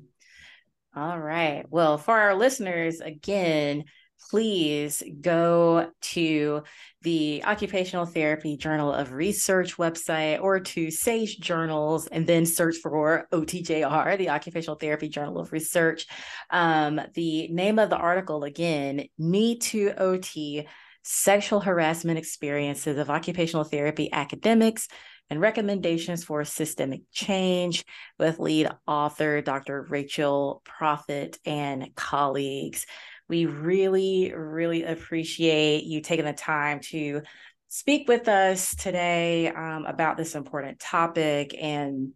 All 0.97 1.19
right. 1.19 1.65
Well, 1.69 1.99
for 1.99 2.19
our 2.19 2.35
listeners, 2.35 3.01
again, 3.01 3.85
please 4.29 5.03
go 5.21 5.91
to 6.01 6.63
the 7.03 7.43
Occupational 7.45 8.07
Therapy 8.07 8.57
Journal 8.57 8.93
of 8.93 9.13
Research 9.13 9.77
website 9.77 10.43
or 10.43 10.61
to 10.61 10.91
Sage 10.91 11.39
Journals 11.41 12.07
and 12.07 12.27
then 12.27 12.45
search 12.45 12.77
for 12.79 13.27
OTJR, 13.33 14.19
the 14.19 14.31
Occupational 14.31 14.77
Therapy 14.77 15.09
Journal 15.09 15.39
of 15.39 15.53
Research. 15.53 16.07
Um, 16.51 17.01
the 17.15 17.49
name 17.49 17.79
of 17.79 17.91
the 17.91 17.97
article 17.97 18.45
again, 18.45 19.07
Me 19.19 19.59
Too 19.59 19.93
OT 19.97 20.67
Sexual 21.03 21.61
Harassment 21.61 22.19
Experiences 22.19 22.99
of 22.99 23.11
Occupational 23.11 23.65
Therapy 23.65 24.13
Academics 24.13 24.89
and 25.31 25.41
recommendations 25.41 26.24
for 26.24 26.45
systemic 26.45 27.03
change 27.12 27.85
with 28.18 28.41
lead 28.41 28.68
author 28.87 29.41
Dr. 29.41 29.87
Rachel 29.89 30.62
Proffitt 30.64 31.39
and 31.47 31.95
colleagues. 31.95 32.85
We 33.28 33.47
really, 33.47 34.33
really 34.35 34.83
appreciate 34.83 35.85
you 35.85 36.01
taking 36.01 36.24
the 36.24 36.33
time 36.33 36.81
to 36.91 37.22
speak 37.68 38.09
with 38.09 38.26
us 38.26 38.74
today 38.74 39.49
um, 39.49 39.87
about 39.87 40.16
this 40.16 40.35
important 40.35 40.81
topic 40.81 41.55
and 41.59 42.11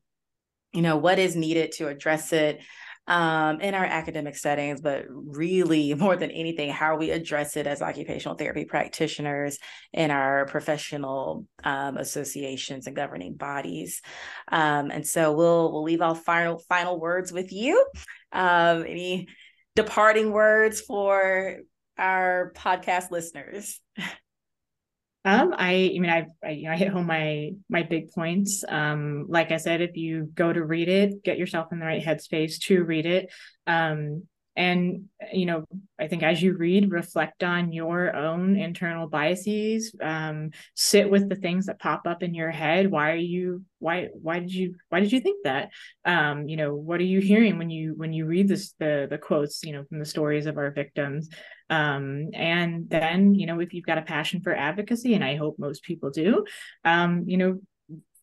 you 0.73 0.83
know 0.83 0.97
what 0.97 1.21
is 1.21 1.37
needed 1.37 1.71
to 1.71 1.87
address 1.87 2.33
it 2.33 2.61
um, 3.07 3.61
in 3.61 3.75
our 3.75 3.85
academic 3.85 4.37
settings, 4.37 4.81
but 4.81 5.05
really 5.09 5.95
more 6.05 6.17
than 6.17 6.31
anything, 6.31 6.71
how 6.71 6.97
we 6.97 7.11
address 7.11 7.57
it 7.57 7.67
as 7.67 7.83
occupational 7.83 8.37
therapy 8.37 8.65
practitioners 8.65 9.59
in 9.93 10.11
our 10.11 10.47
professional 10.47 11.47
um, 11.63 11.97
associations 11.97 12.87
and 12.87 12.97
governing 12.97 13.35
bodies. 13.35 14.01
Um, 14.51 14.91
and 14.91 15.07
so 15.07 15.33
we'll 15.33 15.73
we'll 15.73 15.85
leave 15.85 16.03
our 16.03 16.15
final 16.15 16.59
final 16.59 16.99
words 16.99 17.33
with 17.33 17.53
you. 17.53 17.85
Um, 18.33 18.85
any 18.87 19.29
departing 19.77 20.33
words 20.33 20.81
for 20.81 21.59
our 21.99 22.53
podcast 22.57 23.11
listeners? 23.11 23.81
Um, 25.27 25.55
I, 25.57 25.93
I 25.95 25.99
mean, 25.99 26.11
I, 26.11 26.27
I, 26.45 26.51
you 26.51 26.65
know, 26.65 26.73
I 26.73 26.77
hit 26.77 26.89
home 26.89 27.07
my 27.07 27.53
my 27.69 27.83
big 27.83 28.13
points. 28.13 28.63
Um, 28.69 29.27
like 29.29 29.53
I 29.53 29.57
said, 29.57 29.81
if 29.81 29.97
you 29.97 30.31
go 30.35 30.53
to 30.53 30.63
read 30.63 30.89
it, 30.89 31.23
get 31.25 31.39
yourself 31.39 31.69
in 31.73 31.79
the 31.79 31.87
right 31.87 32.05
headspace 32.05 32.59
to 32.65 32.85
read 32.85 33.07
it. 33.07 33.33
Um, 33.67 34.25
and 34.57 35.07
you 35.33 35.47
know 35.47 35.65
i 35.99 36.07
think 36.07 36.23
as 36.23 36.41
you 36.41 36.57
read 36.57 36.91
reflect 36.93 37.43
on 37.43 37.73
your 37.73 38.15
own 38.15 38.57
internal 38.57 39.09
biases 39.09 39.95
um, 40.01 40.51
sit 40.75 41.11
with 41.11 41.29
the 41.29 41.35
things 41.35 41.67
that 41.67 41.81
pop 41.81 42.03
up 42.07 42.23
in 42.23 42.35
your 42.35 42.51
head 42.51 42.91
why 42.91 43.11
are 43.11 43.17
you 43.17 43.65
why 43.81 44.09
why 44.13 44.39
did 44.39 44.53
you 44.53 44.75
why 44.91 45.01
did 45.01 45.11
you 45.13 45.21
think 45.21 45.43
that 45.45 45.71
um, 46.05 46.47
you 46.49 46.57
know 46.57 46.75
what 46.75 47.01
are 47.01 47.05
you 47.05 47.21
hearing 47.21 47.59
when 47.59 47.71
you 47.71 47.95
when 47.97 48.13
you 48.13 48.27
read 48.27 48.47
this 48.47 48.75
the 48.79 49.07
the 49.11 49.19
quotes 49.19 49.65
you 49.65 49.73
know 49.73 49.85
from 49.89 49.99
the 49.99 50.05
stories 50.05 50.47
of 50.47 50.57
our 50.57 50.71
victims 50.71 51.29
um, 51.71 52.29
and 52.35 52.89
then 52.89 53.35
you 53.35 53.47
know 53.47 53.61
if 53.61 53.73
you've 53.73 53.87
got 53.87 53.99
a 53.99 54.03
passion 54.03 54.41
for 54.43 54.55
advocacy 54.55 55.15
and 55.15 55.25
i 55.25 55.37
hope 55.37 55.57
most 55.59 55.83
people 55.83 56.11
do 56.11 56.45
um, 56.85 57.25
you 57.27 57.37
know 57.37 57.61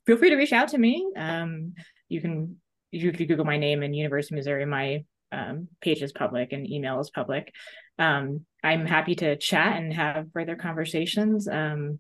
feel 0.05 0.17
free 0.17 0.29
to 0.29 0.35
reach 0.35 0.53
out 0.53 0.69
to 0.69 0.77
me 0.77 1.07
um, 1.17 1.73
you 2.09 2.21
can 2.21 2.57
you 2.91 3.11
can 3.11 3.27
google 3.27 3.45
my 3.45 3.57
name 3.57 3.83
in 3.83 3.93
university 3.93 4.35
of 4.35 4.37
missouri 4.37 4.65
my 4.65 5.03
um, 5.31 5.67
page 5.81 6.01
is 6.01 6.11
public 6.11 6.51
and 6.51 6.69
email 6.69 6.99
is 6.99 7.09
public. 7.09 7.53
Um, 7.97 8.45
I'm 8.63 8.85
happy 8.85 9.15
to 9.15 9.37
chat 9.37 9.77
and 9.77 9.93
have 9.93 10.31
further 10.33 10.55
conversations. 10.55 11.47
Um, 11.47 11.99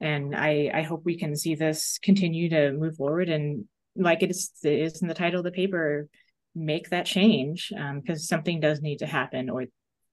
and 0.00 0.34
I, 0.34 0.70
I 0.74 0.82
hope 0.82 1.02
we 1.04 1.18
can 1.18 1.36
see 1.36 1.54
this 1.54 1.98
continue 2.02 2.50
to 2.50 2.72
move 2.72 2.96
forward 2.96 3.28
and 3.28 3.64
like 3.96 4.22
it 4.22 4.30
is, 4.30 4.50
it 4.64 4.72
is 4.72 5.02
in 5.02 5.08
the 5.08 5.14
title 5.14 5.38
of 5.38 5.44
the 5.44 5.52
paper, 5.52 6.08
make 6.54 6.90
that 6.90 7.06
change 7.06 7.70
because 7.70 8.18
um, 8.20 8.26
something 8.26 8.60
does 8.60 8.80
need 8.80 8.98
to 8.98 9.06
happen 9.06 9.50
or 9.50 9.64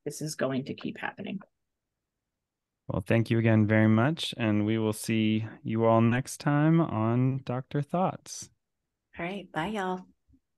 this 0.06 0.22
is 0.22 0.36
going 0.36 0.66
to 0.66 0.74
keep 0.74 0.97
happening. 0.97 1.39
Well, 2.88 3.04
thank 3.06 3.30
you 3.30 3.38
again 3.39 3.68
very 3.68 3.88
much. 3.88 4.34
And 4.38 4.66
we 4.66 4.78
will 4.78 4.93
see 4.93 5.45
you 5.64 5.86
all 5.86 6.02
next 6.02 6.39
time 6.39 6.82
on 6.82 7.41
Dr. 7.45 7.82
thOTs. 7.82 8.49
All 9.18 9.26
right. 9.26 9.52
Bye, 9.52 9.68
y'all. 9.68 10.02